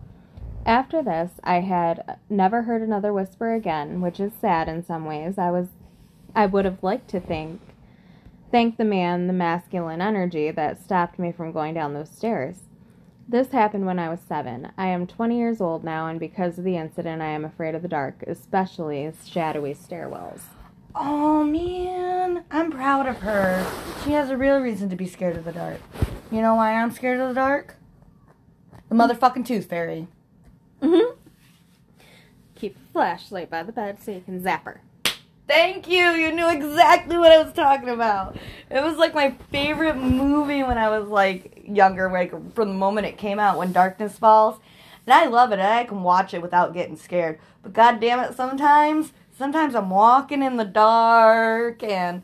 After 0.65 1.03
this, 1.03 1.33
I 1.43 1.61
had 1.61 2.19
never 2.31 2.63
heard 2.63 2.83
another 2.83 3.13
whisper 3.13 3.55
again, 3.55 4.01
which 4.01 4.21
is 4.21 4.33
sad 4.41 4.69
in 4.69 4.85
some 4.85 5.05
ways. 5.05 5.37
I 5.37 5.51
was 5.51 5.69
I 6.35 6.47
would 6.47 6.65
have 6.65 6.83
liked 6.83 7.09
to 7.11 7.21
think 7.21 7.61
thank 8.53 8.77
the 8.77 8.85
man, 8.85 9.27
the 9.27 9.33
masculine 9.33 10.03
energy 10.03 10.51
that 10.51 10.83
stopped 10.83 11.19
me 11.19 11.33
from 11.33 11.53
going 11.53 11.75
down 11.75 11.95
those 11.95 12.11
stairs. 12.11 12.57
This 13.27 13.51
happened 13.51 13.87
when 13.87 13.99
I 13.99 14.11
was 14.11 14.21
seven. 14.21 14.73
I 14.77 14.89
am 14.89 15.07
20 15.07 15.39
years 15.39 15.61
old 15.61 15.83
now, 15.83 16.07
and 16.07 16.21
because 16.21 16.59
of 16.59 16.65
the 16.65 16.77
incident, 16.77 17.23
I 17.23 17.29
am 17.29 17.47
afraid 17.47 17.75
of 17.75 17.81
the 17.81 17.89
dark, 17.89 18.23
especially 18.27 19.11
shadowy 19.25 19.75
stairwells. 19.75 20.43
Oh 20.95 21.43
man, 21.43 22.45
I'm 22.51 22.71
proud 22.71 23.07
of 23.07 23.19
her. 23.21 23.67
She 24.05 24.13
has 24.13 24.29
a 24.29 24.37
real 24.37 24.61
reason 24.61 24.91
to 24.91 24.97
be 24.97 25.07
scared 25.07 25.37
of 25.37 25.45
the 25.45 25.53
dark. 25.53 25.81
You 26.31 26.43
know 26.43 26.55
why 26.55 26.75
I'm 26.75 26.91
scared 26.91 27.21
of 27.21 27.29
the 27.29 27.35
dark? 27.35 27.77
The 28.91 28.95
motherfucking 28.95 29.47
tooth 29.47 29.67
fairy. 29.67 30.09
Mm-hmm. 30.83 31.17
Keep 32.55 32.77
a 32.77 32.93
flashlight 32.93 33.49
by 33.49 33.63
the 33.63 33.73
bed 33.73 34.03
so 34.03 34.11
you 34.11 34.21
can 34.21 34.43
zap 34.43 34.65
her. 34.67 34.83
Thank 35.49 35.89
you. 35.89 36.11
You 36.11 36.33
knew 36.33 36.49
exactly 36.51 37.19
what 37.19 37.33
I 37.33 37.43
was 37.43 37.53
talking 37.53 37.89
about. 37.89 38.37
It 38.71 38.83
was 38.83 38.97
like 38.97 39.15
my 39.15 39.33
favorite 39.51 39.97
movie 39.97 40.63
when 40.63 40.79
I 40.79 40.89
was 40.89 41.09
like 41.09 41.65
younger, 41.67 42.11
like 42.11 42.31
from 42.55 42.69
the 42.69 42.75
moment 42.75 43.07
it 43.07 43.19
came 43.19 43.39
out, 43.39 43.59
when 43.59 43.73
darkness 43.73 44.19
falls. 44.19 44.61
And 45.07 45.13
I 45.13 45.27
love 45.27 45.51
it. 45.51 45.59
And 45.59 45.69
I 45.69 45.85
can 45.85 46.03
watch 46.03 46.33
it 46.33 46.43
without 46.43 46.75
getting 46.75 46.97
scared. 46.97 47.39
But 47.63 47.73
god 47.73 48.01
damn 48.01 48.21
it, 48.21 48.35
sometimes, 48.35 49.13
sometimes 49.37 49.75
I'm 49.75 49.91
walking 49.91 50.43
in 50.43 50.57
the 50.57 50.65
dark 50.65 51.83
and 51.83 52.23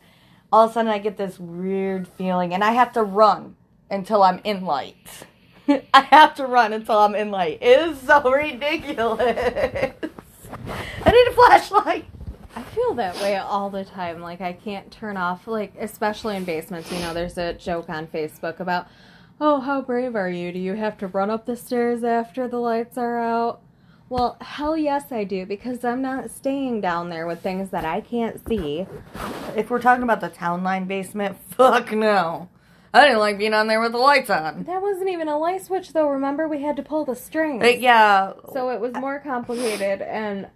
all 0.51 0.65
of 0.65 0.71
a 0.71 0.73
sudden 0.73 0.91
I 0.91 0.97
get 0.97 1.17
this 1.17 1.39
weird 1.39 2.07
feeling 2.07 2.53
and 2.53 2.63
I 2.63 2.71
have 2.71 2.93
to 2.93 3.03
run 3.03 3.55
until 3.91 4.23
I'm 4.23 4.39
in 4.43 4.65
light. 4.65 5.25
I 5.93 6.01
have 6.01 6.35
to 6.35 6.45
run 6.45 6.73
until 6.73 6.97
I'm 6.97 7.15
in 7.15 7.31
light. 7.31 7.59
It 7.61 7.79
is 7.79 7.99
so 7.99 8.31
ridiculous. 8.31 9.93
I 11.05 11.11
need 11.11 11.27
a 11.27 11.33
flashlight. 11.33 12.05
I 12.59 12.63
feel 12.63 12.93
that 12.95 13.15
way 13.21 13.37
all 13.37 13.69
the 13.69 13.85
time. 13.85 14.19
Like 14.19 14.41
I 14.41 14.51
can't 14.51 14.91
turn 14.91 15.15
off, 15.15 15.47
like 15.47 15.73
especially 15.79 16.35
in 16.35 16.43
basements. 16.43 16.91
You 16.91 16.99
know, 16.99 17.13
there's 17.13 17.37
a 17.37 17.53
joke 17.53 17.89
on 17.89 18.05
Facebook 18.07 18.59
about, 18.59 18.87
oh, 19.39 19.61
how 19.61 19.81
brave 19.81 20.13
are 20.13 20.29
you? 20.29 20.51
Do 20.51 20.59
you 20.59 20.73
have 20.73 20.97
to 20.97 21.07
run 21.07 21.29
up 21.29 21.45
the 21.45 21.55
stairs 21.55 22.03
after 22.03 22.49
the 22.49 22.57
lights 22.57 22.97
are 22.97 23.17
out? 23.17 23.61
Well, 24.09 24.35
hell 24.41 24.75
yes, 24.75 25.09
I 25.09 25.23
do 25.23 25.45
because 25.45 25.85
I'm 25.85 26.01
not 26.01 26.31
staying 26.31 26.81
down 26.81 27.09
there 27.09 27.25
with 27.25 27.41
things 27.41 27.69
that 27.69 27.85
I 27.85 28.01
can't 28.01 28.45
see. 28.45 28.85
If 29.55 29.69
we're 29.69 29.81
talking 29.81 30.03
about 30.03 30.19
the 30.19 30.27
town 30.27 30.61
line 30.61 30.83
basement, 30.83 31.37
fuck 31.51 31.93
no. 31.93 32.49
I 32.93 33.05
didn't 33.05 33.19
like 33.19 33.37
being 33.37 33.53
on 33.53 33.67
there 33.67 33.79
with 33.79 33.93
the 33.93 33.99
lights 33.99 34.29
on. 34.29 34.65
That 34.65 34.81
wasn't 34.81 35.11
even 35.11 35.29
a 35.29 35.37
light 35.37 35.63
switch, 35.63 35.93
though. 35.93 36.09
Remember, 36.09 36.45
we 36.45 36.61
had 36.61 36.75
to 36.75 36.83
pull 36.83 37.05
the 37.05 37.15
string. 37.15 37.63
Uh, 37.63 37.67
yeah. 37.67 38.33
So 38.51 38.69
it 38.69 38.81
was 38.81 38.93
more 38.95 39.19
complicated, 39.19 40.01
and 40.01 40.47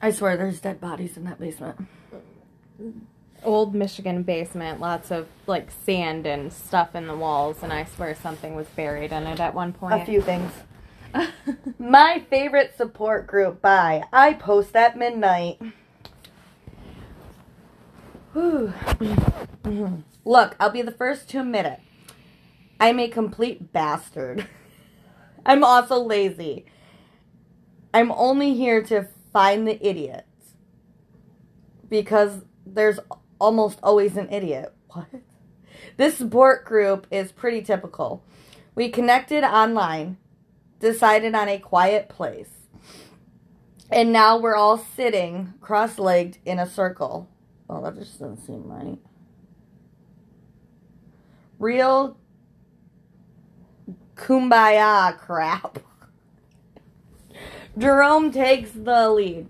I 0.00 0.10
swear 0.10 0.36
there's 0.36 0.60
dead 0.60 0.80
bodies 0.80 1.16
in 1.16 1.24
that 1.24 1.40
basement. 1.40 1.86
Old 3.42 3.74
Michigan 3.74 4.22
basement, 4.22 4.80
lots 4.80 5.10
of 5.10 5.26
like 5.46 5.70
sand 5.70 6.26
and 6.26 6.52
stuff 6.52 6.94
in 6.94 7.06
the 7.06 7.16
walls, 7.16 7.62
and 7.62 7.72
I 7.72 7.84
swear 7.84 8.14
something 8.14 8.54
was 8.54 8.66
buried 8.68 9.12
in 9.12 9.26
it 9.26 9.40
at 9.40 9.54
one 9.54 9.72
point. 9.72 10.02
A 10.02 10.04
few 10.04 10.20
things. 10.20 10.52
My 11.78 12.24
favorite 12.28 12.76
support 12.76 13.26
group 13.26 13.62
by 13.62 14.02
I 14.12 14.34
post 14.34 14.76
at 14.76 14.96
midnight. 14.98 15.60
Look, 20.24 20.56
I'll 20.60 20.70
be 20.70 20.82
the 20.82 20.92
first 20.92 21.28
to 21.30 21.40
admit 21.40 21.66
it. 21.66 21.80
I'm 22.78 22.98
a 23.00 23.08
complete 23.08 23.72
bastard. 23.72 24.46
I'm 25.46 25.64
also 25.64 25.98
lazy. 25.98 26.66
I'm 27.94 28.12
only 28.12 28.52
here 28.54 28.82
to 28.84 29.08
find 29.36 29.68
the 29.68 29.86
idiots. 29.86 30.54
Because 31.90 32.40
there's 32.64 32.98
almost 33.38 33.78
always 33.82 34.16
an 34.16 34.32
idiot. 34.32 34.72
What? 34.88 35.08
This 35.98 36.16
support 36.16 36.64
group 36.64 37.06
is 37.10 37.32
pretty 37.32 37.60
typical. 37.60 38.24
We 38.74 38.88
connected 38.88 39.44
online, 39.44 40.16
decided 40.80 41.34
on 41.34 41.48
a 41.50 41.58
quiet 41.58 42.08
place, 42.08 42.48
and 43.90 44.10
now 44.10 44.38
we're 44.38 44.56
all 44.56 44.78
sitting 44.78 45.52
cross 45.60 45.98
legged 45.98 46.38
in 46.46 46.58
a 46.58 46.66
circle. 46.66 47.28
Oh, 47.68 47.82
that 47.82 47.94
just 47.96 48.18
doesn't 48.18 48.46
seem 48.46 48.64
right. 48.64 48.98
Real 51.58 52.16
kumbaya 54.14 55.18
crap. 55.18 55.78
Jerome 57.78 58.32
takes 58.32 58.70
the 58.70 59.10
lead, 59.10 59.48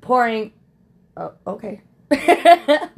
pouring. 0.00 0.52
Oh, 1.16 1.34
okay. 1.46 1.82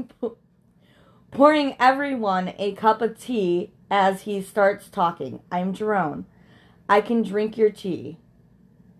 pouring 1.31 1.77
everyone 1.79 2.55
a 2.59 2.73
cup 2.73 3.03
of 3.03 3.21
tea 3.21 3.73
as 3.91 4.23
he 4.23 4.41
starts 4.41 4.89
talking. 4.89 5.41
I'm 5.53 5.75
Jerome. 5.75 6.25
I 6.89 7.03
can 7.03 7.23
drink 7.23 7.59
your 7.59 7.71
tea, 7.71 8.17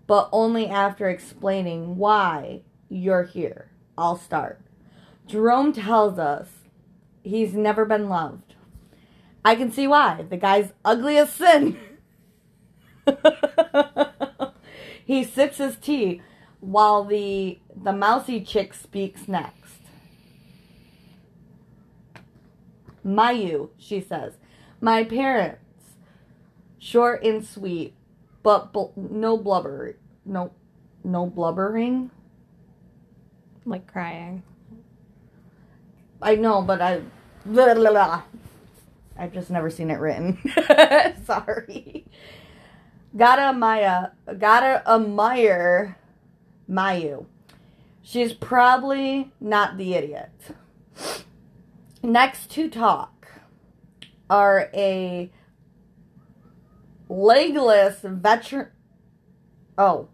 but 0.07 0.29
only 0.31 0.69
after 0.69 1.09
explaining 1.09 1.97
why 1.97 2.61
you're 2.91 3.25
here. 3.25 3.71
I'll 3.97 4.19
start. 4.19 4.61
Jerome 5.27 5.73
tells 5.73 6.19
us 6.19 6.49
he's 7.23 7.55
never 7.55 7.87
been 7.87 8.11
loved. 8.11 8.57
I 9.43 9.55
can 9.55 9.73
see 9.73 9.87
why. 9.87 10.27
The 10.29 10.37
guy's 10.37 10.75
ugly 10.85 11.17
as 11.17 11.33
sin. 11.33 11.79
he 15.09 15.25
sips 15.25 15.59
his 15.59 15.77
tea 15.79 16.23
while 16.61 17.05
the 17.05 17.61
the 17.77 17.95
mousy 17.95 18.43
chick 18.43 18.75
speaks 18.75 19.29
next. 19.29 19.81
Mayu, 23.07 23.71
she 23.79 24.01
says. 24.01 24.35
My 24.81 25.05
parents, 25.05 25.63
short 26.79 27.25
and 27.25 27.45
sweet, 27.47 27.95
but 28.43 28.73
bl- 28.73 28.93
no 28.97 29.37
blubber, 29.39 29.97
no, 30.25 30.53
no 31.05 31.27
blubbering. 31.27 32.11
like 33.67 33.87
crying. 33.87 34.43
I 36.23 36.37
know, 36.37 36.63
but 36.63 36.81
I, 36.83 37.03
blah, 37.47 37.75
blah, 37.75 37.91
blah. 37.91 38.23
I've 39.19 39.33
just 39.33 39.51
never 39.51 39.71
seen 39.71 39.91
it 39.91 40.01
written. 40.01 40.39
Sorry. 41.27 42.07
Gotta 43.17 43.57
Maya, 43.57 44.09
gotta 44.39 44.83
admire 44.89 45.99
Mayu. 46.71 47.27
She's 48.03 48.33
probably 48.33 49.33
not 49.41 49.77
the 49.77 49.95
idiot. 49.95 50.31
Next 52.03 52.51
to 52.53 52.69
talk 52.69 53.29
are 54.31 54.71
a 54.75 55.31
legless 57.09 58.01
veteran 58.03 58.69
Oh, 59.79 60.09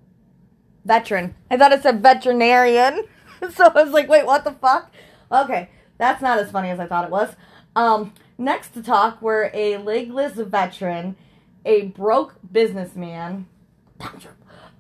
veteran. 0.85 1.35
I 1.51 1.57
thought 1.57 1.73
it 1.73 1.83
said 1.83 2.03
veterinarian. 2.03 3.07
so 3.55 3.73
I 3.75 3.83
was 3.83 3.93
like, 3.93 4.09
wait, 4.11 4.27
what 4.27 4.45
the 4.45 4.53
fuck? 4.53 4.93
Okay, 5.33 5.71
that's 5.97 6.21
not 6.21 6.39
as 6.39 6.51
funny 6.51 6.69
as 6.69 6.79
I 6.79 6.87
thought 6.87 7.07
it 7.07 7.11
was. 7.11 7.35
Um, 7.75 8.13
next 8.37 8.75
to 8.75 8.83
talk 8.83 9.23
were 9.23 9.51
a 9.55 9.79
legless 9.79 10.35
veteran, 10.35 11.17
a 11.65 11.87
broke 11.89 12.37
businessman, 12.51 13.47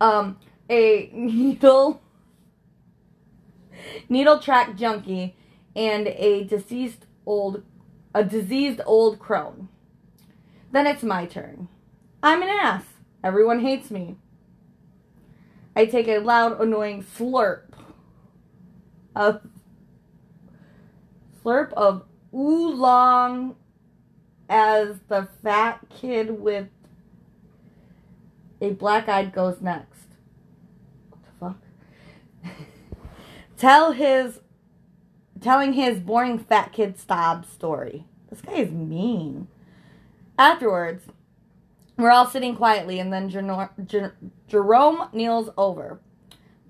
um, 0.00 0.38
a 0.68 1.10
needle 1.12 2.02
needle 4.08 4.38
track 4.38 4.76
junkie, 4.76 5.36
and 5.74 6.08
a 6.08 6.44
deceased 6.44 7.06
old 7.26 7.62
a 8.14 8.24
diseased 8.24 8.80
old 8.86 9.18
crone. 9.18 9.68
Then 10.72 10.86
it's 10.86 11.02
my 11.02 11.26
turn. 11.26 11.68
I'm 12.22 12.42
an 12.42 12.48
ass. 12.48 12.84
Everyone 13.22 13.60
hates 13.60 13.90
me. 13.90 14.16
I 15.76 15.86
take 15.86 16.08
a 16.08 16.18
loud, 16.18 16.60
annoying 16.60 17.02
slurp 17.02 17.62
of 19.16 19.40
slurp 21.44 21.72
of 21.74 22.04
oolong 22.32 23.56
as 24.48 25.00
the 25.08 25.28
fat 25.42 25.80
kid 25.88 26.40
with 26.40 26.68
a 28.60 28.70
black 28.70 29.08
eyed 29.08 29.32
goes 29.32 29.60
next. 29.60 30.06
What 31.10 31.56
the 32.42 32.50
fuck? 32.50 32.56
Tell 33.56 33.92
his 33.92 34.40
telling 35.40 35.74
his 35.74 36.00
boring 36.00 36.38
fat 36.38 36.72
kid 36.72 36.98
stab 36.98 37.44
story. 37.44 38.06
This 38.30 38.40
guy 38.40 38.54
is 38.54 38.70
mean. 38.70 39.48
Afterwards, 40.38 41.04
we're 41.96 42.10
all 42.10 42.26
sitting 42.26 42.56
quietly, 42.56 42.98
and 42.98 43.12
then 43.12 43.28
Jer- 43.28 43.70
Jer- 43.84 44.16
Jerome 44.48 45.08
kneels 45.12 45.50
over. 45.56 46.00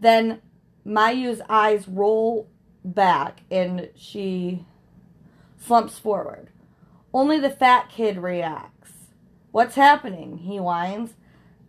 Then 0.01 0.43
Mayu's 0.85 1.41
eyes 1.49 1.89
roll 1.89 2.49
back, 2.85 3.43
and 3.51 3.89
she 3.95 4.67
slumps 5.57 5.99
forward. 5.99 6.51
Only 7.15 7.39
the 7.39 7.49
fat 7.49 7.89
kid 7.89 8.19
reacts. 8.19 8.91
What's 9.53 9.77
happening? 9.77 10.39
He 10.39 10.59
whines. 10.59 11.15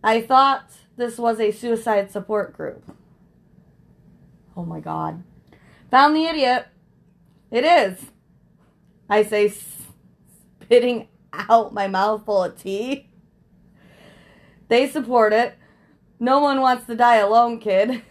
I 0.02 0.20
thought 0.20 0.72
this 0.96 1.18
was 1.18 1.38
a 1.38 1.52
suicide 1.52 2.10
support 2.10 2.52
group. 2.52 2.82
Oh 4.56 4.64
my 4.64 4.80
god. 4.80 5.22
Found 5.92 6.16
the 6.16 6.24
idiot. 6.24 6.66
It 7.52 7.64
is. 7.64 8.06
I 9.08 9.22
say, 9.22 9.54
spitting 10.62 11.06
out 11.32 11.72
my 11.72 11.86
mouthful 11.86 12.42
of 12.42 12.60
tea. 12.60 13.08
They 14.66 14.88
support 14.88 15.32
it. 15.32 15.54
No 16.18 16.40
one 16.40 16.60
wants 16.60 16.86
to 16.86 16.96
die 16.96 17.16
alone, 17.16 17.60
kid. 17.60 18.02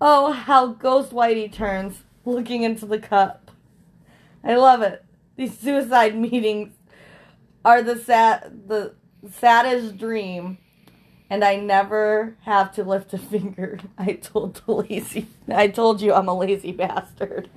Oh, 0.00 0.30
how 0.30 0.68
Ghost 0.68 1.10
Whitey 1.10 1.52
turns, 1.52 2.02
looking 2.24 2.62
into 2.62 2.86
the 2.86 2.98
cup. 2.98 3.51
I 4.44 4.56
love 4.56 4.82
it. 4.82 5.04
These 5.36 5.58
suicide 5.58 6.16
meetings 6.18 6.74
are 7.64 7.82
the 7.82 7.96
sad, 7.96 8.62
the 8.66 8.94
saddest 9.30 9.96
dream, 9.96 10.58
and 11.30 11.44
I 11.44 11.56
never 11.56 12.36
have 12.42 12.72
to 12.74 12.84
lift 12.84 13.14
a 13.14 13.18
finger. 13.32 13.78
I 13.96 14.14
told 14.14 14.62
the 14.66 14.72
lazy, 14.72 15.28
I 15.48 15.68
told 15.68 16.00
you 16.00 16.12
I'm 16.12 16.28
a 16.28 16.36
lazy 16.36 16.72
bastard. 16.72 17.48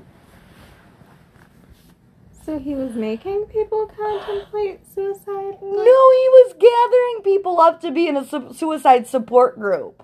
So 2.45 2.59
he 2.59 2.75
was 2.75 2.93
making 2.93 3.45
people 3.45 3.87
contemplate 3.87 4.81
suicide? 4.93 5.57
No, 5.63 6.11
he 6.11 6.29
was 6.29 6.53
gathering 6.53 7.23
people 7.23 7.59
up 7.59 7.81
to 7.81 7.89
be 7.89 8.07
in 8.07 8.15
a 8.15 8.23
su- 8.23 8.53
suicide 8.53 9.07
support 9.07 9.57
group. 9.59 10.03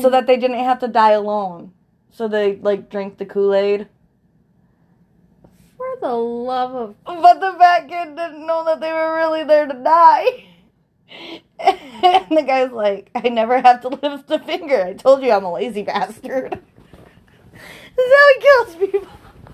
So 0.00 0.10
that 0.10 0.26
they 0.26 0.36
didn't 0.36 0.58
have 0.58 0.80
to 0.80 0.88
die 0.88 1.12
alone. 1.12 1.72
So 2.10 2.26
they 2.26 2.56
like 2.56 2.90
drank 2.90 3.18
the 3.18 3.26
Kool-Aid. 3.26 3.88
The 6.00 6.14
love 6.14 6.74
of 6.74 6.94
But 7.04 7.40
the 7.40 7.54
fat 7.58 7.88
kid 7.88 8.16
didn't 8.16 8.46
know 8.46 8.64
that 8.64 8.80
they 8.80 8.92
were 8.92 9.14
really 9.16 9.44
there 9.44 9.66
to 9.66 9.74
die. 9.74 10.44
And 12.02 12.38
the 12.38 12.42
guy's 12.42 12.72
like, 12.72 13.10
I 13.14 13.28
never 13.28 13.60
have 13.60 13.82
to 13.82 13.88
lift 13.88 14.30
a 14.30 14.38
finger. 14.38 14.82
I 14.82 14.94
told 14.94 15.22
you 15.22 15.30
I'm 15.32 15.44
a 15.44 15.52
lazy 15.52 15.82
bastard. 15.82 16.52
This 16.52 18.06
is 18.06 18.12
how 18.16 18.28
he 18.28 18.40
kills 18.40 18.76
people. 18.76 19.08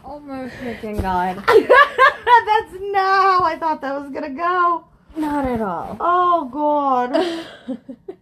Oh 0.04 0.20
my 0.20 0.48
freaking 0.48 1.02
god. 1.02 1.36
That's 1.46 2.72
not 2.92 3.22
how 3.22 3.42
I 3.42 3.56
thought 3.58 3.80
that 3.80 4.00
was 4.00 4.12
gonna 4.12 4.30
go. 4.30 4.84
Not 5.16 5.44
at 5.46 5.60
all. 5.60 5.96
Oh 5.98 6.48
god. 6.52 7.78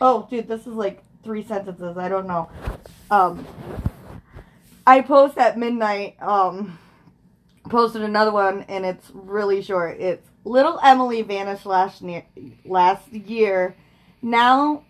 Oh, 0.00 0.26
dude, 0.28 0.48
this 0.48 0.62
is 0.62 0.74
like 0.74 1.02
three 1.22 1.44
sentences. 1.44 1.96
I 1.96 2.08
don't 2.08 2.26
know. 2.26 2.50
Um, 3.10 3.46
I 4.86 5.00
post 5.00 5.38
at 5.38 5.56
midnight. 5.56 6.16
Um, 6.20 6.78
posted 7.68 8.02
another 8.02 8.32
one, 8.32 8.62
and 8.68 8.84
it's 8.84 9.10
really 9.14 9.62
short. 9.62 10.00
It's 10.00 10.28
little 10.44 10.78
Emily 10.82 11.22
vanished 11.22 11.66
last 11.66 12.02
ne- 12.02 12.26
last 12.64 13.12
year. 13.12 13.76
Now 14.20 14.84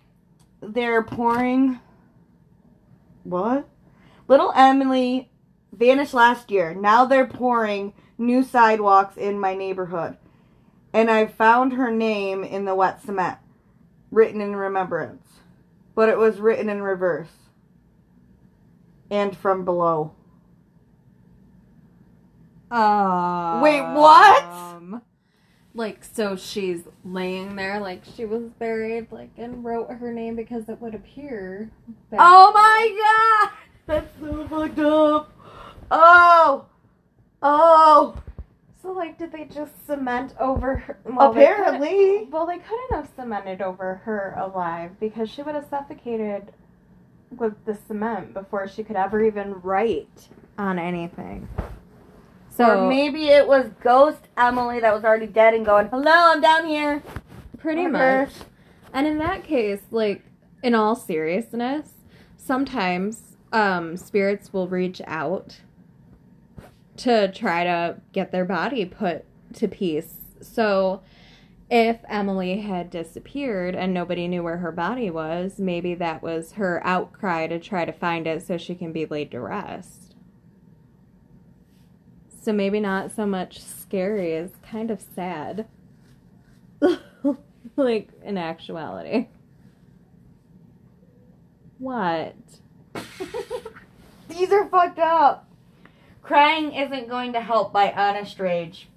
they're 0.60 1.02
pouring. 1.02 1.80
What? 3.24 3.68
Little 4.28 4.52
Emily 4.54 5.30
vanished 5.72 6.14
last 6.14 6.50
year. 6.50 6.74
Now 6.74 7.04
they're 7.04 7.26
pouring 7.26 7.92
new 8.18 8.42
sidewalks 8.42 9.16
in 9.16 9.38
my 9.38 9.54
neighborhood, 9.54 10.16
and 10.92 11.10
I 11.10 11.26
found 11.26 11.74
her 11.74 11.90
name 11.90 12.44
in 12.44 12.64
the 12.64 12.74
wet 12.74 13.02
cement 13.02 13.38
written 14.10 14.40
in 14.40 14.54
remembrance, 14.54 15.26
but 15.94 16.08
it 16.08 16.18
was 16.18 16.38
written 16.38 16.68
in 16.68 16.82
reverse 16.82 17.28
and 19.10 19.36
from 19.36 19.64
below. 19.64 20.12
Um, 22.72 23.60
Wait, 23.60 23.82
what? 23.82 25.02
Like, 25.74 26.04
so 26.04 26.36
she's 26.36 26.82
laying 27.04 27.56
there 27.56 27.78
like 27.80 28.02
she 28.16 28.24
was 28.24 28.44
buried, 28.58 29.12
like, 29.12 29.30
and 29.36 29.62
wrote 29.62 29.90
her 29.90 30.12
name 30.12 30.36
because 30.36 30.68
it 30.68 30.80
would 30.80 30.94
appear. 30.94 31.70
Oh 32.12 32.50
my 32.54 33.50
god! 33.50 33.58
That's 33.86 34.20
so 34.20 34.46
fucked 34.48 34.78
up. 34.78 35.32
Oh! 35.90 36.66
Oh! 37.42 38.16
So, 38.80 38.92
like, 38.92 39.18
did 39.18 39.32
they 39.32 39.44
just 39.44 39.86
cement 39.86 40.34
over 40.40 40.76
her? 40.76 40.98
well, 41.04 41.32
they 41.32 41.44
Apparently. 41.44 42.28
Well, 42.30 42.46
they 42.46 42.58
couldn't 42.58 42.92
have 42.94 43.08
cemented 43.14 43.60
over 43.60 43.96
her 44.04 44.34
alive 44.38 44.98
because 44.98 45.30
she 45.30 45.42
would 45.42 45.54
have 45.54 45.68
suffocated 45.68 46.52
with 47.30 47.54
the 47.64 47.76
cement 47.86 48.34
before 48.34 48.66
she 48.66 48.82
could 48.82 48.96
ever 48.96 49.22
even 49.24 49.54
write 49.60 50.28
on 50.58 50.78
anything. 50.78 51.48
So 52.54 52.84
or 52.84 52.88
maybe 52.88 53.28
it 53.28 53.48
was 53.48 53.70
Ghost 53.82 54.28
Emily 54.36 54.80
that 54.80 54.92
was 54.92 55.04
already 55.04 55.26
dead 55.26 55.54
and 55.54 55.64
going, 55.64 55.88
Hello, 55.88 56.10
I'm 56.10 56.40
down 56.40 56.66
here. 56.66 57.02
pretty 57.58 57.86
much. 57.86 58.30
And 58.92 59.06
in 59.06 59.18
that 59.18 59.44
case, 59.44 59.80
like 59.90 60.22
in 60.62 60.74
all 60.74 60.94
seriousness, 60.94 61.90
sometimes 62.36 63.36
um, 63.52 63.96
spirits 63.96 64.52
will 64.52 64.68
reach 64.68 65.00
out 65.06 65.60
to 66.98 67.32
try 67.32 67.64
to 67.64 67.96
get 68.12 68.32
their 68.32 68.44
body 68.44 68.84
put 68.84 69.24
to 69.54 69.66
peace. 69.66 70.14
So 70.42 71.02
if 71.70 72.00
Emily 72.06 72.60
had 72.60 72.90
disappeared 72.90 73.74
and 73.74 73.94
nobody 73.94 74.28
knew 74.28 74.42
where 74.42 74.58
her 74.58 74.72
body 74.72 75.10
was, 75.10 75.58
maybe 75.58 75.94
that 75.94 76.22
was 76.22 76.52
her 76.52 76.82
outcry 76.84 77.46
to 77.46 77.58
try 77.58 77.86
to 77.86 77.92
find 77.92 78.26
it 78.26 78.42
so 78.42 78.58
she 78.58 78.74
can 78.74 78.92
be 78.92 79.06
laid 79.06 79.30
to 79.30 79.40
rest. 79.40 80.01
So 82.42 82.52
maybe 82.52 82.80
not 82.80 83.12
so 83.12 83.24
much 83.24 83.60
scary 83.62 84.34
as 84.34 84.50
kind 84.68 84.90
of 84.90 85.00
sad. 85.00 85.64
like 87.76 88.08
in 88.24 88.36
actuality. 88.36 89.28
What? 91.78 92.34
These 94.28 94.50
are 94.50 94.68
fucked 94.68 94.98
up. 94.98 95.48
Crying 96.20 96.72
isn't 96.72 97.08
going 97.08 97.32
to 97.34 97.40
help 97.40 97.72
by 97.72 97.92
honest 97.92 98.40
rage. 98.40 98.88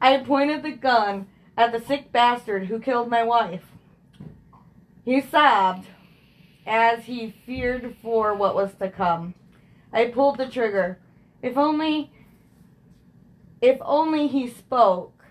I 0.00 0.18
pointed 0.18 0.62
the 0.62 0.70
gun 0.70 1.26
at 1.56 1.72
the 1.72 1.80
sick 1.80 2.12
bastard 2.12 2.68
who 2.68 2.78
killed 2.78 3.10
my 3.10 3.24
wife. 3.24 3.64
He 5.04 5.20
sobbed 5.20 5.88
as 6.64 7.06
he 7.06 7.34
feared 7.44 7.96
for 8.00 8.36
what 8.36 8.54
was 8.54 8.74
to 8.74 8.88
come. 8.88 9.34
I 9.92 10.06
pulled 10.06 10.38
the 10.38 10.48
trigger. 10.48 11.00
If 11.42 11.56
only 11.56 12.12
if 13.64 13.78
only 13.80 14.26
he 14.26 14.46
spoke 14.46 15.24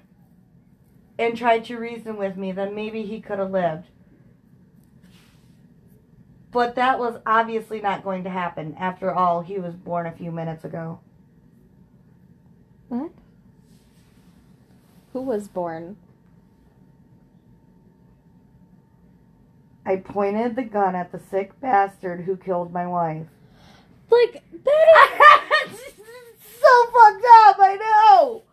and 1.19 1.37
tried 1.37 1.65
to 1.65 1.77
reason 1.77 2.17
with 2.17 2.35
me, 2.35 2.51
then 2.51 2.73
maybe 2.73 3.03
he 3.03 3.21
could 3.21 3.37
have 3.37 3.51
lived. 3.51 3.85
But 6.51 6.73
that 6.73 6.97
was 6.97 7.19
obviously 7.27 7.79
not 7.79 8.03
going 8.03 8.23
to 8.23 8.31
happen. 8.31 8.75
After 8.79 9.13
all, 9.13 9.41
he 9.41 9.59
was 9.59 9.75
born 9.75 10.07
a 10.07 10.11
few 10.11 10.31
minutes 10.31 10.65
ago. 10.65 10.99
What? 12.87 13.11
Who 15.13 15.21
was 15.21 15.47
born? 15.47 15.97
I 19.85 19.97
pointed 19.97 20.55
the 20.55 20.63
gun 20.63 20.95
at 20.95 21.11
the 21.11 21.19
sick 21.19 21.59
bastard 21.61 22.21
who 22.21 22.35
killed 22.35 22.73
my 22.73 22.87
wife. 22.87 23.27
Like 24.09 24.41
that 24.63 25.69
so 26.63 26.85
fucked 26.91 27.25
up, 27.45 27.57
I 27.59 27.75
know. 27.79 28.43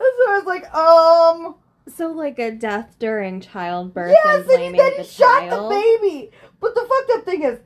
And 0.00 0.08
so 0.16 0.30
I 0.32 0.38
was 0.38 0.46
like, 0.46 0.74
um. 0.74 1.54
so 1.94 2.08
like 2.08 2.38
a 2.38 2.50
death 2.50 2.96
during 2.98 3.40
childbirth 3.40 4.14
Yes, 4.24 4.42
and 4.48 4.50
and 4.62 4.74
he, 4.74 4.80
then 4.80 4.92
the 4.96 5.02
he 5.02 5.08
shot 5.08 5.40
child. 5.48 5.70
the 5.70 5.74
baby. 5.74 6.30
But 6.60 6.74
the 6.74 6.80
fucked 6.82 7.10
up 7.18 7.24
thing 7.24 7.42
is, 7.44 7.58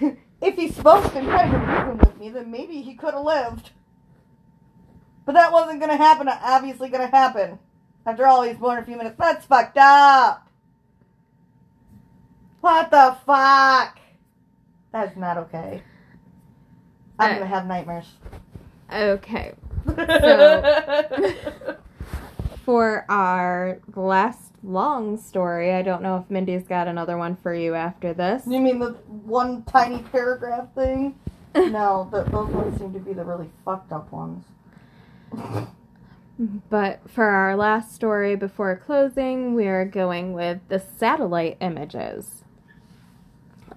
if 0.40 0.54
he 0.56 0.68
smoked 0.70 1.14
and 1.14 1.26
tried 1.26 1.50
to 1.50 1.58
him 1.90 1.98
with 1.98 2.18
me, 2.18 2.30
then 2.30 2.50
maybe 2.50 2.80
he 2.82 2.94
could 2.94 3.14
have 3.14 3.24
lived. 3.24 3.70
But 5.24 5.32
that 5.32 5.52
wasn't 5.52 5.80
gonna 5.80 5.96
happen. 5.96 6.28
Obviously, 6.28 6.88
gonna 6.88 7.06
happen. 7.08 7.58
After 8.04 8.26
all, 8.26 8.42
he's 8.42 8.56
born 8.56 8.78
a 8.78 8.84
few 8.84 8.96
minutes. 8.96 9.16
That's 9.18 9.44
fucked 9.46 9.76
up. 9.78 10.46
What 12.60 12.90
the 12.90 13.16
fuck? 13.26 13.98
That's 14.92 15.16
not 15.16 15.36
okay. 15.38 15.82
I'm 17.18 17.30
Uh, 17.30 17.34
gonna 17.34 17.46
have 17.46 17.66
nightmares. 17.66 18.06
Okay. 18.92 19.54
So- 19.86 21.76
For 22.64 23.04
our 23.08 23.78
last 23.94 24.50
long 24.64 25.18
story, 25.18 25.72
I 25.72 25.82
don't 25.82 26.02
know 26.02 26.16
if 26.16 26.28
Mindy's 26.28 26.66
got 26.66 26.88
another 26.88 27.16
one 27.16 27.36
for 27.36 27.54
you 27.54 27.74
after 27.74 28.12
this. 28.12 28.42
You 28.44 28.58
mean 28.58 28.80
the 28.80 28.90
one 29.06 29.62
tiny 29.62 30.02
paragraph 30.02 30.74
thing? 30.74 31.18
No, 31.54 32.06
the, 32.12 32.22
those 32.24 32.50
ones 32.50 32.78
seem 32.78 32.92
to 32.92 32.98
be 32.98 33.14
the 33.14 33.24
really 33.24 33.48
fucked 33.64 33.90
up 33.90 34.12
ones. 34.12 34.44
But 36.68 37.00
for 37.08 37.24
our 37.24 37.56
last 37.56 37.94
story 37.94 38.36
before 38.36 38.76
closing, 38.76 39.54
we 39.54 39.66
are 39.66 39.86
going 39.86 40.34
with 40.34 40.58
the 40.68 40.78
satellite 40.78 41.56
images. 41.62 42.44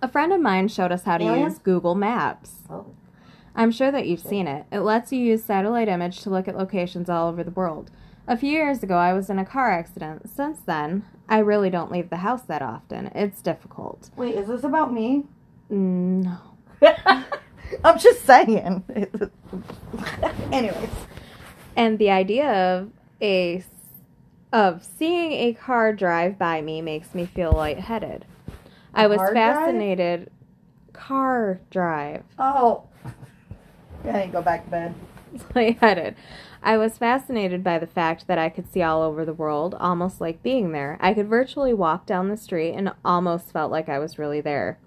A 0.02 0.10
friend 0.10 0.34
of 0.34 0.42
mine 0.42 0.68
showed 0.68 0.92
us 0.92 1.04
how 1.04 1.20
to 1.20 1.24
oh, 1.24 1.30
Alien? 1.30 1.50
use 1.52 1.60
Google 1.60 1.96
Maps. 1.96 2.56
Oh. 2.70 2.86
I'm 3.60 3.72
sure 3.72 3.92
that 3.92 4.08
you've 4.08 4.22
seen 4.22 4.48
it. 4.48 4.68
It 4.72 4.80
lets 4.80 5.12
you 5.12 5.20
use 5.20 5.44
satellite 5.44 5.90
image 5.90 6.22
to 6.22 6.30
look 6.30 6.48
at 6.48 6.56
locations 6.58 7.10
all 7.10 7.28
over 7.28 7.44
the 7.44 7.52
world. 7.52 7.92
A 8.26 8.38
few 8.38 8.52
years 8.52 8.84
ago, 8.84 8.96
I 8.96 9.12
was 9.12 9.30
in 9.30 9.38
a 9.38 9.44
car 9.44 9.70
accident. 9.70 10.30
Since 10.34 10.62
then, 10.62 11.04
I 11.28 11.40
really 11.40 11.70
don't 11.70 11.92
leave 11.92 12.10
the 12.10 12.18
house 12.18 12.44
that 12.44 12.62
often. 12.62 13.08
It's 13.08 13.42
difficult. 13.42 14.12
Wait, 14.16 14.36
is 14.36 14.48
this 14.48 14.64
about 14.64 14.94
me? 14.94 15.26
Mm, 15.70 16.24
no. 16.24 16.38
I'm 17.84 18.00
just 18.00 18.24
saying. 18.24 18.82
Anyways. 20.54 20.90
And 21.76 22.00
the 22.00 22.12
idea 22.12 22.50
of 22.50 22.92
a 23.22 23.66
of 24.54 24.86
seeing 24.86 25.34
a 25.34 25.54
car 25.54 25.92
drive 25.92 26.40
by 26.40 26.62
me 26.62 26.82
makes 26.82 27.14
me 27.14 27.26
feel 27.26 27.52
lightheaded. 27.52 28.24
I 28.94 29.08
was 29.08 29.18
car 29.18 29.34
drive? 29.34 29.56
fascinated. 29.58 30.32
Car 30.94 31.60
drive. 31.70 32.24
Oh. 32.38 32.86
I 34.06 34.26
to 34.26 34.32
go 34.32 34.42
back 34.42 34.66
to 34.66 34.72
bed. 34.72 34.96
I 35.56 35.60
lightheaded. 35.60 36.16
I 36.62 36.78
was 36.78 36.98
fascinated 36.98 37.64
by 37.64 37.80
the 37.80 37.88
fact 37.88 38.28
that 38.28 38.38
I 38.38 38.50
could 38.50 38.72
see 38.72 38.82
all 38.82 39.02
over 39.02 39.24
the 39.24 39.34
world, 39.34 39.76
almost 39.80 40.20
like 40.20 40.44
being 40.44 40.72
there. 40.72 40.98
I 41.00 41.14
could 41.14 41.28
virtually 41.28 41.74
walk 41.74 42.06
down 42.06 42.30
the 42.30 42.38
street 42.38 42.74
and 42.74 42.92
almost 43.06 43.52
felt 43.52 43.72
like 43.72 43.88
I 43.88 44.00
was 44.00 44.20
really 44.20 44.42
there. 44.42 44.78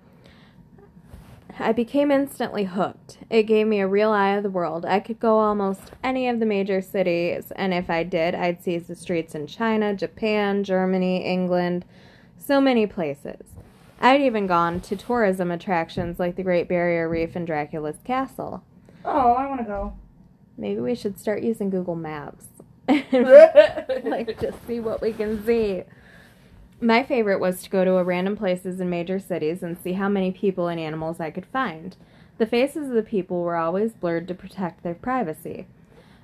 I 1.59 1.72
became 1.72 2.11
instantly 2.11 2.64
hooked. 2.64 3.18
It 3.29 3.44
gave 3.44 3.66
me 3.66 3.81
a 3.81 3.87
real 3.87 4.11
eye 4.11 4.31
of 4.31 4.42
the 4.42 4.51
world. 4.51 4.87
I 4.87 5.01
could 5.01 5.20
go 5.20 5.38
almost 5.38 5.92
any 6.03 6.29
of 6.29 6.40
the 6.40 6.46
major 6.46 6.81
cities, 6.81 7.53
and 7.57 7.75
if 7.75 7.90
I 7.90 8.05
did, 8.05 8.35
I'd 8.35 8.62
see 8.62 8.79
the 8.79 8.96
streets 8.96 9.35
in 9.35 9.46
China, 9.46 9.94
Japan, 9.94 10.64
Germany, 10.64 11.25
England, 11.25 11.85
so 12.38 12.61
many 12.61 12.87
places. 12.87 13.42
I'd 14.01 14.22
even 14.22 14.46
gone 14.46 14.81
to 14.81 14.96
tourism 14.96 15.51
attractions 15.51 16.18
like 16.18 16.37
the 16.37 16.42
Great 16.42 16.68
Barrier 16.68 17.09
Reef 17.09 17.37
and 17.37 17.46
Dracula's 17.46 18.01
Castle. 18.03 18.64
Oh, 19.04 19.32
I 19.32 19.46
want 19.48 19.60
to 19.60 19.66
go. 19.66 19.94
Maybe 20.56 20.80
we 20.80 20.94
should 20.94 21.18
start 21.18 21.42
using 21.42 21.70
Google 21.70 21.96
Maps. 21.96 22.46
like 22.88 24.40
just 24.40 24.66
see 24.66 24.80
what 24.80 25.00
we 25.00 25.12
can 25.12 25.44
see. 25.44 25.82
My 26.80 27.02
favorite 27.04 27.38
was 27.38 27.62
to 27.62 27.70
go 27.70 27.84
to 27.84 27.96
a 27.96 28.04
random 28.04 28.36
places 28.36 28.80
in 28.80 28.90
major 28.90 29.18
cities 29.18 29.62
and 29.62 29.78
see 29.78 29.92
how 29.92 30.08
many 30.08 30.32
people 30.32 30.68
and 30.68 30.80
animals 30.80 31.20
I 31.20 31.30
could 31.30 31.46
find. 31.46 31.96
The 32.38 32.46
faces 32.46 32.88
of 32.88 32.94
the 32.94 33.02
people 33.02 33.42
were 33.42 33.56
always 33.56 33.92
blurred 33.92 34.26
to 34.28 34.34
protect 34.34 34.82
their 34.82 34.94
privacy. 34.94 35.66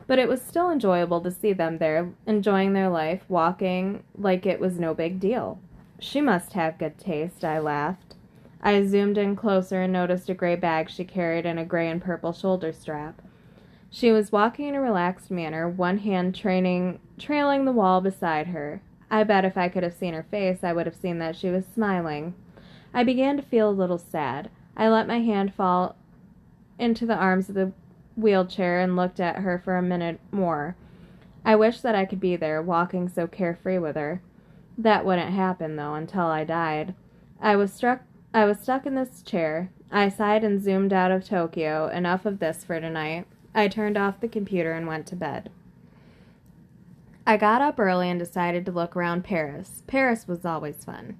But 0.09 0.19
it 0.19 0.29
was 0.29 0.43
still 0.43 0.71
enjoyable 0.71 1.21
to 1.21 1.31
see 1.31 1.53
them 1.53 1.79
there, 1.79 2.11
enjoying 2.27 2.73
their 2.73 2.89
life, 2.89 3.23
walking 3.29 4.03
like 4.17 4.47
it 4.47 4.59
was 4.59 4.81
no 4.81 4.95
big 4.95 5.21
deal. 5.21 5.61
She 6.01 6.21
must 6.21 6.55
have 6.55 6.79
good 6.79 6.99
taste, 6.99 7.45
I 7.45 7.59
laughed. 7.59 8.08
I 8.61 8.83
zoomed 8.85 9.19
in 9.19 9.37
closer 9.37 9.83
and 9.83 9.93
noticed 9.93 10.29
a 10.29 10.35
gray 10.35 10.57
bag 10.57 10.91
she 10.91 11.05
carried 11.05 11.47
and 11.47 11.59
a 11.59 11.65
gray 11.65 11.89
and 11.89 12.03
purple 12.03 12.33
shoulder 12.33 12.73
strap. 12.73 13.23
She 13.91 14.11
was 14.11 14.33
walking 14.33 14.69
in 14.69 14.75
a 14.75 14.81
relaxed 14.81 15.31
manner, 15.31 15.69
one 15.69 15.99
hand 15.99 16.35
training, 16.35 16.99
trailing 17.19 17.65
the 17.65 17.73
wall 17.73 18.01
beside 18.01 18.49
her. 18.49 18.83
I 19.11 19.25
bet 19.25 19.45
if 19.45 19.57
I 19.57 19.69
could 19.69 19.83
have 19.83 19.95
seen 19.95 20.13
her 20.13 20.25
face, 20.25 20.63
I 20.63 20.73
would 20.73 20.87
have 20.87 20.97
seen 20.97 21.19
that 21.21 21.37
she 21.37 21.49
was 21.49 21.65
smiling. 21.73 22.35
I 22.93 23.05
began 23.05 23.37
to 23.37 23.43
feel 23.43 23.71
a 23.71 23.73
little 23.73 23.99
sad. 23.99 24.51
I 24.77 24.89
let 24.89 25.07
my 25.07 25.21
hand 25.21 25.55
fall 25.55 25.97
into 26.79 27.07
the 27.07 27.17
arms 27.17 27.49
of 27.49 27.55
the 27.55 27.73
wheelchair 28.17 28.81
and 28.81 28.97
looked 28.97 29.21
at 29.21 29.37
her 29.37 29.59
for 29.59 29.77
a 29.77 29.83
minute 29.83 30.21
more. 30.31 30.77
I 31.45 31.57
wished 31.57 31.83
that 31.83 31.95
I 31.95 32.05
could 32.05 32.21
be 32.21 32.37
there, 32.37 32.61
walking 32.61 33.09
so 33.09 33.27
carefree 33.27 33.79
with 33.79 33.97
her. 33.97 34.21
That 34.77 35.05
wouldn't 35.05 35.33
happen, 35.33 35.77
though, 35.77 35.95
until 35.95 36.27
I 36.27 36.45
died. 36.45 36.95
I 37.41 37.57
was 37.57 37.73
struck 37.73 38.03
I 38.35 38.45
was 38.45 38.59
stuck 38.61 38.85
in 38.85 38.95
this 38.95 39.23
chair. 39.23 39.71
I 39.91 40.11
sighed 40.11 40.45
and 40.45 40.63
zoomed 40.63 40.93
out 40.93 41.11
of 41.11 41.25
Tokyo. 41.25 41.89
Enough 41.89 42.27
of 42.27 42.41
this 42.41 42.63
for 42.63 42.79
tonight. 42.79 43.27
I 43.55 43.69
turned 43.69 43.97
off 43.97 44.21
the 44.21 44.29
computer 44.29 44.73
and 44.73 44.87
went 44.87 45.07
to 45.07 45.17
bed. 45.17 45.51
I 47.27 47.39
got 47.39 47.63
up 47.63 47.81
early 47.81 48.11
and 48.11 48.19
decided 48.19 48.67
to 48.67 48.73
look 48.73 48.95
around 48.95 49.25
Paris. 49.25 49.83
Paris 49.87 50.29
was 50.29 50.45
always 50.45 50.85
fun. 50.85 51.19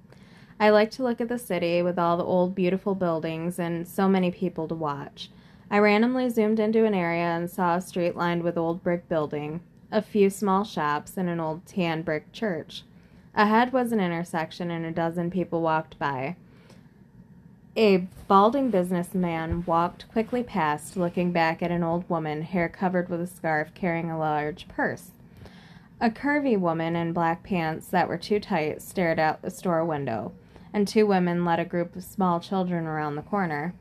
I 0.59 0.69
liked 0.69 0.93
to 0.93 1.03
look 1.03 1.19
at 1.19 1.29
the 1.29 1.39
city 1.39 1.81
with 1.81 1.97
all 1.97 2.17
the 2.17 2.23
old 2.23 2.53
beautiful 2.53 2.93
buildings 2.93 3.57
and 3.57 3.87
so 3.87 4.07
many 4.07 4.29
people 4.29 4.67
to 4.67 4.75
watch. 4.75 5.31
I 5.71 5.79
randomly 5.79 6.29
zoomed 6.29 6.59
into 6.59 6.85
an 6.85 6.93
area 6.93 7.25
and 7.25 7.49
saw 7.49 7.75
a 7.75 7.81
street 7.81 8.15
lined 8.15 8.43
with 8.43 8.57
old 8.57 8.83
brick 8.83 9.07
building, 9.09 9.61
a 9.91 10.01
few 10.01 10.29
small 10.29 10.63
shops, 10.63 11.17
and 11.17 11.29
an 11.29 11.39
old 11.39 11.65
tan 11.65 12.01
brick 12.01 12.31
church. 12.31 12.83
Ahead 13.35 13.71
was 13.71 13.91
an 13.91 13.99
intersection 13.99 14.69
and 14.69 14.85
a 14.85 14.91
dozen 14.91 15.31
people 15.31 15.61
walked 15.61 15.97
by. 15.97 16.35
A 17.77 18.07
balding 18.27 18.71
businessman 18.71 19.63
walked 19.65 20.09
quickly 20.11 20.41
past, 20.43 20.97
looking 20.97 21.31
back 21.31 21.61
at 21.61 21.71
an 21.71 21.83
old 21.83 22.09
woman, 22.09 22.41
hair 22.41 22.67
covered 22.67 23.09
with 23.09 23.21
a 23.21 23.27
scarf, 23.27 23.73
carrying 23.75 24.09
a 24.09 24.17
large 24.17 24.67
purse. 24.67 25.11
A 26.01 26.09
curvy 26.09 26.59
woman 26.59 26.95
in 26.95 27.13
black 27.13 27.43
pants 27.43 27.87
that 27.87 28.07
were 28.07 28.17
too 28.17 28.39
tight 28.39 28.81
stared 28.81 29.19
out 29.19 29.41
the 29.41 29.51
store 29.51 29.85
window, 29.85 30.31
and 30.73 30.87
two 30.87 31.05
women 31.05 31.45
led 31.45 31.59
a 31.59 31.65
group 31.65 31.95
of 31.95 32.03
small 32.03 32.39
children 32.39 32.87
around 32.87 33.15
the 33.15 33.21
corner. 33.21 33.73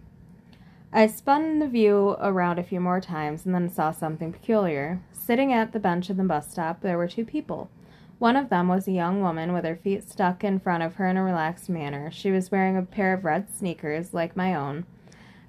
I 0.93 1.07
spun 1.07 1.59
the 1.59 1.69
view 1.69 2.17
around 2.21 2.59
a 2.59 2.63
few 2.65 2.81
more 2.81 3.01
times 3.01 3.47
and 3.47 3.55
then 3.55 3.71
saw 3.71 3.91
something 3.91 4.33
peculiar. 4.33 5.01
Sitting 5.13 5.53
at 5.53 5.73
the 5.73 5.81
bench 5.81 6.11
of 6.11 6.17
the 6.17 6.25
bus 6.25 6.51
stop, 6.51 6.81
there 6.81 6.99
were 6.99 7.09
two 7.09 7.25
people. 7.25 7.71
One 8.19 8.35
of 8.35 8.49
them 8.49 8.67
was 8.69 8.89
a 8.89 8.93
young 8.93 9.21
woman 9.21 9.53
with 9.53 9.65
her 9.65 9.77
feet 9.77 10.09
stuck 10.09 10.43
in 10.43 10.59
front 10.59 10.83
of 10.83 10.97
her 10.97 11.07
in 11.07 11.17
a 11.17 11.23
relaxed 11.23 11.69
manner. 11.69 12.11
She 12.11 12.31
was 12.31 12.51
wearing 12.51 12.77
a 12.77 12.83
pair 12.83 13.15
of 13.15 13.25
red 13.25 13.49
sneakers 13.49 14.13
like 14.13 14.37
my 14.37 14.55
own. 14.55 14.87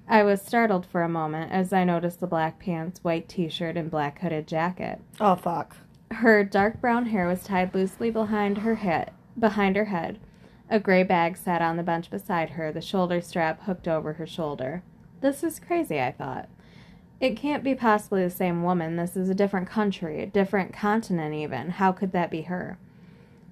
I 0.08 0.22
was 0.22 0.42
startled 0.42 0.86
for 0.86 1.02
a 1.02 1.08
moment 1.08 1.52
as 1.52 1.72
I 1.72 1.84
noticed 1.84 2.20
the 2.20 2.26
black 2.26 2.58
pants, 2.58 3.02
white 3.02 3.28
t 3.28 3.48
shirt, 3.48 3.76
and 3.76 3.90
black 3.90 4.20
hooded 4.20 4.46
jacket. 4.46 5.00
Oh, 5.20 5.36
fuck. 5.36 5.76
Her 6.12 6.44
dark 6.44 6.80
brown 6.80 7.06
hair 7.06 7.26
was 7.26 7.44
tied 7.44 7.74
loosely 7.74 8.10
behind 8.10 8.58
her 8.58 8.76
head. 8.76 9.12
Behind 9.38 9.76
her 9.76 9.86
head, 9.86 10.18
a 10.68 10.78
gray 10.78 11.02
bag 11.02 11.36
sat 11.36 11.62
on 11.62 11.76
the 11.76 11.82
bench 11.82 12.10
beside 12.10 12.50
her, 12.50 12.72
the 12.72 12.80
shoulder 12.80 13.20
strap 13.20 13.62
hooked 13.62 13.88
over 13.88 14.14
her 14.14 14.26
shoulder. 14.26 14.82
This 15.20 15.42
is 15.42 15.60
crazy, 15.60 16.00
I 16.00 16.12
thought. 16.12 16.48
It 17.20 17.36
can't 17.36 17.62
be 17.62 17.74
possibly 17.74 18.24
the 18.24 18.30
same 18.30 18.62
woman. 18.62 18.96
This 18.96 19.14
is 19.14 19.28
a 19.28 19.34
different 19.34 19.68
country, 19.68 20.22
a 20.22 20.26
different 20.26 20.72
continent, 20.72 21.34
even. 21.34 21.70
How 21.70 21.92
could 21.92 22.12
that 22.12 22.30
be 22.30 22.42
her? 22.42 22.78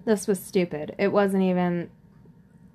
This 0.06 0.26
was 0.26 0.40
stupid. 0.40 0.94
It 0.98 1.12
wasn't 1.12 1.42
even. 1.42 1.90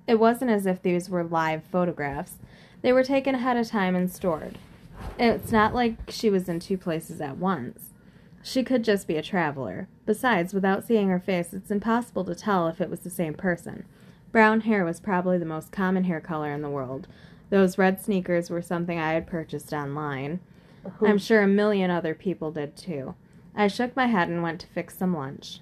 It 0.06 0.20
wasn't 0.20 0.52
as 0.52 0.66
if 0.66 0.80
these 0.80 1.10
were 1.10 1.24
live 1.24 1.64
photographs. 1.64 2.34
They 2.82 2.92
were 2.92 3.02
taken 3.02 3.34
ahead 3.34 3.56
of 3.56 3.66
time 3.66 3.96
and 3.96 4.10
stored. 4.10 4.58
It's 5.18 5.50
not 5.50 5.74
like 5.74 5.96
she 6.10 6.30
was 6.30 6.48
in 6.48 6.60
two 6.60 6.78
places 6.78 7.20
at 7.20 7.38
once. 7.38 7.90
She 8.42 8.62
could 8.62 8.84
just 8.84 9.08
be 9.08 9.16
a 9.16 9.22
traveler. 9.22 9.88
Besides, 10.06 10.54
without 10.54 10.84
seeing 10.84 11.08
her 11.08 11.18
face, 11.18 11.52
it's 11.52 11.70
impossible 11.70 12.24
to 12.26 12.34
tell 12.34 12.68
if 12.68 12.80
it 12.80 12.90
was 12.90 13.00
the 13.00 13.10
same 13.10 13.34
person. 13.34 13.86
Brown 14.30 14.60
hair 14.60 14.84
was 14.84 15.00
probably 15.00 15.38
the 15.38 15.46
most 15.46 15.72
common 15.72 16.04
hair 16.04 16.20
color 16.20 16.52
in 16.52 16.60
the 16.60 16.70
world. 16.70 17.08
Those 17.50 17.78
red 17.78 18.00
sneakers 18.00 18.50
were 18.50 18.62
something 18.62 18.98
I 18.98 19.12
had 19.12 19.26
purchased 19.26 19.72
online. 19.72 20.40
I'm 21.00 21.18
sure 21.18 21.42
a 21.42 21.48
million 21.48 21.90
other 21.90 22.14
people 22.14 22.50
did 22.50 22.76
too. 22.76 23.14
I 23.54 23.68
shook 23.68 23.94
my 23.94 24.06
head 24.06 24.28
and 24.28 24.42
went 24.42 24.60
to 24.62 24.66
fix 24.66 24.96
some 24.98 25.14
lunch. 25.16 25.60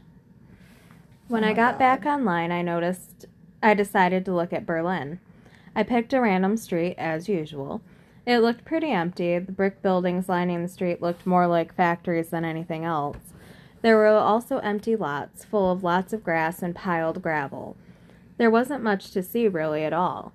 When 1.28 1.44
Oh 1.44 1.48
I 1.48 1.52
got 1.52 1.74
God. 1.74 1.78
back 1.78 2.06
online, 2.06 2.50
I 2.52 2.62
noticed 2.62 3.26
I 3.62 3.74
decided 3.74 4.24
to 4.24 4.34
look 4.34 4.52
at 4.52 4.66
Berlin. 4.66 5.20
I 5.74 5.82
picked 5.82 6.12
a 6.12 6.20
random 6.20 6.56
street, 6.56 6.94
as 6.98 7.28
usual. 7.28 7.80
It 8.26 8.38
looked 8.38 8.64
pretty 8.64 8.90
empty. 8.90 9.38
The 9.38 9.52
brick 9.52 9.82
buildings 9.82 10.28
lining 10.28 10.62
the 10.62 10.68
street 10.68 11.00
looked 11.02 11.26
more 11.26 11.46
like 11.46 11.74
factories 11.74 12.30
than 12.30 12.44
anything 12.44 12.84
else. 12.84 13.16
There 13.80 13.96
were 13.96 14.06
also 14.08 14.58
empty 14.58 14.94
lots, 14.94 15.44
full 15.44 15.72
of 15.72 15.82
lots 15.82 16.12
of 16.12 16.22
grass 16.22 16.62
and 16.62 16.74
piled 16.74 17.22
gravel. 17.22 17.76
There 18.38 18.50
wasn't 18.50 18.82
much 18.84 19.10
to 19.12 19.22
see 19.22 19.48
really 19.48 19.84
at 19.84 19.92
all. 19.92 20.32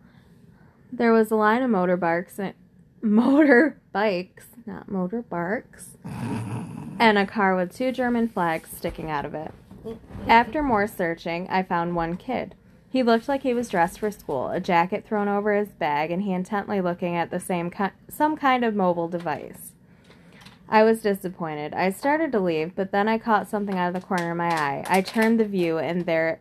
There 0.92 1.14
was 1.14 1.32
a 1.32 1.36
line 1.36 1.62
of 1.62 1.72
motorbikes 1.72 2.40
and 2.40 2.54
motorbikes, 4.68 4.68
not 4.68 4.90
motorbarks, 4.90 5.88
and 7.00 7.18
a 7.18 7.26
car 7.26 7.56
with 7.56 7.76
two 7.76 7.92
German 7.92 8.28
flags 8.28 8.70
sticking 8.76 9.10
out 9.10 9.26
of 9.26 9.34
it. 9.34 9.52
After 10.28 10.62
more 10.62 10.88
searching, 10.88 11.48
I 11.50 11.64
found 11.64 11.96
one 11.96 12.18
kid. 12.18 12.56
He 12.90 13.04
looked 13.04 13.28
like 13.28 13.44
he 13.44 13.54
was 13.54 13.70
dressed 13.70 14.00
for 14.00 14.12
school, 14.12 14.50
a 14.50 14.60
jacket 14.60 15.06
thrown 15.06 15.28
over 15.28 15.54
his 15.54 15.70
bag, 15.70 16.12
and 16.12 16.24
he 16.24 16.34
intently 16.34 16.82
looking 16.82 17.16
at 17.16 17.32
the 17.32 17.40
same 17.40 17.70
ki- 17.70 17.88
some 18.10 18.38
kind 18.38 18.64
of 18.64 18.76
mobile 18.76 19.08
device. 19.08 19.72
I 20.70 20.84
was 20.84 21.02
disappointed. 21.02 21.74
I 21.74 21.92
started 21.92 22.32
to 22.34 22.40
leave, 22.40 22.76
but 22.76 22.92
then 22.92 23.08
I 23.08 23.18
caught 23.18 23.50
something 23.50 23.78
out 23.78 23.90
of 23.90 24.02
the 24.02 24.06
corner 24.06 24.32
of 24.32 24.38
my 24.38 24.50
eye. 24.50 24.84
I 24.88 25.02
turned 25.02 25.40
the 25.40 25.46
view, 25.46 25.78
and 25.78 26.06
there 26.06 26.40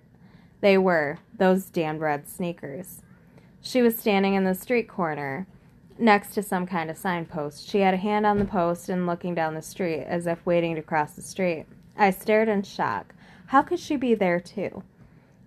they 0.61 0.79
were, 0.79 1.19
those 1.37 1.67
damned 1.67 2.01
red 2.01 2.29
sneakers. 2.29 3.03
She 3.61 3.83
was 3.83 3.99
standing 3.99 4.35
in 4.35 4.45
the 4.45 4.55
street 4.55 4.89
corner, 4.89 5.47
next 5.99 6.35
to 6.35 6.43
some 6.43 6.67
kind 6.67 6.91
of 6.91 6.97
signpost. 6.97 7.69
She 7.69 7.81
had 7.81 7.95
a 7.95 7.99
hand 7.99 8.27
on 8.27 8.39
the 8.39 8.45
post 8.45 8.89
and 8.89 9.07
looking 9.07 9.35
down 9.35 9.55
the 9.55 9.63
street, 9.63 10.05
as 10.05 10.27
if 10.27 10.45
waiting 10.45 10.75
to 10.75 10.83
cross 10.83 11.13
the 11.13 11.23
street. 11.23 11.67
I 11.97 12.11
stared 12.11 12.49
in 12.49 12.63
shock. 12.63 13.15
How 13.47 13.63
could 13.63 13.79
she 13.79 13.97
be 13.97 14.15
there, 14.15 14.41
too? 14.41 14.83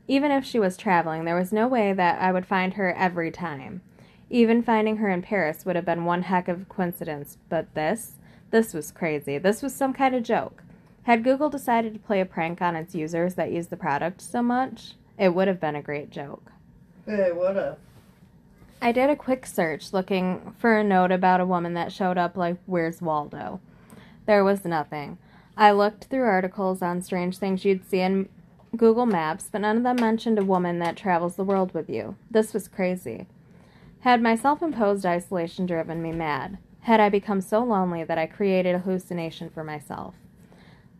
Even 0.07 0.31
if 0.31 0.43
she 0.43 0.57
was 0.59 0.77
traveling, 0.77 1.25
there 1.25 1.35
was 1.35 1.53
no 1.53 1.67
way 1.67 1.93
that 1.93 2.21
I 2.21 2.31
would 2.31 2.45
find 2.45 2.73
her 2.73 2.93
every 2.93 3.29
time. 3.29 3.81
Even 4.29 4.63
finding 4.63 4.97
her 4.97 5.09
in 5.09 5.21
Paris 5.21 5.65
would 5.65 5.75
have 5.75 5.85
been 5.85 6.05
one 6.05 6.23
heck 6.23 6.47
of 6.47 6.61
a 6.61 6.65
coincidence, 6.65 7.37
but 7.49 7.73
this? 7.75 8.13
This 8.51 8.73
was 8.73 8.91
crazy. 8.91 9.37
This 9.37 9.61
was 9.61 9.75
some 9.75 9.93
kind 9.93 10.15
of 10.15 10.23
joke. 10.23 10.63
Had 11.03 11.23
Google 11.23 11.49
decided 11.49 11.93
to 11.93 11.99
play 11.99 12.21
a 12.21 12.25
prank 12.25 12.61
on 12.61 12.75
its 12.75 12.95
users 12.95 13.35
that 13.35 13.51
used 13.51 13.69
the 13.69 13.77
product 13.77 14.21
so 14.21 14.41
much, 14.41 14.93
it 15.17 15.33
would 15.35 15.47
have 15.47 15.59
been 15.59 15.75
a 15.75 15.81
great 15.81 16.09
joke. 16.09 16.51
Hey, 17.05 17.31
what 17.31 17.57
up? 17.57 17.79
I 18.81 18.93
did 18.93 19.09
a 19.09 19.15
quick 19.15 19.45
search 19.45 19.91
looking 19.91 20.55
for 20.57 20.77
a 20.77 20.83
note 20.83 21.11
about 21.11 21.41
a 21.41 21.45
woman 21.45 21.73
that 21.73 21.91
showed 21.91 22.17
up 22.17 22.37
like, 22.37 22.57
Where's 22.65 23.01
Waldo? 23.01 23.59
There 24.25 24.43
was 24.43 24.63
nothing. 24.63 25.17
I 25.57 25.71
looked 25.71 26.05
through 26.05 26.23
articles 26.23 26.81
on 26.81 27.01
strange 27.01 27.37
things 27.37 27.65
you'd 27.65 27.89
see 27.89 27.99
in 27.99 28.29
Google 28.77 29.05
Maps, 29.05 29.49
but 29.51 29.61
none 29.61 29.77
of 29.77 29.83
them 29.83 29.97
mentioned 29.99 30.39
a 30.39 30.45
woman 30.45 30.79
that 30.79 30.95
travels 30.95 31.35
the 31.35 31.43
world 31.43 31.73
with 31.73 31.89
you. 31.89 32.15
This 32.31 32.53
was 32.53 32.69
crazy. 32.69 33.27
Had 34.01 34.21
my 34.21 34.35
self 34.35 34.61
imposed 34.61 35.05
isolation 35.05 35.65
driven 35.65 36.01
me 36.01 36.13
mad? 36.13 36.57
Had 36.81 37.01
I 37.01 37.09
become 37.09 37.41
so 37.41 37.61
lonely 37.61 38.05
that 38.05 38.17
I 38.17 38.27
created 38.27 38.75
a 38.75 38.79
hallucination 38.79 39.49
for 39.49 39.63
myself? 39.63 40.15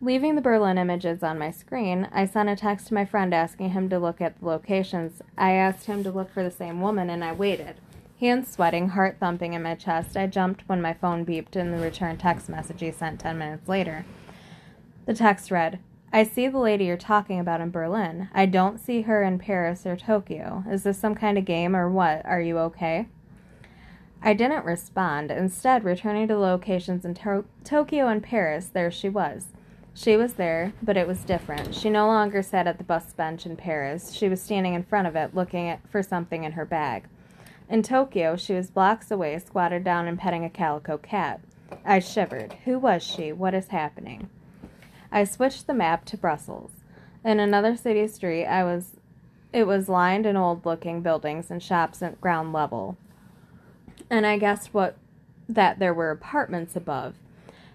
Leaving 0.02 0.34
the 0.34 0.40
Berlin 0.40 0.78
images 0.78 1.22
on 1.22 1.38
my 1.38 1.50
screen, 1.50 2.08
I 2.10 2.24
sent 2.24 2.48
a 2.48 2.56
text 2.56 2.86
to 2.86 2.94
my 2.94 3.04
friend 3.04 3.34
asking 3.34 3.70
him 3.70 3.90
to 3.90 3.98
look 3.98 4.22
at 4.22 4.40
the 4.40 4.46
locations. 4.46 5.20
I 5.36 5.52
asked 5.52 5.84
him 5.84 6.02
to 6.04 6.10
look 6.10 6.32
for 6.32 6.42
the 6.42 6.50
same 6.50 6.80
woman, 6.80 7.10
and 7.10 7.22
I 7.22 7.32
waited. 7.32 7.76
Hands 8.18 8.50
sweating, 8.50 8.90
heart 8.90 9.18
thumping 9.20 9.52
in 9.52 9.62
my 9.62 9.74
chest, 9.74 10.16
I 10.16 10.26
jumped 10.26 10.62
when 10.66 10.80
my 10.80 10.94
phone 10.94 11.26
beeped 11.26 11.54
in 11.54 11.70
the 11.70 11.76
return 11.82 12.16
text 12.16 12.48
message 12.48 12.80
he 12.80 12.90
sent 12.90 13.20
ten 13.20 13.36
minutes 13.36 13.68
later. 13.68 14.06
The 15.04 15.12
text 15.12 15.50
read, 15.50 15.80
I 16.12 16.24
see 16.24 16.48
the 16.48 16.58
lady 16.58 16.86
you're 16.86 16.96
talking 16.96 17.38
about 17.38 17.60
in 17.60 17.70
Berlin. 17.70 18.30
I 18.32 18.46
don't 18.46 18.80
see 18.80 19.02
her 19.02 19.22
in 19.22 19.38
Paris 19.38 19.84
or 19.84 19.96
Tokyo. 19.96 20.64
Is 20.70 20.82
this 20.82 20.98
some 20.98 21.14
kind 21.14 21.36
of 21.36 21.44
game 21.44 21.76
or 21.76 21.90
what? 21.90 22.24
Are 22.24 22.40
you 22.40 22.56
okay? 22.58 23.06
I 24.22 24.32
didn't 24.32 24.64
respond. 24.64 25.30
Instead, 25.30 25.84
returning 25.84 26.26
to 26.28 26.38
locations 26.38 27.04
in 27.04 27.14
to- 27.14 27.44
Tokyo 27.64 28.08
and 28.08 28.22
Paris, 28.22 28.68
there 28.68 28.90
she 28.90 29.08
was. 29.10 29.48
She 30.02 30.16
was 30.16 30.32
there, 30.32 30.72
but 30.82 30.96
it 30.96 31.06
was 31.06 31.24
different. 31.24 31.74
She 31.74 31.90
no 31.90 32.06
longer 32.06 32.42
sat 32.42 32.66
at 32.66 32.78
the 32.78 32.84
bus 32.84 33.12
bench 33.12 33.44
in 33.44 33.54
Paris. 33.54 34.12
She 34.12 34.30
was 34.30 34.40
standing 34.40 34.72
in 34.72 34.82
front 34.82 35.06
of 35.06 35.14
it, 35.14 35.34
looking 35.34 35.68
at, 35.68 35.86
for 35.90 36.02
something 36.02 36.42
in 36.42 36.52
her 36.52 36.64
bag. 36.64 37.04
In 37.68 37.82
Tokyo, 37.82 38.34
she 38.34 38.54
was 38.54 38.70
blocks 38.70 39.10
away, 39.10 39.38
squatted 39.38 39.84
down 39.84 40.08
and 40.08 40.18
petting 40.18 40.42
a 40.42 40.48
calico 40.48 40.96
cat. 40.96 41.42
I 41.84 41.98
shivered. 41.98 42.54
Who 42.64 42.78
was 42.78 43.02
she? 43.02 43.30
What 43.30 43.52
is 43.52 43.68
happening? 43.68 44.30
I 45.12 45.24
switched 45.24 45.66
the 45.66 45.74
map 45.74 46.06
to 46.06 46.16
Brussels. 46.16 46.70
In 47.22 47.38
another 47.38 47.76
city 47.76 48.08
street, 48.08 48.46
I 48.46 48.64
was 48.64 48.96
it 49.52 49.66
was 49.66 49.90
lined 49.90 50.24
in 50.24 50.34
old-looking 50.34 51.02
buildings 51.02 51.50
and 51.50 51.62
shops 51.62 52.00
at 52.00 52.22
ground 52.22 52.54
level. 52.54 52.96
And 54.08 54.26
I 54.26 54.38
guessed 54.38 54.72
what 54.72 54.96
that 55.46 55.78
there 55.78 55.92
were 55.92 56.10
apartments 56.10 56.74
above. 56.74 57.16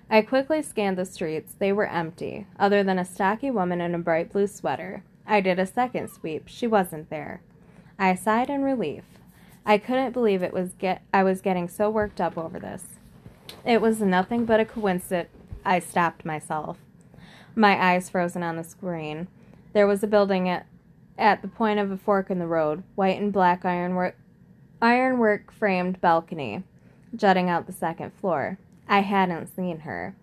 I 0.09 0.21
quickly 0.21 0.61
scanned 0.61 0.97
the 0.97 1.05
streets. 1.05 1.55
They 1.57 1.71
were 1.71 1.87
empty, 1.87 2.45
other 2.59 2.83
than 2.83 2.99
a 2.99 3.05
stocky 3.05 3.49
woman 3.49 3.81
in 3.81 3.95
a 3.95 3.99
bright 3.99 4.31
blue 4.31 4.47
sweater. 4.47 5.03
I 5.25 5.41
did 5.41 5.57
a 5.57 5.65
second 5.65 6.09
sweep. 6.09 6.43
She 6.47 6.67
wasn't 6.67 7.09
there. 7.09 7.41
I 7.97 8.13
sighed 8.15 8.49
in 8.49 8.63
relief. 8.63 9.03
I 9.65 9.79
couldn't 9.79 10.11
believe 10.11 10.43
it 10.43 10.53
was 10.53 10.73
get 10.73 11.01
I 11.11 11.23
was 11.23 11.41
getting 11.41 11.67
so 11.67 11.89
worked 11.89 12.21
up 12.21 12.37
over 12.37 12.59
this. 12.59 12.99
It 13.65 13.81
was 13.81 13.99
nothing 14.01 14.45
but 14.45 14.59
a 14.59 14.65
coincidence. 14.65 15.29
I 15.65 15.79
stopped 15.79 16.23
myself. 16.23 16.77
My 17.55 17.93
eyes 17.93 18.09
frozen 18.09 18.43
on 18.43 18.57
the 18.57 18.63
screen. 18.63 19.27
There 19.73 19.87
was 19.87 20.03
a 20.03 20.07
building 20.07 20.47
at 20.47 20.67
at 21.17 21.41
the 21.41 21.47
point 21.47 21.79
of 21.79 21.89
a 21.89 21.97
fork 21.97 22.29
in 22.29 22.37
the 22.37 22.45
road, 22.45 22.83
white 22.93 23.19
and 23.19 23.33
black 23.33 23.65
ironwork 23.65 24.15
ironwork 24.81 25.51
framed 25.51 25.99
balcony 25.99 26.63
jutting 27.15 27.49
out 27.49 27.65
the 27.65 27.73
second 27.73 28.13
floor. 28.13 28.59
I 28.87 28.99
hadn't 28.99 29.55
seen 29.55 29.79
her, 29.79 30.15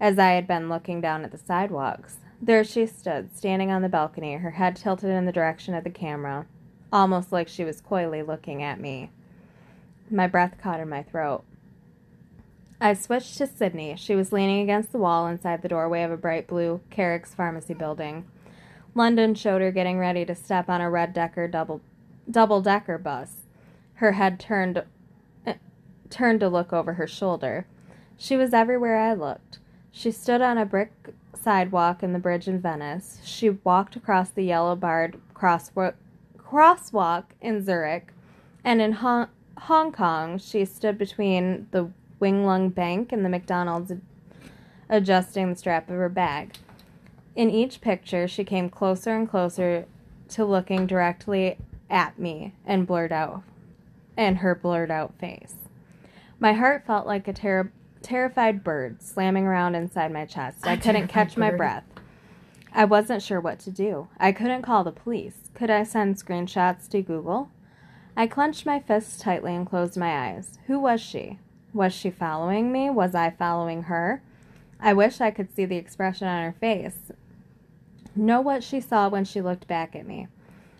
as 0.00 0.18
I 0.18 0.30
had 0.30 0.46
been 0.46 0.68
looking 0.68 1.00
down 1.00 1.24
at 1.24 1.32
the 1.32 1.38
sidewalks. 1.38 2.16
There 2.40 2.64
she 2.64 2.86
stood, 2.86 3.36
standing 3.36 3.70
on 3.70 3.82
the 3.82 3.88
balcony, 3.88 4.34
her 4.34 4.52
head 4.52 4.76
tilted 4.76 5.10
in 5.10 5.24
the 5.24 5.32
direction 5.32 5.74
of 5.74 5.84
the 5.84 5.90
camera, 5.90 6.46
almost 6.92 7.32
like 7.32 7.48
she 7.48 7.64
was 7.64 7.80
coyly 7.80 8.22
looking 8.22 8.62
at 8.62 8.80
me. 8.80 9.10
My 10.10 10.26
breath 10.26 10.56
caught 10.62 10.80
in 10.80 10.88
my 10.88 11.02
throat. 11.02 11.44
I 12.80 12.92
switched 12.92 13.38
to 13.38 13.46
Sydney. 13.46 13.96
She 13.96 14.14
was 14.14 14.32
leaning 14.32 14.60
against 14.60 14.92
the 14.92 14.98
wall 14.98 15.26
inside 15.26 15.62
the 15.62 15.68
doorway 15.68 16.02
of 16.02 16.10
a 16.10 16.16
bright 16.16 16.46
blue 16.46 16.80
Carrick's 16.90 17.34
pharmacy 17.34 17.72
building. 17.72 18.26
London 18.94 19.34
showed 19.34 19.62
her 19.62 19.70
getting 19.70 19.98
ready 19.98 20.24
to 20.26 20.34
step 20.34 20.68
on 20.68 20.80
a 20.80 20.90
red 20.90 21.12
decker 21.14 21.48
double 21.48 21.80
double 22.30 22.60
decker 22.60 22.98
bus. 22.98 23.42
Her 23.94 24.12
head 24.12 24.38
turned 24.38 24.84
uh, 25.46 25.54
turned 26.10 26.40
to 26.40 26.48
look 26.48 26.72
over 26.72 26.94
her 26.94 27.06
shoulder. 27.06 27.66
She 28.16 28.36
was 28.36 28.54
everywhere 28.54 28.98
I 28.98 29.14
looked. 29.14 29.58
She 29.90 30.10
stood 30.10 30.40
on 30.40 30.58
a 30.58 30.66
brick 30.66 30.92
sidewalk 31.34 32.02
in 32.02 32.12
the 32.12 32.18
bridge 32.18 32.48
in 32.48 32.60
Venice. 32.60 33.20
She 33.24 33.50
walked 33.50 33.96
across 33.96 34.30
the 34.30 34.42
yellow 34.42 34.74
barred 34.74 35.20
crosswalk, 35.34 35.94
crosswalk 36.38 37.24
in 37.40 37.64
Zurich. 37.64 38.12
And 38.64 38.80
in 38.80 38.92
Hong, 38.92 39.28
Kong, 39.92 40.38
she 40.38 40.64
stood 40.64 40.98
between 40.98 41.68
the 41.70 41.90
Wing 42.18 42.44
Lung 42.44 42.70
Bank 42.70 43.12
and 43.12 43.24
the 43.24 43.28
McDonald's, 43.28 43.92
adjusting 44.88 45.50
the 45.50 45.56
strap 45.56 45.88
of 45.88 45.96
her 45.96 46.08
bag. 46.08 46.54
In 47.36 47.50
each 47.50 47.80
picture, 47.80 48.26
she 48.26 48.44
came 48.44 48.70
closer 48.70 49.14
and 49.14 49.28
closer 49.28 49.84
to 50.30 50.44
looking 50.44 50.86
directly 50.86 51.58
at 51.88 52.18
me 52.18 52.54
and 52.64 52.86
blurred 52.86 53.12
out, 53.12 53.42
and 54.16 54.38
her 54.38 54.54
blurred 54.54 54.90
out 54.90 55.14
face. 55.18 55.54
My 56.40 56.54
heart 56.54 56.84
felt 56.86 57.06
like 57.06 57.28
a 57.28 57.32
ter- 57.32 57.70
terrified 58.06 58.62
bird 58.62 59.02
slamming 59.02 59.46
around 59.46 59.74
inside 59.74 60.12
my 60.12 60.24
chest. 60.24 60.64
I 60.64 60.74
A 60.74 60.76
couldn't 60.76 61.08
catch 61.08 61.34
terrified 61.34 61.52
my 61.52 61.56
breath. 61.56 61.84
I 62.72 62.84
wasn't 62.84 63.20
sure 63.20 63.40
what 63.40 63.58
to 63.60 63.70
do. 63.72 64.06
I 64.16 64.30
couldn't 64.30 64.62
call 64.62 64.84
the 64.84 64.92
police. 64.92 65.50
Could 65.54 65.70
I 65.70 65.82
send 65.82 66.14
screenshots 66.16 66.88
to 66.90 67.02
Google? 67.02 67.50
I 68.16 68.28
clenched 68.28 68.64
my 68.64 68.78
fists 68.78 69.18
tightly 69.18 69.56
and 69.56 69.66
closed 69.66 69.96
my 69.96 70.28
eyes. 70.28 70.58
Who 70.68 70.78
was 70.78 71.00
she? 71.00 71.40
Was 71.74 71.92
she 71.92 72.10
following 72.10 72.70
me? 72.70 72.90
Was 72.90 73.16
I 73.16 73.30
following 73.30 73.84
her? 73.84 74.22
I 74.78 74.92
wish 74.92 75.20
I 75.20 75.32
could 75.32 75.52
see 75.54 75.64
the 75.64 75.76
expression 75.76 76.28
on 76.28 76.44
her 76.44 76.54
face. 76.60 77.10
Know 78.14 78.40
what 78.40 78.62
she 78.62 78.80
saw 78.80 79.08
when 79.08 79.24
she 79.24 79.40
looked 79.40 79.66
back 79.66 79.96
at 79.96 80.06
me. 80.06 80.28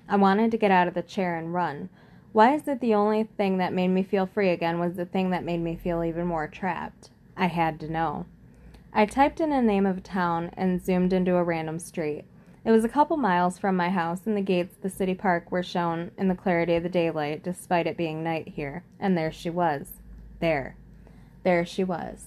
I 0.09 0.17
wanted 0.17 0.53
to 0.53 0.59
get 0.59 0.71
out 0.71 0.87
of 0.87 0.95
the 0.95 1.03
chair 1.03 1.37
and 1.37 1.53
run. 1.53 1.89
Why 2.33 2.55
is 2.55 2.69
it 2.69 2.81
the 2.81 2.95
only 2.95 3.25
thing 3.25 3.59
that 3.59 3.73
made 3.73 3.89
me 3.89 4.05
feel 4.05 4.27
free 4.27 4.51
again 4.51 4.79
was 4.79 4.95
the 4.95 5.07
thing 5.07 5.31
that 5.31 5.43
made 5.43 5.61
me 5.61 5.75
feel 5.75 6.05
even 6.05 6.27
more 6.27 6.47
trapped? 6.47 7.11
I 7.37 7.47
had 7.47 7.79
to 7.81 7.93
know. 7.93 8.27
I 8.93 9.05
typed 9.07 9.41
in 9.41 9.53
a 9.53 9.61
name 9.61 9.85
of 9.85 9.99
a 9.99 10.01
town 10.01 10.51
and 10.57 10.85
zoomed 10.85 11.13
into 11.13 11.37
a 11.37 11.45
random 11.45 11.79
street. 11.79 12.25
It 12.65 12.71
was 12.71 12.85
a 12.85 12.89
couple 12.89 13.17
miles 13.17 13.59
from 13.59 13.77
my 13.77 13.91
house, 13.91 14.27
and 14.27 14.37
the 14.37 14.41
gates 14.41 14.75
of 14.75 14.83
the 14.83 14.91
city 14.91 15.15
park 15.15 15.53
were 15.53 15.63
shown 15.63 16.11
in 16.19 16.29
the 16.29 16.35
clarity 16.35 16.75
of 16.75 16.83
the 16.83 16.89
daylight, 16.89 17.43
despite 17.45 17.87
it 17.87 17.97
being 17.97 18.25
night 18.25 18.49
here. 18.49 18.85
And 18.99 19.17
there 19.17 19.31
she 19.31 19.51
was. 19.51 20.01
There. 20.41 20.77
There 21.45 21.65
she 21.65 21.85
was. 21.85 22.27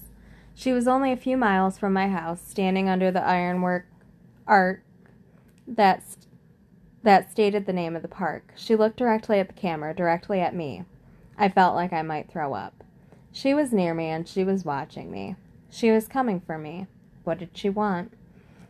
She 0.55 0.71
was 0.71 0.87
only 0.87 1.11
a 1.11 1.17
few 1.17 1.35
miles 1.37 1.77
from 1.77 1.91
my 1.91 2.07
house, 2.07 2.41
standing 2.45 2.87
under 2.87 3.11
the 3.11 3.23
ironwork 3.23 3.87
arc 4.47 4.81
that 5.67 6.03
st- 6.03 6.25
that 7.01 7.31
stated 7.31 7.65
the 7.65 7.73
name 7.73 7.95
of 7.95 8.01
the 8.01 8.07
park. 8.07 8.51
She 8.55 8.75
looked 8.75 8.97
directly 8.97 9.39
at 9.39 9.47
the 9.47 9.53
camera, 9.53 9.93
directly 9.93 10.41
at 10.41 10.55
me. 10.55 10.83
I 11.37 11.47
felt 11.47 11.75
like 11.75 11.93
I 11.93 12.01
might 12.01 12.29
throw 12.29 12.53
up. 12.53 12.78
She 13.31 13.53
was 13.53 13.71
near 13.71 13.93
me 13.93 14.05
and 14.07 14.27
she 14.27 14.43
was 14.43 14.65
watching 14.65 15.11
me. 15.11 15.35
She 15.69 15.91
was 15.91 16.07
coming 16.07 16.39
for 16.39 16.57
me. 16.57 16.87
What 17.23 17.39
did 17.39 17.49
she 17.53 17.69
want? 17.69 18.13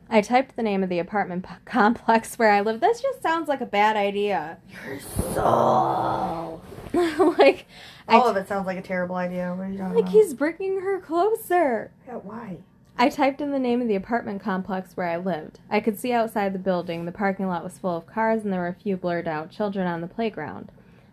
I 0.10 0.22
typed 0.22 0.55
the 0.55 0.64
name 0.64 0.82
of 0.84 0.89
the 0.89 0.99
apartment 0.99 1.45
p- 1.47 1.53
complex 1.66 2.38
where 2.38 2.51
I 2.51 2.62
live. 2.62 2.82
This 2.82 3.01
just 3.01 3.22
sounds 3.22 3.47
like 3.47 3.62
a 3.62 3.66
bad 3.66 3.95
idea. 3.95 4.57
You're 4.86 4.99
so. 4.99 6.62
like, 7.38 7.68
All 8.07 8.28
of 8.28 8.36
it 8.36 8.47
sounds 8.47 8.66
like 8.66 8.78
a 8.78 8.82
terrible 8.82 9.16
idea. 9.16 9.53
What 9.55 9.68
are 9.68 9.70
you 9.70 9.78
talking 9.78 9.93
like 9.93 10.03
about? 10.05 10.14
he's 10.14 10.34
bringing 10.34 10.82
her 10.82 10.99
closer. 10.99 11.91
Yeah, 12.07 12.16
why? 12.16 12.57
I 12.97 13.07
typed 13.07 13.39
in 13.39 13.51
the 13.51 13.60
name 13.60 13.82
of 13.82 13.88
the 13.88 13.95
apartment 13.95 14.41
complex 14.41 14.97
where 14.97 15.07
I 15.07 15.16
lived. 15.16 15.60
I 15.70 15.80
could 15.80 15.97
see 15.97 16.12
outside 16.12 16.51
the 16.53 16.60
building. 16.60 17.05
The 17.05 17.14
parking 17.14 17.47
lot 17.47 17.64
was 17.64 17.78
full 17.78 17.95
of 17.95 18.07
cars 18.07 18.43
and 18.43 18.51
there 18.51 18.60
were 18.60 18.68
a 18.68 18.74
few 18.74 18.97
blurred 18.97 19.28
out 19.28 19.51
children 19.51 19.88
on 19.88 20.01
the 20.01 20.07
playground. 20.07 20.70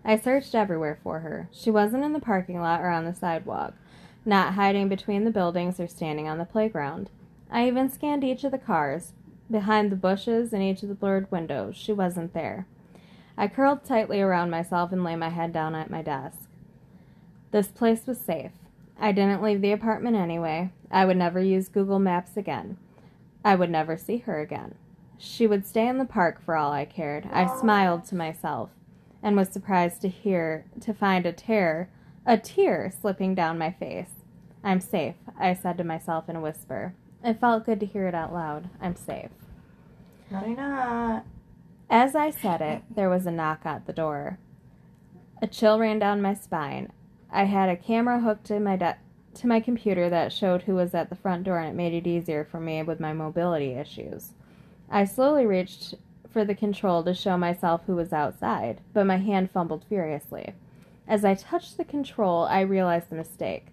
I 0.09 0.17
searched 0.17 0.55
everywhere 0.55 1.01
for 1.03 1.19
her. 1.19 1.49
She 1.51 1.69
wasn't 1.69 2.05
in 2.05 2.13
the 2.13 2.21
parking 2.21 2.61
lot 2.61 2.81
or 2.81 2.91
on 2.91 3.05
the 3.05 3.13
sidewalk, 3.13 3.75
not 4.25 4.55
hiding 4.55 4.89
between 4.89 5.25
the 5.25 5.33
buildings 5.33 5.81
or 5.81 5.89
standing 5.89 6.29
on 6.29 6.39
the 6.39 6.45
playground. 6.45 7.11
I 7.51 7.67
even 7.67 7.91
scanned 7.91 8.23
each 8.23 8.45
of 8.45 8.53
the 8.53 8.59
cars, 8.59 9.15
behind 9.51 9.91
the 9.91 9.97
bushes 9.97 10.53
and 10.53 10.63
each 10.63 10.85
of 10.85 10.89
the 10.89 10.95
blurred 10.95 11.29
windows. 11.33 11.77
She 11.77 11.93
wasn't 11.93 12.35
there. 12.35 12.69
I 13.37 13.49
curled 13.49 13.85
tightly 13.85 14.21
around 14.21 14.49
myself 14.49 14.93
and 14.93 15.03
lay 15.03 15.17
my 15.17 15.31
head 15.31 15.53
down 15.53 15.75
at 15.75 15.91
my 15.91 16.03
desk. 16.03 16.49
This 17.51 17.67
place 17.67 18.07
was 18.07 18.21
safe. 18.21 18.53
I 19.01 19.11
didn't 19.11 19.43
leave 19.43 19.61
the 19.61 19.73
apartment 19.73 20.15
anyway. 20.15 20.71
I 20.89 21.05
would 21.05 21.17
never 21.17 21.41
use 21.41 21.69
Google 21.69 21.99
Maps 21.99 22.37
again. 22.37 22.77
I 23.45 23.57
would 23.57 23.71
never 23.71 23.97
see 23.97 24.19
her 24.19 24.39
again. 24.39 24.77
She 25.19 25.49
would 25.49 25.67
stay 25.67 25.89
in 25.89 25.99
the 25.99 26.05
park 26.05 26.41
for 26.41 26.55
all 26.55 26.71
I 26.71 26.85
cared. 26.85 27.29
I 27.33 27.59
smiled 27.59 28.05
to 28.07 28.15
myself 28.15 28.71
and 29.23 29.37
was 29.37 29.49
surprised 29.49 30.01
to 30.03 30.09
hear 30.09 30.65
to 30.81 30.95
find 30.95 31.27
a 31.27 31.33
tear 31.33 31.91
a 32.27 32.37
tear 32.37 32.93
slipping 33.01 33.35
down 33.35 33.57
my 33.57 33.71
face. 33.71 34.11
I'm 34.65 34.81
safe, 34.81 35.15
I 35.39 35.55
said 35.55 35.79
to 35.79 35.85
myself 35.85 36.29
in 36.29 36.35
a 36.35 36.41
whisper. 36.41 36.95
It 37.23 37.41
felt 37.41 37.65
good 37.65 37.79
to 37.81 37.87
hear 37.87 38.09
it 38.09 38.15
out 38.15 38.33
loud. 38.33 38.69
I'm 38.81 38.97
safe. 38.97 39.31
No, 40.31 40.45
you're 40.45 40.57
not. 40.57 41.25
As 41.89 42.17
I 42.17 42.31
said 42.31 42.61
it, 42.61 42.83
there 42.93 43.09
was 43.09 43.27
a 43.27 43.31
knock 43.31 43.61
at 43.65 43.87
the 43.87 43.93
door. 43.93 44.39
A 45.41 45.47
chill 45.47 45.79
ran 45.79 46.01
down 46.01 46.21
my 46.21 46.35
spine. 46.35 46.91
I 47.31 47.45
had 47.45 47.69
a 47.69 47.77
camera 47.77 48.21
hooked 48.21 48.47
to 48.47 48.59
my 48.59 48.77
de- 48.77 48.99
to 49.35 49.47
my 49.47 49.61
computer 49.61 50.09
that 50.09 50.33
showed 50.33 50.63
who 50.63 50.75
was 50.75 50.95
at 50.95 51.11
the 51.11 51.15
front 51.15 51.45
door 51.45 51.59
and 51.59 51.69
it 51.69 51.75
made 51.75 51.93
it 51.93 52.09
easier 52.09 52.45
for 52.45 52.59
me 52.59 52.83
with 52.83 52.99
my 52.99 53.13
mobility 53.13 53.73
issues. 53.73 54.33
I 54.91 55.05
slowly 55.05 55.47
reached 55.47 55.95
for 56.37 56.45
the 56.45 56.55
control 56.55 57.03
to 57.03 57.15
show 57.15 57.39
myself 57.39 57.81
who 57.87 57.97
was 57.97 58.13
outside, 58.13 58.79
but 58.93 59.07
my 59.07 59.17
hand 59.17 59.51
fumbled 59.51 59.83
furiously. 59.89 60.53
As 61.09 61.25
I 61.25 61.33
touched 61.35 61.79
the 61.79 61.85
control, 61.85 62.45
I 62.45 62.61
realized 62.61 63.09
the 63.09 63.17
mistake. 63.17 63.69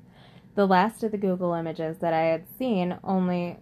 The 0.55 0.65
last 0.65 1.03
of 1.03 1.11
the 1.11 1.17
Google 1.17 1.51
images 1.51 1.97
that 1.97 2.13
I 2.13 2.21
had 2.21 2.45
seen 2.57 2.97
only 3.03 3.57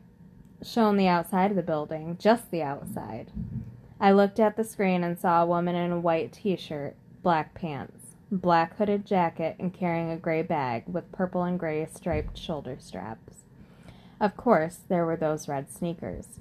shown 0.61 0.97
the 0.97 1.07
outside 1.07 1.49
of 1.49 1.57
the 1.57 1.63
building, 1.63 2.15
just 2.19 2.51
the 2.51 2.61
outside. 2.61 3.31
I 3.99 4.11
looked 4.11 4.39
at 4.39 4.55
the 4.55 4.63
screen 4.63 5.03
and 5.03 5.17
saw 5.17 5.41
a 5.41 5.47
woman 5.47 5.73
in 5.73 5.91
a 5.91 5.99
white 5.99 6.33
t 6.33 6.55
shirt, 6.55 6.93
black 7.23 7.55
pants, 7.55 8.11
black 8.31 8.77
hooded 8.77 9.07
jacket, 9.07 9.55
and 9.57 9.73
carrying 9.73 10.11
a 10.11 10.15
gray 10.15 10.43
bag 10.43 10.83
with 10.85 11.11
purple 11.11 11.41
and 11.41 11.59
gray 11.59 11.87
striped 11.91 12.37
shoulder 12.37 12.77
straps. 12.79 13.45
Of 14.19 14.37
course, 14.37 14.81
there 14.89 15.07
were 15.07 15.17
those 15.17 15.47
red 15.47 15.71
sneakers. 15.71 16.37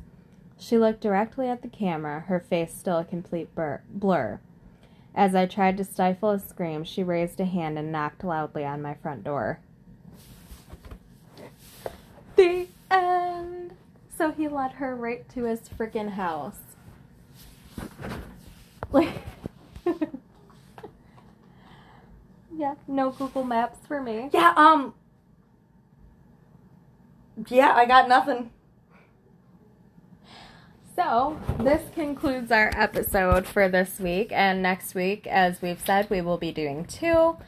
She 0.60 0.76
looked 0.76 1.00
directly 1.00 1.48
at 1.48 1.62
the 1.62 1.68
camera, 1.68 2.20
her 2.28 2.38
face 2.38 2.74
still 2.74 2.98
a 2.98 3.04
complete 3.04 3.54
blur. 3.54 3.80
blur. 3.88 4.40
As 5.14 5.34
I 5.34 5.46
tried 5.46 5.78
to 5.78 5.84
stifle 5.84 6.30
a 6.30 6.38
scream, 6.38 6.84
she 6.84 7.02
raised 7.02 7.40
a 7.40 7.46
hand 7.46 7.78
and 7.78 7.90
knocked 7.90 8.22
loudly 8.22 8.66
on 8.66 8.82
my 8.82 8.92
front 8.92 9.24
door. 9.24 9.60
The 12.36 12.68
end. 12.90 13.72
So 14.16 14.32
he 14.32 14.48
led 14.48 14.72
her 14.72 14.94
right 14.94 15.26
to 15.30 15.44
his 15.44 15.60
freaking 15.60 16.10
house. 16.10 16.58
Like, 18.92 19.22
yeah, 22.54 22.74
no 22.86 23.10
Google 23.10 23.44
Maps 23.44 23.78
for 23.88 24.02
me. 24.02 24.28
Yeah, 24.30 24.52
um. 24.56 24.92
Yeah, 27.48 27.72
I 27.74 27.86
got 27.86 28.10
nothing. 28.10 28.50
So, 31.02 31.40
this 31.58 31.80
concludes 31.94 32.52
our 32.52 32.70
episode 32.76 33.46
for 33.46 33.70
this 33.70 33.98
week. 33.98 34.32
And 34.32 34.62
next 34.62 34.94
week, 34.94 35.26
as 35.26 35.62
we've 35.62 35.80
said, 35.80 36.10
we 36.10 36.20
will 36.20 36.36
be 36.36 36.52
doing 36.52 36.84
two. 36.84 37.38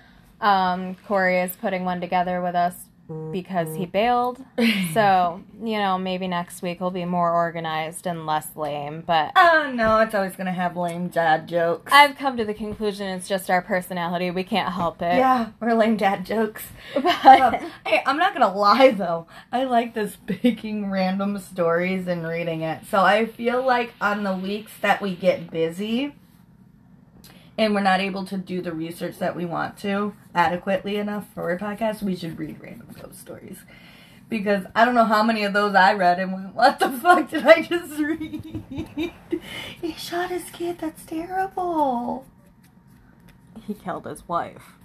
Um, 0.41 0.97
Corey 1.07 1.39
is 1.39 1.55
putting 1.57 1.85
one 1.85 2.01
together 2.01 2.41
with 2.41 2.55
us 2.55 2.87
because 3.33 3.75
he 3.77 3.87
bailed. 3.87 4.45
So, 4.93 5.43
you 5.63 5.79
know, 5.79 5.97
maybe 5.97 6.29
next 6.29 6.61
week 6.61 6.79
will 6.81 6.91
be 6.91 7.07
more 7.07 7.33
organized 7.33 8.07
and 8.07 8.27
less 8.27 8.49
lame. 8.57 9.03
But 9.07 9.33
Oh 9.37 9.73
no, 9.75 10.01
it's 10.01 10.15
always 10.15 10.37
gonna 10.37 10.53
have 10.53 10.77
lame 10.77 11.09
dad 11.09 11.49
jokes. 11.49 11.91
I've 11.93 12.17
come 12.17 12.37
to 12.37 12.45
the 12.45 12.53
conclusion 12.53 13.07
it's 13.09 13.27
just 13.27 13.49
our 13.49 13.63
personality. 13.63 14.31
We 14.31 14.45
can't 14.45 14.71
help 14.73 15.01
it. 15.01 15.17
yeah, 15.17 15.49
we're 15.61 15.73
lame 15.75 15.97
dad 15.97 16.27
jokes. 16.27 16.63
Um, 16.97 17.03
But, 17.23 17.63
hey, 17.87 18.03
I'm 18.05 18.19
not 18.19 18.35
gonna 18.35 18.55
lie 18.55 18.91
though. 18.91 19.27
I 19.51 19.65
like 19.65 19.95
this 19.95 20.17
picking 20.27 20.91
random 20.91 21.39
stories 21.39 22.07
and 22.07 22.27
reading 22.27 22.63
it. 22.63 22.85
So 22.91 23.01
I 23.01 23.27
feel 23.27 23.65
like 23.65 23.93
on 24.01 24.25
the 24.25 24.37
weeks 24.37 24.73
that 24.83 25.01
we 25.01 25.15
get 25.15 25.51
busy 25.51 26.15
and 27.59 27.75
we're 27.75 27.81
not 27.83 28.01
able 28.01 28.25
to 28.27 28.37
do 28.39 28.63
the 28.63 28.73
research 28.73 29.19
that 29.19 29.37
we 29.37 29.45
want 29.45 29.77
to 29.79 30.15
adequately 30.35 30.97
enough 30.97 31.27
for 31.35 31.51
a 31.51 31.59
podcast, 31.59 32.03
we 32.03 32.17
should 32.17 32.39
read 32.39 32.61
random 32.61 32.89
ghost 33.01 33.21
stories. 33.21 33.59
Because 34.29 34.65
I 34.75 34.85
don't 34.87 34.95
know 34.95 35.05
how 35.05 35.23
many 35.23 35.45
of 35.45 35.53
those 35.53 35.75
I 35.75 35.93
read 35.93 36.19
and 36.19 36.33
went, 36.33 36.55
what 36.55 36.79
the 36.79 36.91
fuck 36.91 37.31
did 37.31 37.47
I 37.47 37.61
just 37.63 37.99
read? 37.99 38.63
he 39.81 39.93
shot 39.93 40.31
his 40.31 40.45
kid, 40.51 40.79
that's 40.79 41.05
terrible. 41.05 42.25
he 43.67 43.75
killed 43.75 44.07
his 44.07 44.27
wife. 44.27 44.77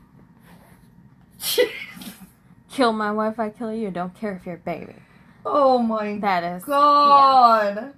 Kill 2.69 2.93
my 2.93 3.11
wife, 3.11 3.39
I 3.39 3.49
kill 3.49 3.73
you. 3.73 3.89
Don't 3.89 4.13
care 4.13 4.33
if 4.35 4.45
you're 4.45 4.55
a 4.55 4.59
baby. 4.59 4.93
oh 5.45 5.79
my 5.79 6.13
God. 6.17 6.21
That 6.21 6.43
is. 6.57 6.63
god. 6.65 7.93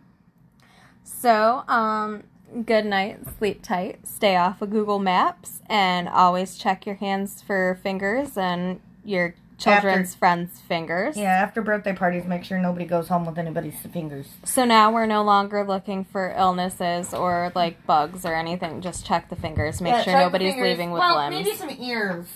So, 1.04 1.64
um, 1.68 2.24
good 2.66 2.86
night, 2.86 3.20
sleep 3.38 3.62
tight, 3.62 4.06
stay 4.08 4.36
off 4.36 4.62
of 4.62 4.70
Google 4.70 5.00
Maps, 5.00 5.62
and 5.68 6.08
always 6.10 6.58
check 6.58 6.86
your 6.86 6.96
hands 6.96 7.42
for 7.42 7.80
fingers 7.84 8.38
and 8.38 8.80
your 9.04 9.36
children's 9.58 10.16
friends' 10.16 10.60
fingers. 10.62 11.18
Yeah, 11.18 11.32
after 11.32 11.62
birthday 11.62 11.94
parties, 11.94 12.26
make 12.26 12.44
sure 12.46 12.58
nobody 12.58 12.86
goes 12.86 13.10
home 13.10 13.26
with 13.26 13.38
anybody's 13.38 13.78
fingers. 13.80 14.28
So 14.46 14.64
now 14.66 14.92
we're 14.92 15.06
no 15.06 15.22
longer 15.24 15.66
looking 15.66 16.06
for 16.06 16.34
illnesses 16.38 17.14
or 17.14 17.52
like 17.56 17.86
bugs 17.86 18.26
or 18.26 18.34
anything. 18.34 18.80
Just 18.82 19.06
check 19.06 19.30
the 19.30 19.36
fingers. 19.36 19.82
Make 19.82 19.92
Yeah, 19.94 20.02
sure 20.04 20.14
nobody's 20.14 20.56
leaving 20.56 20.92
with 20.92 21.00
well, 21.02 21.18
limbs. 21.18 21.36
maybe 21.46 21.56
some 21.58 21.70
ears. 21.78 22.28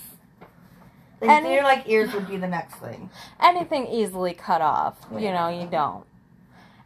They 1.20 1.28
And- 1.28 1.46
feel 1.46 1.62
like 1.62 1.88
ears 1.88 2.12
would 2.12 2.28
be 2.28 2.36
the 2.36 2.48
next 2.48 2.74
thing. 2.76 3.08
Anything 3.40 3.86
easily 3.86 4.34
cut 4.34 4.60
off, 4.60 4.96
you 5.12 5.30
know, 5.32 5.48
you 5.48 5.66
don't. 5.66 6.04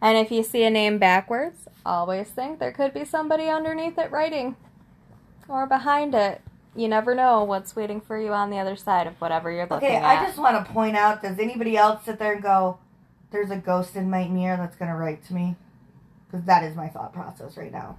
And 0.01 0.16
if 0.16 0.30
you 0.30 0.42
see 0.42 0.64
a 0.64 0.70
name 0.70 0.99
backwards, 0.99 1.68
always 1.84 2.28
think 2.28 2.59
there 2.59 2.72
could 2.72 2.94
be 2.94 3.05
somebody 3.05 3.49
underneath 3.49 3.99
it 3.99 4.11
writing 4.11 4.57
or 5.49 5.66
behind 5.66 6.14
it. 6.14 6.40
You 6.76 6.86
never 6.86 7.14
know 7.14 7.42
what's 7.42 7.74
waiting 7.74 8.01
for 8.01 8.18
you 8.20 8.32
on 8.32 8.51
the 8.51 8.59
other 8.59 8.76
side 8.76 9.07
of 9.07 9.20
whatever 9.20 9.51
you're 9.51 9.66
looking 9.66 9.88
Okay, 9.88 9.96
at. 9.96 10.05
I 10.05 10.24
just 10.24 10.38
want 10.38 10.64
to 10.64 10.72
point 10.72 10.96
out: 10.96 11.22
Does 11.22 11.38
anybody 11.38 11.76
else 11.76 12.05
sit 12.05 12.18
there 12.18 12.34
and 12.34 12.42
go, 12.42 12.78
"There's 13.32 13.51
a 13.51 13.57
ghost 13.57 13.96
in 13.96 14.09
my 14.09 14.28
mirror 14.28 14.57
that's 14.57 14.76
gonna 14.76 14.96
write 14.96 15.24
to 15.24 15.34
me"? 15.34 15.57
Because 16.30 16.46
that 16.46 16.62
is 16.62 16.76
my 16.76 16.88
thought 16.88 17.12
process 17.12 17.57
right 17.57 17.72
now. 17.72 17.96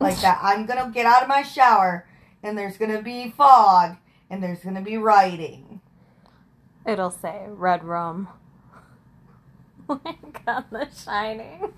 Like 0.00 0.18
that, 0.20 0.38
I'm 0.42 0.64
gonna 0.66 0.90
get 0.90 1.04
out 1.04 1.22
of 1.22 1.28
my 1.28 1.42
shower, 1.42 2.06
and 2.42 2.56
there's 2.56 2.78
gonna 2.78 3.02
be 3.02 3.30
fog, 3.30 3.96
and 4.30 4.42
there's 4.42 4.60
gonna 4.60 4.82
be 4.82 4.96
writing. 4.96 5.80
It'll 6.86 7.10
say 7.10 7.44
red 7.48 7.84
rum. 7.84 8.28
like 10.04 10.42
on 10.46 10.64
The 10.70 10.88
Shining. 11.04 11.72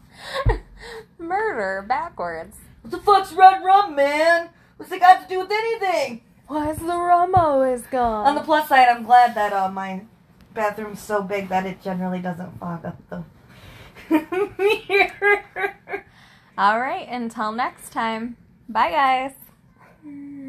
Murder 1.19 1.85
backwards. 1.87 2.57
What 2.83 2.91
the 2.91 2.99
fuck's 2.99 3.33
red 3.33 3.63
rum, 3.65 3.95
man? 3.95 4.51
What's 4.77 4.93
it 4.93 5.01
got 5.01 5.23
to 5.23 5.29
do 5.29 5.41
with 5.41 5.51
anything? 5.51 6.23
Why 6.47 6.71
is 6.71 6.79
the 6.79 6.87
rum 6.87 7.35
always 7.35 7.83
gone? 7.83 8.27
On 8.27 8.35
the 8.35 8.41
plus 8.41 8.69
side, 8.69 8.89
I'm 8.89 9.05
glad 9.05 9.35
that 9.35 9.53
uh, 9.53 9.71
my 9.71 10.03
bathroom's 10.55 11.01
so 11.01 11.23
big 11.23 11.49
that 11.49 11.67
it 11.67 11.83
generally 11.83 12.21
doesn't 12.21 12.59
fog 12.59 12.85
up 12.87 12.97
the 13.11 13.25
mirror. 14.59 15.45
All 16.57 16.81
right, 16.81 17.07
until 17.09 17.53
next 17.53 17.93
time. 17.93 18.37
Bye, 18.69 18.91
guys. 18.91 19.33